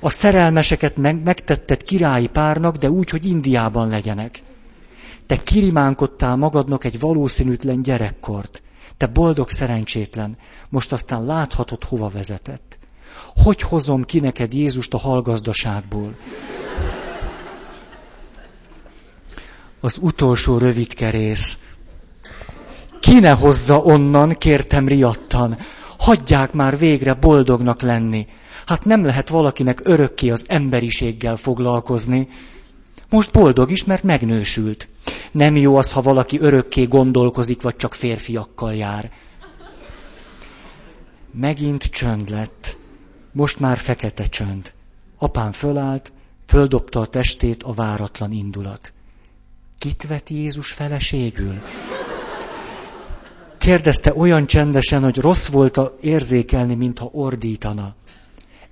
A 0.00 0.10
szerelmeseket 0.10 0.96
meg, 0.96 1.22
megtetted 1.22 1.82
királyi 1.82 2.26
párnak, 2.26 2.76
de 2.76 2.90
úgy, 2.90 3.10
hogy 3.10 3.26
Indiában 3.26 3.88
legyenek. 3.88 4.42
Te 5.26 5.42
kirimánkodtál 5.42 6.36
magadnak 6.36 6.84
egy 6.84 7.00
valószínűtlen 7.00 7.82
gyerekkort. 7.82 8.62
Te 8.96 9.06
boldog 9.06 9.50
szerencsétlen, 9.50 10.36
most 10.68 10.92
aztán 10.92 11.24
láthatod, 11.24 11.84
hova 11.84 12.08
vezetett. 12.08 12.78
Hogy 13.42 13.62
hozom 13.62 14.04
ki 14.04 14.20
neked 14.20 14.54
Jézust 14.54 14.94
a 14.94 14.98
hallgazdaságból? 14.98 16.16
Az 19.80 19.98
utolsó 20.00 20.58
rövid 20.58 21.00
rész. 21.10 21.58
Ki 23.00 23.18
ne 23.18 23.30
hozza 23.30 23.78
onnan, 23.78 24.32
kértem 24.32 24.88
riadtan. 24.88 25.58
Hagyják 25.98 26.52
már 26.52 26.78
végre 26.78 27.14
boldognak 27.14 27.82
lenni. 27.82 28.26
Hát 28.66 28.84
nem 28.84 29.04
lehet 29.04 29.28
valakinek 29.28 29.80
örökké 29.82 30.30
az 30.30 30.44
emberiséggel 30.48 31.36
foglalkozni. 31.36 32.28
Most 33.08 33.32
boldog 33.32 33.70
is, 33.70 33.84
mert 33.84 34.02
megnősült. 34.02 34.88
Nem 35.30 35.56
jó 35.56 35.76
az, 35.76 35.92
ha 35.92 36.02
valaki 36.02 36.40
örökké 36.40 36.84
gondolkozik, 36.84 37.62
vagy 37.62 37.76
csak 37.76 37.94
férfiakkal 37.94 38.74
jár. 38.74 39.10
Megint 41.30 41.82
csönd 41.82 42.30
lett. 42.30 42.76
Most 43.32 43.60
már 43.60 43.78
fekete 43.78 44.26
csönd. 44.26 44.72
Apám 45.18 45.52
fölállt, 45.52 46.12
földobta 46.46 47.00
a 47.00 47.06
testét 47.06 47.62
a 47.62 47.72
váratlan 47.72 48.32
indulat. 48.32 48.92
Kit 49.78 50.06
vett 50.06 50.28
Jézus 50.28 50.72
feleségül? 50.72 51.62
Kérdezte 53.66 54.12
olyan 54.14 54.46
csendesen, 54.46 55.02
hogy 55.02 55.18
rossz 55.18 55.46
volt 55.46 55.76
a 55.76 55.94
érzékelni, 56.00 56.74
mintha 56.74 57.10
ordítana. 57.12 57.94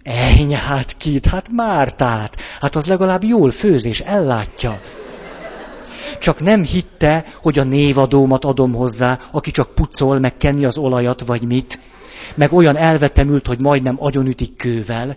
Ejny, 0.03 0.55
hát 0.55 0.97
kit? 0.97 1.27
Hát 1.27 1.49
Mártát. 1.53 2.37
Hát 2.61 2.77
az 2.77 2.87
legalább 2.87 3.25
jól 3.25 3.51
főz 3.51 3.87
és 3.87 4.01
ellátja. 4.01 4.81
Csak 6.19 6.41
nem 6.41 6.65
hitte, 6.65 7.25
hogy 7.43 7.59
a 7.59 7.65
névadómat 7.65 8.45
adom 8.45 8.73
hozzá, 8.73 9.19
aki 9.31 9.51
csak 9.51 9.75
pucol, 9.75 10.19
meg 10.19 10.37
kenni 10.37 10.65
az 10.65 10.79
olajat, 10.79 11.21
vagy 11.27 11.43
mit. 11.43 11.81
Meg 12.37 12.53
olyan 12.53 12.77
elvetemült, 12.77 13.47
hogy 13.47 13.61
majdnem 13.61 13.97
agyonütik 13.99 14.57
kővel. 14.57 15.17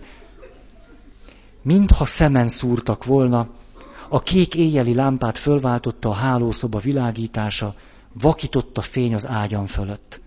Mintha 1.62 2.04
szemen 2.04 2.48
szúrtak 2.48 3.04
volna, 3.04 3.48
a 4.08 4.20
kék 4.20 4.54
éjjeli 4.54 4.94
lámpát 4.94 5.38
fölváltotta 5.38 6.08
a 6.08 6.14
hálószoba 6.14 6.78
világítása, 6.78 7.74
vakított 8.20 8.78
a 8.78 8.80
fény 8.80 9.14
az 9.14 9.26
ágyam 9.26 9.66
fölött. 9.66 10.20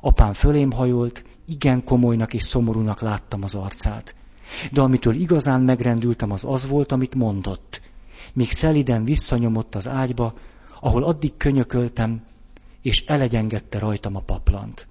Apám 0.00 0.32
fölém 0.32 0.72
hajolt, 0.72 1.24
igen 1.46 1.84
komolynak 1.84 2.34
és 2.34 2.42
szomorúnak 2.42 3.00
láttam 3.00 3.42
az 3.42 3.54
arcát. 3.54 4.14
De 4.72 4.80
amitől 4.80 5.14
igazán 5.14 5.60
megrendültem, 5.60 6.30
az 6.30 6.44
az 6.44 6.66
volt, 6.66 6.92
amit 6.92 7.14
mondott. 7.14 7.80
Míg 8.32 8.50
szeliden 8.50 9.04
visszanyomott 9.04 9.74
az 9.74 9.88
ágyba, 9.88 10.34
ahol 10.80 11.02
addig 11.02 11.36
könyököltem, 11.36 12.24
és 12.82 13.04
elegyengette 13.06 13.78
rajtam 13.78 14.16
a 14.16 14.20
paplant. 14.20 14.88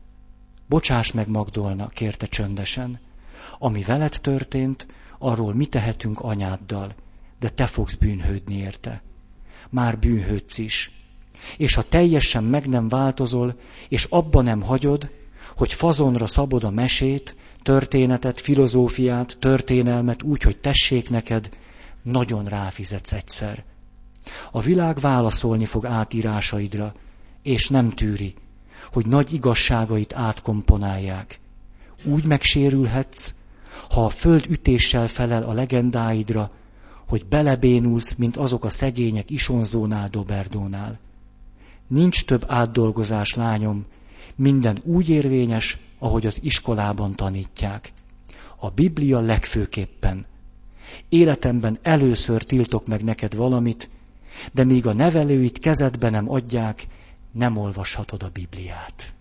Bocsáss 0.67 1.11
meg, 1.11 1.27
Magdolna, 1.27 1.87
kérte 1.87 2.25
csöndesen. 2.25 2.99
Ami 3.59 3.83
veled 3.83 4.17
történt, 4.21 4.87
arról 5.19 5.53
mi 5.53 5.65
tehetünk 5.65 6.19
anyáddal, 6.19 6.93
de 7.39 7.49
te 7.49 7.65
fogsz 7.65 7.95
bűnhődni 7.95 8.55
érte. 8.55 9.01
Már 9.69 9.99
bűnhődsz 9.99 10.57
is. 10.57 11.00
És 11.57 11.73
ha 11.73 11.81
teljesen 11.81 12.43
meg 12.43 12.67
nem 12.67 12.87
változol, 12.87 13.55
és 13.89 14.07
abba 14.09 14.41
nem 14.41 14.61
hagyod, 14.61 15.11
hogy 15.55 15.73
fazonra 15.73 16.27
szabod 16.27 16.63
a 16.63 16.69
mesét, 16.69 17.35
történetet, 17.63 18.41
filozófiát, 18.41 19.37
történelmet 19.39 20.23
úgy, 20.23 20.41
hogy 20.41 20.57
tessék 20.57 21.09
neked, 21.09 21.49
nagyon 22.03 22.45
ráfizetsz 22.45 23.11
egyszer. 23.11 23.63
A 24.51 24.61
világ 24.61 24.99
válaszolni 24.99 25.65
fog 25.65 25.85
átírásaidra, 25.85 26.93
és 27.43 27.69
nem 27.69 27.89
tűri, 27.89 28.33
hogy 28.91 29.05
nagy 29.05 29.33
igazságait 29.33 30.13
átkomponálják. 30.13 31.39
Úgy 32.03 32.23
megsérülhetsz, 32.23 33.33
ha 33.89 34.05
a 34.05 34.09
föld 34.09 34.45
ütéssel 34.49 35.07
felel 35.07 35.43
a 35.43 35.53
legendáidra, 35.53 36.51
hogy 37.07 37.25
belebénulsz, 37.25 38.15
mint 38.15 38.37
azok 38.37 38.63
a 38.65 38.69
szegények 38.69 39.29
Isonzónál, 39.29 40.09
Doberdónál. 40.09 40.99
Nincs 41.91 42.25
több 42.25 42.43
átdolgozás, 42.47 43.33
lányom, 43.33 43.85
minden 44.35 44.79
úgy 44.83 45.09
érvényes, 45.09 45.77
ahogy 45.99 46.25
az 46.25 46.39
iskolában 46.41 47.15
tanítják. 47.15 47.93
A 48.55 48.69
Biblia 48.69 49.19
legfőképpen. 49.19 50.25
Életemben 51.09 51.79
először 51.81 52.43
tiltok 52.43 52.87
meg 52.87 53.03
neked 53.03 53.35
valamit, 53.35 53.89
de 54.51 54.63
míg 54.63 54.87
a 54.87 54.93
nevelőit 54.93 55.59
kezedbe 55.59 56.09
nem 56.09 56.29
adják, 56.29 56.87
nem 57.31 57.57
olvashatod 57.57 58.23
a 58.23 58.29
Bibliát. 58.29 59.13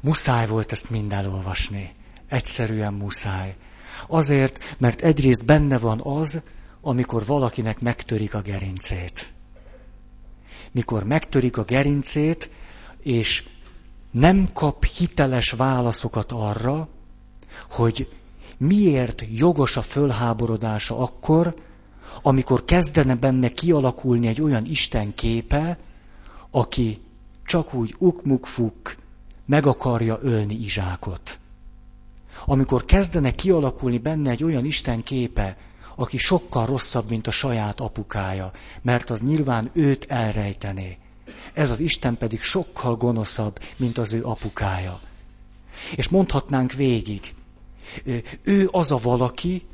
Muszáj 0.00 0.46
volt 0.46 0.72
ezt 0.72 0.90
mind 0.90 1.12
elolvasni. 1.12 1.94
Egyszerűen 2.28 2.94
muszáj. 2.94 3.56
Azért, 4.06 4.76
mert 4.78 5.00
egyrészt 5.00 5.44
benne 5.44 5.78
van 5.78 6.00
az, 6.00 6.42
amikor 6.80 7.26
valakinek 7.26 7.80
megtörik 7.80 8.34
a 8.34 8.40
gerincét. 8.40 9.32
Mikor 10.72 11.04
megtörik 11.04 11.56
a 11.56 11.64
gerincét, 11.64 12.50
és 13.02 13.44
nem 14.10 14.48
kap 14.52 14.84
hiteles 14.84 15.50
válaszokat 15.50 16.32
arra, 16.32 16.88
hogy 17.70 18.08
miért 18.58 19.24
jogos 19.32 19.76
a 19.76 19.82
fölháborodása 19.82 20.98
akkor, 20.98 21.54
amikor 22.22 22.64
kezdene 22.64 23.14
benne 23.14 23.48
kialakulni 23.48 24.26
egy 24.26 24.40
olyan 24.40 24.64
Isten 24.64 25.14
képe, 25.14 25.78
aki 26.50 27.00
csak 27.44 27.74
úgy 27.74 27.94
ukmukfuk 27.98 28.96
meg 29.46 29.66
akarja 29.66 30.18
ölni 30.22 30.54
Izsákot. 30.54 31.40
Amikor 32.46 32.84
kezdene 32.84 33.30
kialakulni 33.30 33.98
benne 33.98 34.30
egy 34.30 34.44
olyan 34.44 34.64
Isten 34.64 35.02
képe, 35.02 35.56
aki 35.98 36.16
sokkal 36.16 36.66
rosszabb, 36.66 37.08
mint 37.08 37.26
a 37.26 37.30
saját 37.30 37.80
apukája, 37.80 38.52
mert 38.82 39.10
az 39.10 39.22
nyilván 39.22 39.70
őt 39.72 40.04
elrejtené. 40.08 40.98
Ez 41.52 41.70
az 41.70 41.80
Isten 41.80 42.16
pedig 42.16 42.42
sokkal 42.42 42.96
gonoszabb, 42.96 43.58
mint 43.76 43.98
az 43.98 44.12
ő 44.12 44.24
apukája. 44.24 45.00
És 45.94 46.08
mondhatnánk 46.08 46.72
végig, 46.72 47.34
ő 48.42 48.68
az 48.70 48.92
a 48.92 48.98
valaki, 49.02 49.66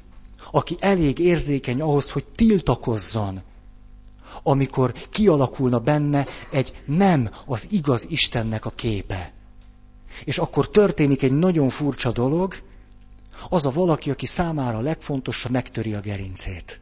aki 0.51 0.77
elég 0.81 1.19
érzékeny 1.19 1.81
ahhoz, 1.81 2.11
hogy 2.11 2.25
tiltakozzon, 2.25 3.43
amikor 4.43 4.93
kialakulna 5.11 5.79
benne 5.79 6.27
egy 6.51 6.73
nem 6.87 7.31
az 7.47 7.67
igaz 7.71 8.07
Istennek 8.09 8.65
a 8.67 8.71
képe. 8.71 9.33
És 10.25 10.39
akkor 10.39 10.71
történik 10.71 11.23
egy 11.23 11.33
nagyon 11.33 11.69
furcsa 11.69 12.13
dolog, 12.13 12.55
az 13.49 13.67
a 13.67 13.71
valaki, 13.71 14.11
aki 14.11 14.27
számára 14.27 14.79
a 14.79 14.81
legfontosabb, 14.81 15.53
megtöri 15.53 15.95
a 15.95 16.01
gerincét. 16.01 16.81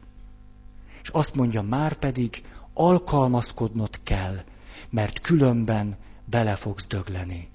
És 1.01 1.09
azt 1.09 1.35
mondja, 1.35 1.61
már 1.61 1.93
pedig 1.93 2.43
alkalmazkodnod 2.73 3.99
kell, 4.03 4.43
mert 4.89 5.19
különben 5.19 5.97
bele 6.25 6.55
fogsz 6.55 6.87
dögleni. 6.87 7.49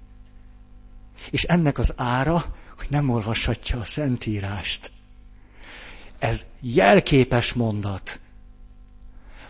És 1.31 1.45
ennek 1.45 1.79
az 1.79 1.95
ára, 1.97 2.55
hogy 2.77 2.87
nem 2.91 3.09
olvashatja 3.11 3.81
a 3.81 3.85
Szentírást. 3.85 4.91
Ez 6.19 6.47
jelképes 6.61 7.53
mondat. 7.53 8.21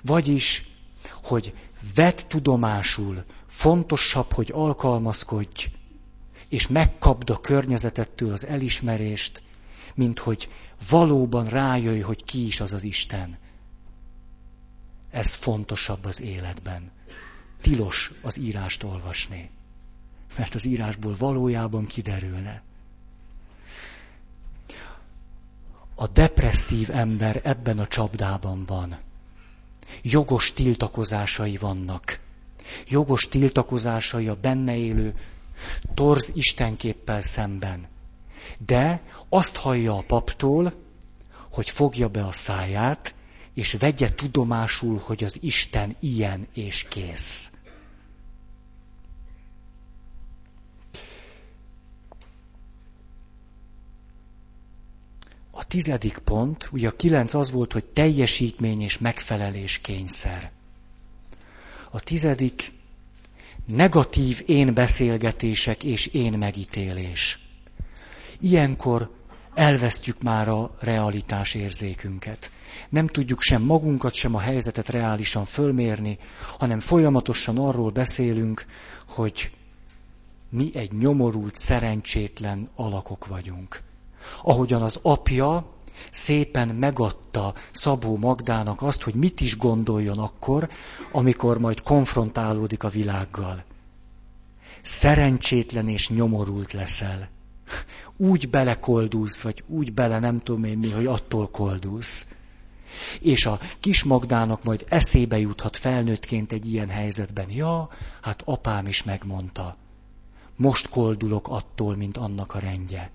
Vagyis, 0.02 0.68
hogy 1.22 1.54
vett 1.94 2.24
tudomásul, 2.28 3.24
fontosabb, 3.46 4.32
hogy 4.32 4.50
alkalmazkodj, 4.54 5.70
és 6.48 6.66
megkapd 6.66 7.30
a 7.30 7.40
környezetettől 7.40 8.32
az 8.32 8.46
elismerést, 8.46 9.42
mint 9.94 10.18
hogy 10.18 10.48
valóban 10.88 11.46
rájöjj, 11.46 12.00
hogy 12.00 12.24
ki 12.24 12.46
is 12.46 12.60
az 12.60 12.72
az 12.72 12.82
Isten. 12.82 13.38
Ez 15.10 15.34
fontosabb 15.34 16.04
az 16.04 16.22
életben. 16.22 16.90
Tilos 17.60 18.12
az 18.22 18.38
írást 18.38 18.82
olvasni, 18.82 19.50
mert 20.36 20.54
az 20.54 20.64
írásból 20.64 21.14
valójában 21.18 21.86
kiderülne. 21.86 22.62
A 25.94 26.06
depresszív 26.06 26.90
ember 26.90 27.40
ebben 27.44 27.78
a 27.78 27.86
csapdában 27.86 28.64
van. 28.64 28.98
Jogos 30.02 30.52
tiltakozásai 30.52 31.56
vannak. 31.56 32.20
Jogos 32.88 33.28
tiltakozásai 33.28 34.28
a 34.28 34.34
benne 34.34 34.76
élő 34.76 35.14
torz 35.94 36.32
istenképpel 36.34 37.22
szemben. 37.22 37.88
De 38.58 39.02
azt 39.28 39.56
hallja 39.56 39.96
a 39.96 40.04
paptól, 40.06 40.72
hogy 41.50 41.70
fogja 41.70 42.08
be 42.08 42.24
a 42.24 42.32
száját, 42.32 43.14
és 43.54 43.72
vegye 43.72 44.14
tudomásul, 44.14 45.00
hogy 45.04 45.24
az 45.24 45.38
Isten 45.42 45.96
ilyen 46.00 46.46
és 46.54 46.86
kész. 46.88 47.50
A 55.50 55.64
tizedik 55.64 56.18
pont, 56.18 56.68
ugye 56.72 56.88
a 56.88 56.96
kilenc 56.96 57.34
az 57.34 57.50
volt, 57.50 57.72
hogy 57.72 57.84
teljesítmény 57.84 58.80
és 58.80 58.98
megfelelés 58.98 59.78
kényszer. 59.78 60.52
A 61.90 62.00
tizedik, 62.00 62.72
negatív 63.68 64.42
én 64.46 64.74
beszélgetések 64.74 65.84
és 65.84 66.06
én 66.06 66.32
megítélés. 66.32 67.38
Ilyenkor 68.40 69.10
elvesztjük 69.54 70.22
már 70.22 70.48
a 70.48 70.70
realitás 70.80 71.54
érzékünket. 71.54 72.50
Nem 72.88 73.06
tudjuk 73.06 73.42
sem 73.42 73.62
magunkat, 73.62 74.14
sem 74.14 74.34
a 74.34 74.40
helyzetet 74.40 74.88
reálisan 74.88 75.44
fölmérni, 75.44 76.18
hanem 76.58 76.80
folyamatosan 76.80 77.58
arról 77.58 77.90
beszélünk, 77.90 78.66
hogy 79.08 79.50
mi 80.50 80.70
egy 80.74 80.92
nyomorult, 80.92 81.56
szerencsétlen 81.56 82.68
alakok 82.74 83.26
vagyunk. 83.26 83.82
Ahogyan 84.42 84.82
az 84.82 84.98
apja 85.02 85.76
szépen 86.10 86.68
megadta 86.68 87.54
Szabó 87.70 88.16
Magdának 88.16 88.82
azt, 88.82 89.02
hogy 89.02 89.14
mit 89.14 89.40
is 89.40 89.56
gondoljon 89.56 90.18
akkor, 90.18 90.68
amikor 91.12 91.58
majd 91.58 91.82
konfrontálódik 91.82 92.82
a 92.82 92.88
világgal. 92.88 93.64
Szerencsétlen 94.82 95.88
és 95.88 96.08
nyomorult 96.08 96.72
leszel. 96.72 97.28
Úgy 98.16 98.50
belekoldulsz, 98.50 99.42
vagy 99.42 99.64
úgy 99.66 99.92
bele 99.92 100.18
nem 100.18 100.40
tudom 100.40 100.64
én 100.64 100.78
mi, 100.78 100.90
hogy 100.90 101.06
attól 101.06 101.50
koldulsz. 101.50 102.28
És 103.20 103.46
a 103.46 103.60
kis 103.80 104.02
Magdának 104.02 104.64
majd 104.64 104.84
eszébe 104.88 105.38
juthat 105.38 105.76
felnőttként 105.76 106.52
egy 106.52 106.72
ilyen 106.72 106.88
helyzetben. 106.88 107.50
Ja, 107.50 107.88
hát 108.22 108.42
apám 108.44 108.86
is 108.86 109.02
megmondta. 109.02 109.76
Most 110.56 110.88
koldulok 110.88 111.48
attól, 111.48 111.96
mint 111.96 112.16
annak 112.16 112.54
a 112.54 112.58
rendje. 112.58 113.10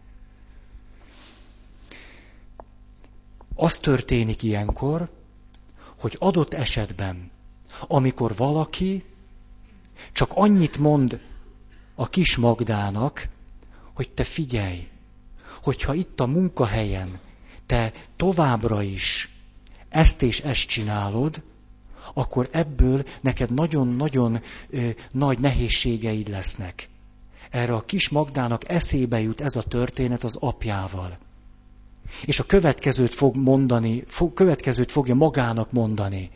Az 3.56 3.80
történik 3.80 4.44
ilyenkor, 4.44 5.10
hogy 6.00 6.16
adott 6.20 6.54
esetben, 6.54 7.32
amikor 7.88 8.36
valaki 8.36 9.04
csak 10.14 10.32
annyit 10.34 10.78
mond 10.78 11.20
a 11.96 12.10
kis 12.10 12.38
Magdának, 12.38 13.28
hogy 13.94 14.14
te 14.14 14.24
figyelj, 14.24 14.88
hogyha 15.64 15.94
itt 15.94 16.20
a 16.20 16.26
munkahelyen 16.26 17.20
te 17.66 17.92
továbbra 18.16 18.82
is 18.82 19.30
ezt 19.90 20.22
és 20.22 20.40
ezt 20.42 20.68
csinálod, 20.68 21.42
akkor 22.14 22.50
ebből 22.52 23.06
neked 23.22 23.54
nagyon-nagyon 23.54 24.42
nagy 25.12 25.40
nehézségeid 25.40 26.30
lesznek. 26.30 26.90
Erre 27.50 27.74
a 27.74 27.86
kis 27.86 28.10
Magdának 28.10 28.70
eszébe 28.70 29.20
jut 29.22 29.42
ez 29.42 29.56
a 29.56 29.64
történet 29.64 30.24
az 30.24 30.36
apjával. 30.36 31.18
És 32.22 32.40
a 32.40 32.44
következőt 32.44 33.14
fog 33.14 33.36
mondani, 33.36 34.04
fog, 34.08 34.34
következőt 34.34 34.92
fogja 34.92 35.16
magának 35.16 35.72
mondani. 35.72 36.32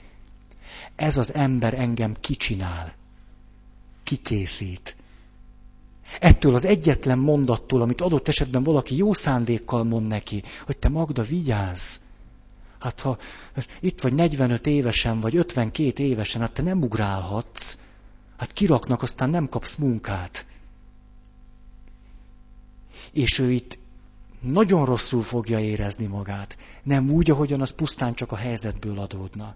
Ez 0.95 1.17
az 1.17 1.33
ember 1.33 1.73
engem 1.73 2.15
kicsinál, 2.19 2.93
kikészít. 4.03 4.95
Ettől 6.19 6.53
az 6.53 6.65
egyetlen 6.65 7.19
mondattól, 7.19 7.81
amit 7.81 8.01
adott 8.01 8.27
esetben 8.27 8.63
valaki 8.63 8.95
jó 8.95 9.13
szándékkal 9.13 9.83
mond 9.83 10.07
neki, 10.07 10.43
hogy 10.65 10.77
te 10.77 10.89
Magda, 10.89 11.23
vigyázz! 11.23 11.97
Hát 12.79 13.01
ha 13.01 13.17
itt 13.79 14.01
vagy 14.01 14.13
45 14.13 14.67
évesen, 14.67 15.19
vagy 15.19 15.35
52 15.35 16.03
évesen, 16.03 16.41
hát 16.41 16.51
te 16.51 16.61
nem 16.61 16.81
ugrálhatsz. 16.81 17.77
Hát 18.37 18.53
kiraknak, 18.53 19.01
aztán 19.01 19.29
nem 19.29 19.49
kapsz 19.49 19.75
munkát. 19.75 20.45
És 23.11 23.39
ő 23.39 23.51
itt 23.51 23.77
nagyon 24.39 24.85
rosszul 24.85 25.23
fogja 25.23 25.59
érezni 25.59 26.05
magát. 26.05 26.57
Nem 26.83 27.09
úgy, 27.09 27.31
ahogyan 27.31 27.61
az 27.61 27.71
pusztán 27.71 28.13
csak 28.13 28.31
a 28.31 28.35
helyzetből 28.35 28.99
adódna. 28.99 29.55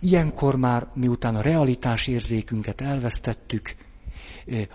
Ilyenkor 0.00 0.56
már, 0.56 0.86
miután 0.94 1.36
a 1.36 1.40
realitás 1.40 2.06
érzékünket 2.06 2.80
elvesztettük, 2.80 3.74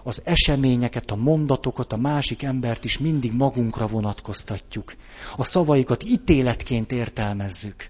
az 0.03 0.21
eseményeket, 0.25 1.11
a 1.11 1.15
mondatokat, 1.15 1.93
a 1.93 1.97
másik 1.97 2.43
embert 2.43 2.83
is 2.83 2.97
mindig 2.97 3.33
magunkra 3.33 3.87
vonatkoztatjuk. 3.87 4.95
A 5.35 5.43
szavaikat 5.43 6.03
ítéletként 6.03 6.91
értelmezzük. 6.91 7.89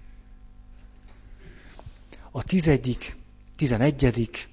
A 2.31 2.43
tizedik, 2.43 3.15
tizenegyedik, 3.55 4.49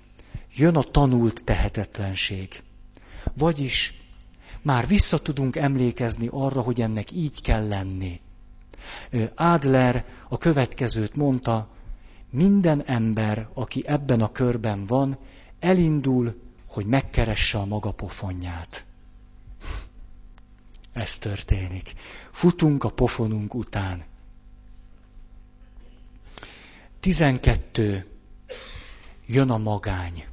jön 0.55 0.77
a 0.77 0.83
tanult 0.83 1.45
tehetetlenség. 1.45 2.63
Vagyis 3.35 3.95
már 4.65 4.87
vissza 4.87 5.19
tudunk 5.19 5.57
emlékezni 5.57 6.29
arra, 6.31 6.61
hogy 6.61 6.81
ennek 6.81 7.13
így 7.13 7.43
kell 7.43 7.69
lenni. 7.69 8.21
Adler 9.35 10.05
a 10.29 10.39
következőt 10.39 11.17
mondta, 11.17 11.69
minden 12.31 12.83
ember, 12.83 13.49
aki 13.55 13.87
ebben 13.87 14.21
a 14.21 14.33
körben 14.33 14.87
van, 14.87 15.19
elindul, 15.61 16.41
hogy 16.67 16.87
megkeresse 16.87 17.59
a 17.59 17.65
maga 17.65 17.93
pofonját. 17.93 18.85
Ez 20.93 21.19
történik. 21.19 21.93
Futunk 22.33 22.85
a 22.85 22.91
pofonunk 22.91 23.55
után. 23.55 24.05
12. 27.01 28.07
Jön 29.27 29.51
a 29.51 29.59
magány. 29.59 30.25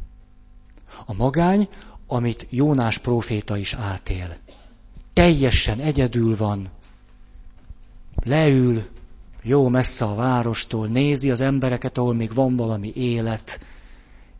A 1.05 1.13
magány 1.13 1.69
amit 2.11 2.47
Jónás 2.49 2.97
próféta 2.97 3.57
is 3.57 3.73
átél. 3.73 4.37
Teljesen 5.13 5.79
egyedül 5.79 6.37
van, 6.37 6.69
leül, 8.23 8.83
jó 9.41 9.67
messze 9.67 10.05
a 10.05 10.15
várostól, 10.15 10.87
nézi 10.87 11.31
az 11.31 11.41
embereket, 11.41 11.97
ahol 11.97 12.13
még 12.13 12.33
van 12.33 12.55
valami 12.55 12.91
élet, 12.95 13.59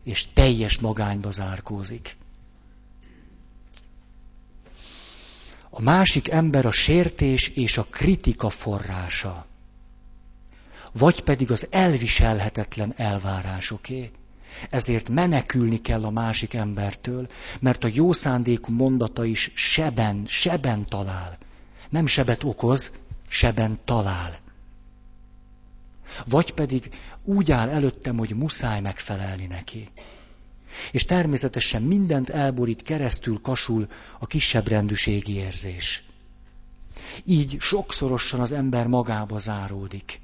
és 0.04 0.26
teljes 0.32 0.78
magányba 0.78 1.30
zárkózik. 1.30 2.16
A 5.70 5.82
másik 5.82 6.30
ember 6.30 6.66
a 6.66 6.70
sértés 6.70 7.48
és 7.48 7.78
a 7.78 7.84
kritika 7.90 8.50
forrása, 8.50 9.46
vagy 10.92 11.22
pedig 11.22 11.50
az 11.50 11.66
elviselhetetlen 11.70 12.94
elvárásoké. 12.96 14.10
Ezért 14.70 15.08
menekülni 15.08 15.80
kell 15.80 16.04
a 16.04 16.10
másik 16.10 16.54
embertől, 16.54 17.28
mert 17.60 17.84
a 17.84 17.88
jó 17.92 18.12
szándékú 18.12 18.72
mondata 18.72 19.24
is 19.24 19.50
seben, 19.54 20.24
seben 20.26 20.86
talál. 20.86 21.38
Nem 21.90 22.06
sebet 22.06 22.44
okoz, 22.44 22.92
seben 23.28 23.78
talál. 23.84 24.40
Vagy 26.26 26.52
pedig 26.52 26.90
úgy 27.24 27.52
áll 27.52 27.68
előttem, 27.68 28.18
hogy 28.18 28.36
muszáj 28.36 28.80
megfelelni 28.80 29.46
neki. 29.46 29.88
És 30.92 31.04
természetesen 31.04 31.82
mindent 31.82 32.30
elborít, 32.30 32.82
keresztül 32.82 33.40
kasul 33.40 33.88
a 34.18 34.26
kisebb 34.26 34.68
rendűségi 34.68 35.34
érzés. 35.34 36.02
Így 37.24 37.56
sokszorosan 37.60 38.40
az 38.40 38.52
ember 38.52 38.86
magába 38.86 39.38
záródik 39.38 40.20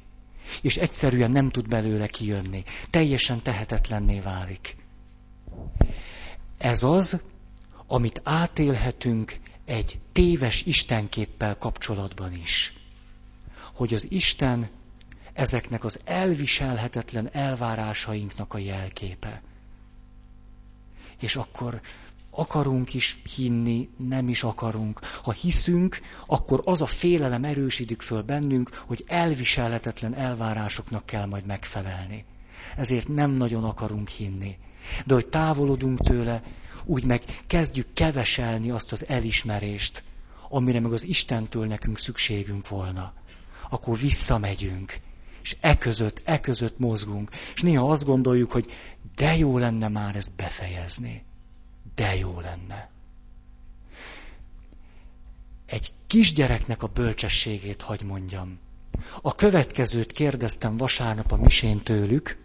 és 0.62 0.76
egyszerűen 0.76 1.30
nem 1.30 1.48
tud 1.50 1.68
belőle 1.68 2.06
kijönni. 2.06 2.64
Teljesen 2.90 3.42
tehetetlenné 3.42 4.20
válik. 4.20 4.76
Ez 6.58 6.82
az, 6.82 7.20
amit 7.86 8.20
átélhetünk 8.24 9.36
egy 9.64 9.98
téves 10.12 10.62
Istenképpel 10.62 11.58
kapcsolatban 11.58 12.32
is. 12.32 12.72
Hogy 13.74 13.94
az 13.94 14.06
Isten 14.10 14.68
ezeknek 15.32 15.84
az 15.84 16.00
elviselhetetlen 16.04 17.28
elvárásainknak 17.32 18.54
a 18.54 18.58
jelképe. 18.58 19.42
És 21.20 21.36
akkor 21.36 21.80
akarunk 22.38 22.94
is 22.94 23.20
hinni, 23.36 23.88
nem 23.96 24.28
is 24.28 24.42
akarunk. 24.42 25.00
Ha 25.22 25.32
hiszünk, 25.32 26.00
akkor 26.26 26.62
az 26.64 26.82
a 26.82 26.86
félelem 26.86 27.44
erősítik 27.44 28.02
föl 28.02 28.22
bennünk, 28.22 28.82
hogy 28.86 29.04
elviselhetetlen 29.06 30.14
elvárásoknak 30.14 31.06
kell 31.06 31.26
majd 31.26 31.46
megfelelni. 31.46 32.24
Ezért 32.76 33.08
nem 33.08 33.30
nagyon 33.30 33.64
akarunk 33.64 34.08
hinni. 34.08 34.56
De 35.06 35.14
hogy 35.14 35.26
távolodunk 35.26 36.00
tőle, 36.00 36.42
úgy 36.84 37.04
meg 37.04 37.22
kezdjük 37.46 37.86
keveselni 37.92 38.70
azt 38.70 38.92
az 38.92 39.08
elismerést, 39.08 40.02
amire 40.48 40.80
meg 40.80 40.92
az 40.92 41.04
Istentől 41.04 41.66
nekünk 41.66 41.98
szükségünk 41.98 42.68
volna. 42.68 43.12
Akkor 43.70 43.98
visszamegyünk, 43.98 44.98
és 45.42 45.56
e 45.60 45.78
között, 45.78 46.22
e 46.24 46.40
között 46.40 46.78
mozgunk. 46.78 47.30
És 47.54 47.62
néha 47.62 47.90
azt 47.90 48.04
gondoljuk, 48.04 48.52
hogy 48.52 48.72
de 49.14 49.36
jó 49.36 49.58
lenne 49.58 49.88
már 49.88 50.16
ezt 50.16 50.36
befejezni 50.36 51.26
de 51.98 52.14
jó 52.16 52.40
lenne. 52.40 52.88
Egy 55.66 55.92
kisgyereknek 56.06 56.82
a 56.82 56.86
bölcsességét 56.86 57.82
hagy 57.82 58.02
mondjam. 58.02 58.58
A 59.22 59.34
következőt 59.34 60.12
kérdeztem 60.12 60.76
vasárnap 60.76 61.32
a 61.32 61.36
misén 61.36 61.78
tőlük, 61.82 62.38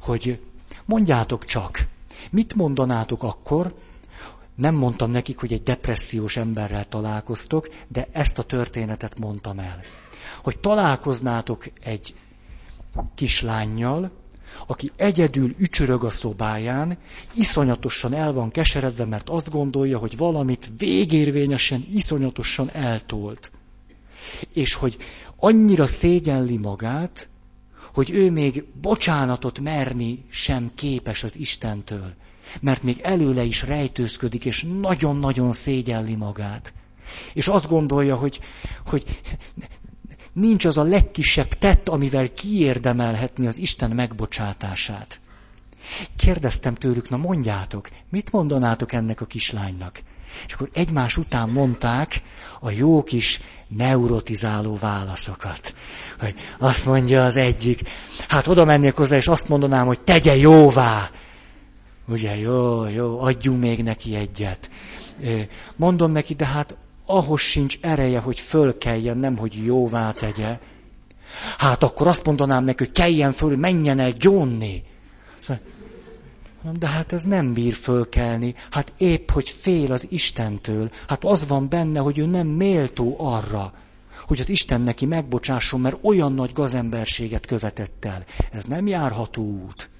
hogy 0.00 0.40
mondjátok 0.84 1.44
csak, 1.44 1.86
mit 2.30 2.54
mondanátok 2.54 3.22
akkor, 3.22 3.74
nem 4.54 4.74
mondtam 4.74 5.10
nekik, 5.10 5.38
hogy 5.38 5.52
egy 5.52 5.62
depressziós 5.62 6.36
emberrel 6.36 6.88
találkoztok, 6.88 7.68
de 7.88 8.08
ezt 8.12 8.38
a 8.38 8.42
történetet 8.42 9.18
mondtam 9.18 9.58
el. 9.58 9.80
Hogy 10.42 10.58
találkoznátok 10.58 11.66
egy 11.80 12.14
kislányjal, 13.14 14.10
aki 14.66 14.90
egyedül 14.96 15.54
ücsörög 15.58 16.04
a 16.04 16.10
szobáján, 16.10 16.98
iszonyatosan 17.34 18.14
el 18.14 18.32
van 18.32 18.50
keseredve, 18.50 19.04
mert 19.04 19.28
azt 19.28 19.50
gondolja, 19.50 19.98
hogy 19.98 20.16
valamit 20.16 20.70
végérvényesen, 20.78 21.84
iszonyatosan 21.92 22.70
eltolt. 22.70 23.50
És 24.54 24.74
hogy 24.74 24.96
annyira 25.36 25.86
szégyenli 25.86 26.56
magát, 26.56 27.28
hogy 27.94 28.10
ő 28.10 28.30
még 28.30 28.64
bocsánatot 28.80 29.60
merni 29.60 30.24
sem 30.30 30.70
képes 30.74 31.24
az 31.24 31.36
Istentől, 31.36 32.12
mert 32.60 32.82
még 32.82 33.00
előle 33.02 33.42
is 33.42 33.62
rejtőzködik, 33.62 34.44
és 34.44 34.66
nagyon-nagyon 34.80 35.52
szégyelli 35.52 36.14
magát. 36.14 36.72
És 37.32 37.48
azt 37.48 37.68
gondolja, 37.68 38.16
hogy, 38.16 38.40
hogy 38.86 39.04
nincs 40.34 40.64
az 40.64 40.78
a 40.78 40.82
legkisebb 40.82 41.48
tett, 41.48 41.88
amivel 41.88 42.32
kiérdemelhetni 42.32 43.46
az 43.46 43.58
Isten 43.58 43.90
megbocsátását. 43.90 45.20
Kérdeztem 46.16 46.74
tőlük, 46.74 47.08
na 47.08 47.16
mondjátok, 47.16 47.88
mit 48.10 48.32
mondanátok 48.32 48.92
ennek 48.92 49.20
a 49.20 49.26
kislánynak? 49.26 50.00
És 50.46 50.52
akkor 50.52 50.68
egymás 50.72 51.16
után 51.16 51.48
mondták 51.48 52.22
a 52.60 52.70
jó 52.70 53.02
kis 53.02 53.40
neurotizáló 53.68 54.76
válaszokat. 54.80 55.74
Hogy 56.18 56.34
azt 56.58 56.86
mondja 56.86 57.24
az 57.24 57.36
egyik, 57.36 57.80
hát 58.28 58.46
oda 58.46 58.64
mennék 58.64 58.94
hozzá, 58.94 59.16
és 59.16 59.28
azt 59.28 59.48
mondanám, 59.48 59.86
hogy 59.86 60.00
tegye 60.00 60.36
jóvá. 60.36 61.10
Ugye, 62.08 62.36
jó, 62.36 62.86
jó, 62.86 63.20
adjunk 63.20 63.60
még 63.60 63.82
neki 63.82 64.14
egyet. 64.14 64.70
Mondom 65.76 66.12
neki, 66.12 66.34
de 66.34 66.46
hát 66.46 66.76
ahhoz 67.06 67.40
sincs 67.40 67.78
ereje, 67.80 68.18
hogy 68.18 68.40
fölkeljen, 68.40 69.18
nem, 69.18 69.36
hogy 69.36 69.64
jóvá 69.64 70.12
tegye. 70.12 70.58
Hát 71.58 71.82
akkor 71.82 72.06
azt 72.06 72.24
mondanám 72.24 72.64
neki, 72.64 72.84
hogy 72.84 72.92
keljen 72.92 73.32
föl, 73.32 73.56
menjen 73.56 73.98
el 73.98 74.10
gyónni. 74.10 74.82
De 76.78 76.88
hát 76.88 77.12
ez 77.12 77.22
nem 77.22 77.52
bír 77.52 77.72
fölkelni. 77.72 78.54
Hát 78.70 78.92
épp, 78.98 79.30
hogy 79.30 79.48
fél 79.48 79.92
az 79.92 80.06
Istentől. 80.10 80.90
Hát 81.08 81.24
az 81.24 81.46
van 81.46 81.68
benne, 81.68 82.00
hogy 82.00 82.18
ő 82.18 82.26
nem 82.26 82.46
méltó 82.46 83.16
arra, 83.18 83.72
hogy 84.26 84.40
az 84.40 84.48
Isten 84.48 84.80
neki 84.80 85.06
megbocsásson, 85.06 85.80
mert 85.80 85.98
olyan 86.02 86.32
nagy 86.32 86.52
gazemberséget 86.52 87.46
követett 87.46 88.04
el. 88.04 88.24
Ez 88.52 88.64
nem 88.64 88.86
járható 88.86 89.42
út. 89.42 89.90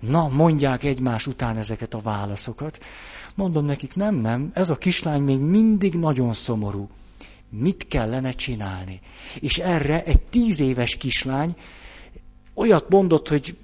Na, 0.00 0.28
mondják 0.28 0.84
egymás 0.84 1.26
után 1.26 1.56
ezeket 1.56 1.94
a 1.94 2.00
válaszokat. 2.00 2.78
Mondom 3.40 3.64
nekik, 3.64 3.94
nem, 3.94 4.14
nem, 4.14 4.50
ez 4.54 4.70
a 4.70 4.76
kislány 4.76 5.22
még 5.22 5.38
mindig 5.38 5.94
nagyon 5.94 6.32
szomorú. 6.32 6.88
Mit 7.48 7.86
kellene 7.88 8.32
csinálni? 8.32 9.00
És 9.40 9.58
erre 9.58 10.04
egy 10.04 10.20
tíz 10.20 10.60
éves 10.60 10.96
kislány 10.96 11.56
olyat 12.54 12.88
mondott, 12.88 13.28
hogy 13.28 13.56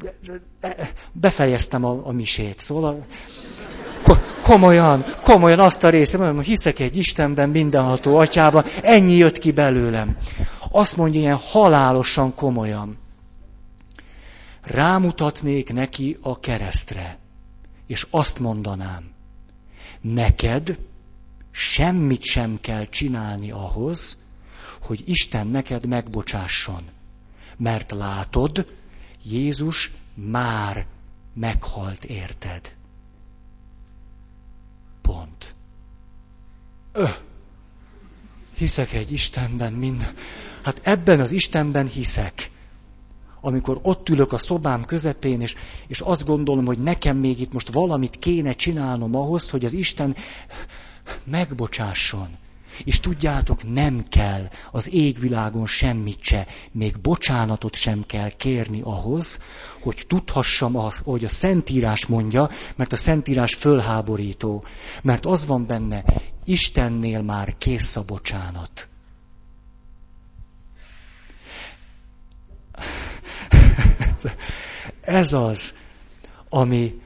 befejeztem 1.12 1.84
a, 1.84 2.06
a 2.06 2.12
misét. 2.12 2.58
Szóval 2.58 3.06
komolyan, 4.42 5.04
komolyan 5.22 5.58
azt 5.58 5.84
a 5.84 5.88
részem, 5.88 6.20
mondom, 6.20 6.42
hiszek 6.42 6.78
egy 6.78 6.96
Istenben, 6.96 7.48
mindenható 7.48 8.16
atyában, 8.16 8.64
ennyi 8.82 9.14
jött 9.14 9.38
ki 9.38 9.52
belőlem. 9.52 10.16
Azt 10.70 10.96
mondja 10.96 11.20
ilyen 11.20 11.40
halálosan 11.50 12.34
komolyan. 12.34 12.98
Rámutatnék 14.62 15.72
neki 15.72 16.16
a 16.20 16.40
keresztre, 16.40 17.18
és 17.86 18.06
azt 18.10 18.38
mondanám, 18.38 19.14
neked 20.14 20.78
semmit 21.50 22.24
sem 22.24 22.60
kell 22.60 22.86
csinálni 22.86 23.50
ahhoz, 23.50 24.18
hogy 24.80 25.02
Isten 25.08 25.46
neked 25.46 25.86
megbocsásson. 25.86 26.88
Mert 27.56 27.90
látod, 27.90 28.72
Jézus 29.22 29.90
már 30.14 30.86
meghalt 31.34 32.04
érted. 32.04 32.74
Pont. 35.02 35.54
Ö, 36.92 37.08
hiszek 38.56 38.92
egy 38.92 39.12
Istenben 39.12 39.72
mind. 39.72 40.14
Hát 40.62 40.80
ebben 40.82 41.20
az 41.20 41.30
Istenben 41.30 41.86
hiszek. 41.86 42.50
Amikor 43.46 43.78
ott 43.82 44.08
ülök 44.08 44.32
a 44.32 44.38
szobám 44.38 44.84
közepén, 44.84 45.40
és, 45.40 45.54
és 45.86 46.00
azt 46.00 46.24
gondolom, 46.24 46.66
hogy 46.66 46.78
nekem 46.78 47.16
még 47.16 47.40
itt 47.40 47.52
most 47.52 47.72
valamit 47.72 48.18
kéne 48.18 48.52
csinálnom 48.52 49.14
ahhoz, 49.14 49.50
hogy 49.50 49.64
az 49.64 49.72
Isten 49.72 50.16
megbocsásson. 51.24 52.28
És 52.84 53.00
tudjátok, 53.00 53.72
nem 53.72 54.04
kell 54.08 54.48
az 54.70 54.92
égvilágon 54.92 55.66
semmit 55.66 56.22
se, 56.22 56.46
még 56.72 57.00
bocsánatot 57.00 57.74
sem 57.74 58.04
kell 58.06 58.30
kérni 58.30 58.80
ahhoz, 58.84 59.38
hogy 59.80 60.04
tudhassam 60.08 60.76
azt, 60.76 61.02
hogy 61.04 61.24
a 61.24 61.28
Szentírás 61.28 62.06
mondja, 62.06 62.50
mert 62.76 62.92
a 62.92 62.96
Szentírás 62.96 63.54
fölháborító, 63.54 64.64
mert 65.02 65.26
az 65.26 65.46
van 65.46 65.66
benne, 65.66 66.04
Istennél 66.44 67.22
már 67.22 67.54
kész 67.58 67.96
a 67.96 68.02
bocsánat. 68.02 68.88
Ez 75.06 75.32
az, 75.32 75.74
ami, 76.48 77.00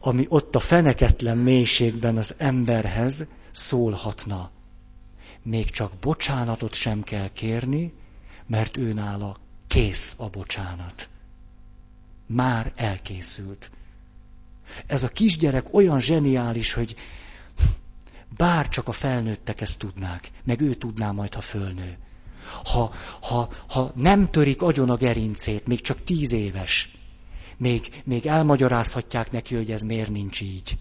ami 0.00 0.26
ott 0.28 0.54
a 0.54 0.60
feneketlen 0.60 1.38
mélységben 1.38 2.16
az 2.16 2.34
emberhez 2.38 3.26
szólhatna 3.50 4.50
még 5.44 5.70
csak 5.70 5.92
bocsánatot 6.00 6.74
sem 6.74 7.02
kell 7.02 7.28
kérni, 7.32 7.92
mert 8.46 8.76
ő 8.76 8.92
nála 8.92 9.36
kész 9.66 10.14
a 10.18 10.28
bocsánat. 10.28 11.08
Már 12.26 12.72
elkészült. 12.76 13.70
Ez 14.86 15.02
a 15.02 15.08
kisgyerek 15.08 15.74
olyan 15.74 16.00
zseniális, 16.00 16.72
hogy 16.72 16.94
bár 18.36 18.68
csak 18.68 18.88
a 18.88 18.92
felnőttek 18.92 19.60
ezt 19.60 19.78
tudnák, 19.78 20.30
meg 20.44 20.60
ő 20.60 20.74
tudná 20.74 21.10
majd, 21.10 21.34
ha 21.34 21.40
fölnő. 21.40 21.98
Ha, 22.64 22.92
ha, 23.20 23.48
ha 23.68 23.92
nem 23.94 24.30
törik 24.30 24.62
agyon 24.62 24.90
a 24.90 24.96
gerincét, 24.96 25.66
még 25.66 25.80
csak 25.80 26.02
tíz 26.02 26.32
éves, 26.32 26.90
még, 27.56 28.02
még 28.04 28.26
elmagyarázhatják 28.26 29.30
neki, 29.30 29.54
hogy 29.54 29.70
ez 29.70 29.82
miért 29.82 30.10
nincs 30.10 30.40
így. 30.40 30.78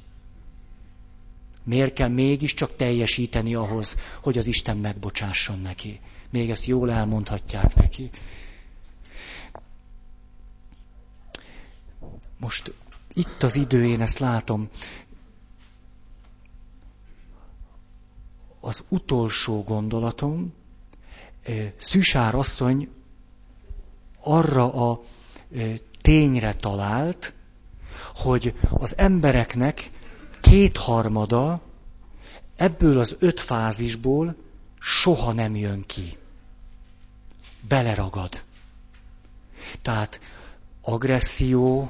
Miért 1.64 1.94
kell 1.94 2.08
mégiscsak 2.08 2.76
teljesíteni 2.76 3.56
ahhoz, 3.56 3.98
hogy 4.22 4.38
az 4.38 4.46
Isten 4.46 4.78
megbocsásson 4.78 5.60
neki? 5.60 6.00
Még 6.30 6.50
ezt 6.50 6.66
jól 6.66 6.92
elmondhatják 6.92 7.76
neki. 7.76 8.10
Most 12.38 12.74
itt 13.14 13.44
az 13.44 13.56
idő, 13.56 13.86
én 13.86 14.02
ezt 14.02 14.20
látom. 14.20 14.70
Az 18.60 18.86
utolsó 18.90 19.64
gondolatom, 19.64 20.54
Szűsár 21.78 22.36
asszony 22.36 22.90
arra 24.20 24.90
a 24.92 25.04
tényre 26.04 26.54
talált, 26.54 27.34
hogy 28.16 28.54
az 28.70 28.98
embereknek 28.98 29.92
kétharmada 30.42 31.62
ebből 32.56 33.00
az 33.00 33.16
öt 33.20 33.40
fázisból 33.40 34.36
soha 34.80 35.34
nem 35.34 35.56
jön 35.56 35.84
ki. 35.86 36.18
Beleragad. 37.68 38.44
Tehát 39.82 40.20
agresszió, 40.82 41.90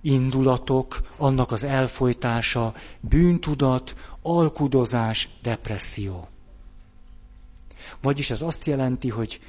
indulatok, 0.00 1.08
annak 1.16 1.50
az 1.50 1.64
elfolytása, 1.64 2.74
bűntudat, 3.00 3.96
alkudozás, 4.22 5.28
depresszió. 5.42 6.28
Vagyis 8.02 8.30
ez 8.30 8.42
azt 8.42 8.64
jelenti, 8.64 9.08
hogy 9.08 9.40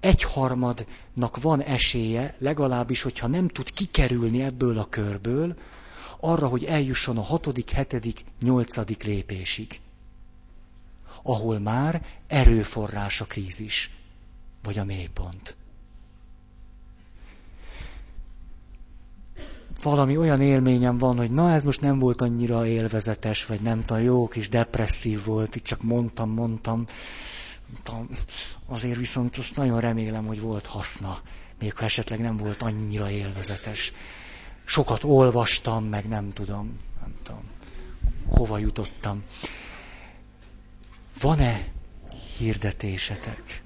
egyharmadnak 0.00 1.42
van 1.42 1.62
esélye, 1.62 2.34
legalábbis, 2.38 3.02
hogyha 3.02 3.26
nem 3.26 3.48
tud 3.48 3.72
kikerülni 3.72 4.42
ebből 4.42 4.78
a 4.78 4.88
körből, 4.88 5.56
arra, 6.20 6.48
hogy 6.48 6.64
eljusson 6.64 7.18
a 7.18 7.22
hatodik, 7.22 7.70
hetedik, 7.70 8.24
nyolcadik 8.40 9.02
lépésig, 9.02 9.80
ahol 11.22 11.58
már 11.58 12.04
erőforrás 12.26 13.20
a 13.20 13.24
krízis, 13.24 13.90
vagy 14.62 14.78
a 14.78 14.84
mélypont. 14.84 15.56
Valami 19.82 20.16
olyan 20.16 20.40
élményem 20.40 20.98
van, 20.98 21.16
hogy 21.16 21.30
na 21.30 21.52
ez 21.52 21.64
most 21.64 21.80
nem 21.80 21.98
volt 21.98 22.20
annyira 22.20 22.66
élvezetes, 22.66 23.46
vagy 23.46 23.60
nem 23.60 23.80
tudom, 23.80 24.02
jó 24.02 24.28
kis 24.28 24.48
depresszív 24.48 25.24
volt, 25.24 25.56
itt 25.56 25.64
csak 25.64 25.82
mondtam, 25.82 26.30
mondtam. 26.30 26.86
Azért 28.66 28.96
viszont 28.98 29.36
azt 29.36 29.56
nagyon 29.56 29.80
remélem, 29.80 30.26
hogy 30.26 30.40
volt 30.40 30.66
haszna, 30.66 31.20
még 31.58 31.76
ha 31.76 31.84
esetleg 31.84 32.20
nem 32.20 32.36
volt 32.36 32.62
annyira 32.62 33.10
élvezetes 33.10 33.92
sokat 34.64 35.04
olvastam, 35.04 35.84
meg 35.84 36.08
nem 36.08 36.32
tudom, 36.32 36.78
nem 37.00 37.14
tudom, 37.22 37.42
hova 38.28 38.58
jutottam. 38.58 39.24
Van-e 41.20 41.68
hirdetésetek? 42.36 43.62